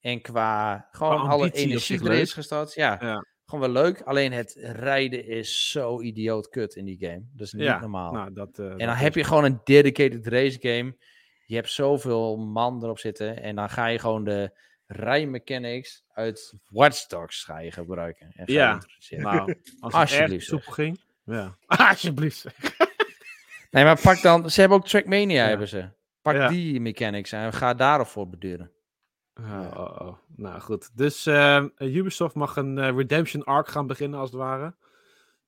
[0.00, 2.74] en qua gewoon Qua alle energie erin is gestart.
[2.74, 3.24] Ja, Ja.
[3.46, 4.00] gewoon wel leuk.
[4.00, 7.22] Alleen het rijden is zo idioot kut in die game.
[7.32, 8.12] Dat is niet Ja, normaal.
[8.12, 10.96] Nou, dat, eh, en dan heb je gewoon een dedicated race game.
[11.46, 14.58] Je hebt zoveel man erop zitten en dan ga je gewoon de
[14.92, 18.32] rijmechanics uit Watch Dogs ga je gebruiken.
[18.36, 18.82] En Ja.
[19.10, 20.74] Nou, als Alsjeblieft, soepel zeg.
[20.74, 21.00] ging.
[21.24, 21.56] Ja.
[21.88, 22.44] Alsjeblieft.
[23.70, 25.48] Nee, maar pak dan, ze hebben ook Trackmania Ja.
[25.48, 25.88] hebben ze.
[26.22, 26.48] Pak Ja.
[26.48, 28.70] die mechanics en ga daarop voor beduren.
[29.34, 30.16] Oh, oh, oh.
[30.36, 30.90] Nou goed.
[30.96, 34.74] Dus ehm, Ubisoft mag een eh, redemption arc gaan beginnen, als het ware.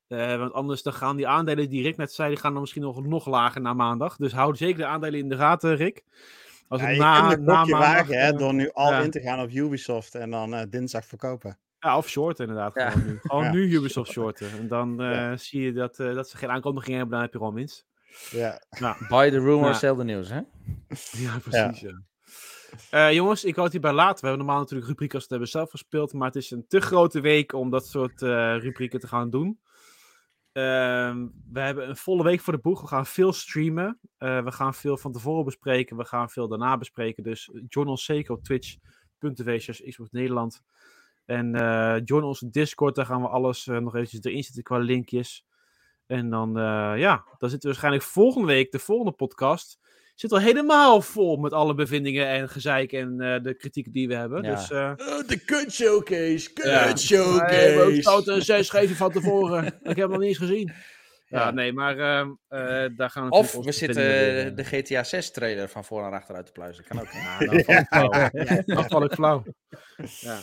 [0.09, 2.83] Eh, want anders dan gaan die aandelen die Rick net zei, die gaan dan misschien
[2.83, 4.17] nog, nog lager na maandag.
[4.17, 6.03] Dus hou zeker de aandelen in de gaten, Rick.
[6.69, 9.01] Als Ja, het je na, kunt een wagen hè, door nu al ja.
[9.01, 11.59] in te gaan op Ubisoft en dan eh, dinsdag verkopen.
[11.79, 12.75] Ja, of short inderdaad.
[12.75, 12.91] Ja.
[12.91, 13.51] Gewoon nu, gewoon Ja.
[13.53, 14.51] nu Ubisoft shorten.
[14.59, 15.37] En dan eh, Ja.
[15.37, 17.87] zie je dat, eh, dat ze geen aankondiging hebben, dan heb je gewoon winst.
[18.31, 18.61] Ja.
[19.09, 20.41] Buy the rumor, sell the news, hè?
[21.25, 21.81] Ja, precies.
[21.81, 22.03] Ja.
[22.91, 24.21] Eh, jongens, ik wou het hierbij laten.
[24.21, 26.13] We hebben normaal natuurlijk rubrieken als we het hebben zelf gespeeld.
[26.13, 29.59] Maar het is een te grote week om dat soort eh, rubrieken te gaan doen.
[30.55, 32.81] Ehm, we hebben een volle week voor de boeg.
[32.81, 33.99] We gaan veel streamen.
[34.19, 35.97] Eh, we gaan veel van tevoren bespreken.
[35.97, 37.23] We gaan veel daarna bespreken.
[37.23, 40.63] Dus join ons zeker op twitch.tv Xbox Nederland.
[41.25, 42.95] En eh, join onze Discord.
[42.95, 45.47] Daar gaan we alles eh, nog eventjes erin zetten qua linkjes.
[46.07, 49.79] En dan, eh, ja, dan zitten we waarschijnlijk volgende week, de volgende podcast,
[50.15, 54.15] zit al helemaal vol met alle bevindingen en gezeik en eh, de kritieken die we
[54.15, 54.43] hebben.
[54.43, 54.55] Ja.
[54.55, 54.93] Dus eh
[55.27, 56.93] de kut showcase, kut Ja.
[57.47, 59.65] we hebben ook fouten en zes geven van tevoren.
[59.67, 60.73] ik heb hem nog niet eens gezien.
[61.27, 61.51] Ja, Ja.
[61.51, 65.69] nee, maar ehm, eh, daar gaan we Of we zitten eh, de GTA 6 trailer
[65.69, 66.85] van voor en achter uit te pluizen.
[66.85, 67.07] Kan ook.
[67.07, 68.63] eh, nou, dan val ik flauw.
[68.67, 69.45] Dan val ik flauw.
[70.21, 70.39] Ja.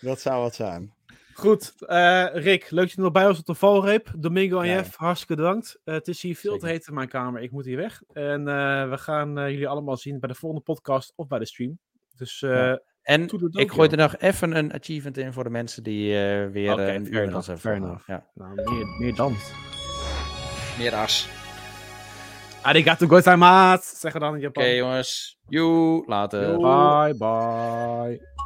[0.00, 0.92] Dat zou wat zijn.
[1.38, 4.10] Goed, eh, Rick, leuk dat je er nog bij was op de valreep.
[4.18, 4.74] Domingo en Ja.
[4.74, 5.80] Jeff, hartstikke bedankt.
[5.84, 7.42] Eh, het is hier veel te heet in mijn kamer.
[7.42, 8.02] Ik moet hier weg.
[8.12, 11.78] En eh, we gaan jullie allemaal zien bij de volgende podcast of bij de stream.
[12.16, 12.80] Dus eh, Ja.
[13.02, 16.72] En ik gooi er nog even een achievement in voor de mensen die eh, weer
[16.72, 18.04] Oké, eh, een fair uur enough, hebben fair volgehouden.
[18.06, 18.26] Ja.
[18.34, 19.36] Nou, meer, meer dan.
[20.78, 21.28] Meer as.
[22.62, 24.74] Arigato gozaimasu, zeggen dan in Oké Japan.
[24.74, 25.38] jongens.
[25.48, 26.56] Joe, later.
[26.56, 28.36] Bye bye.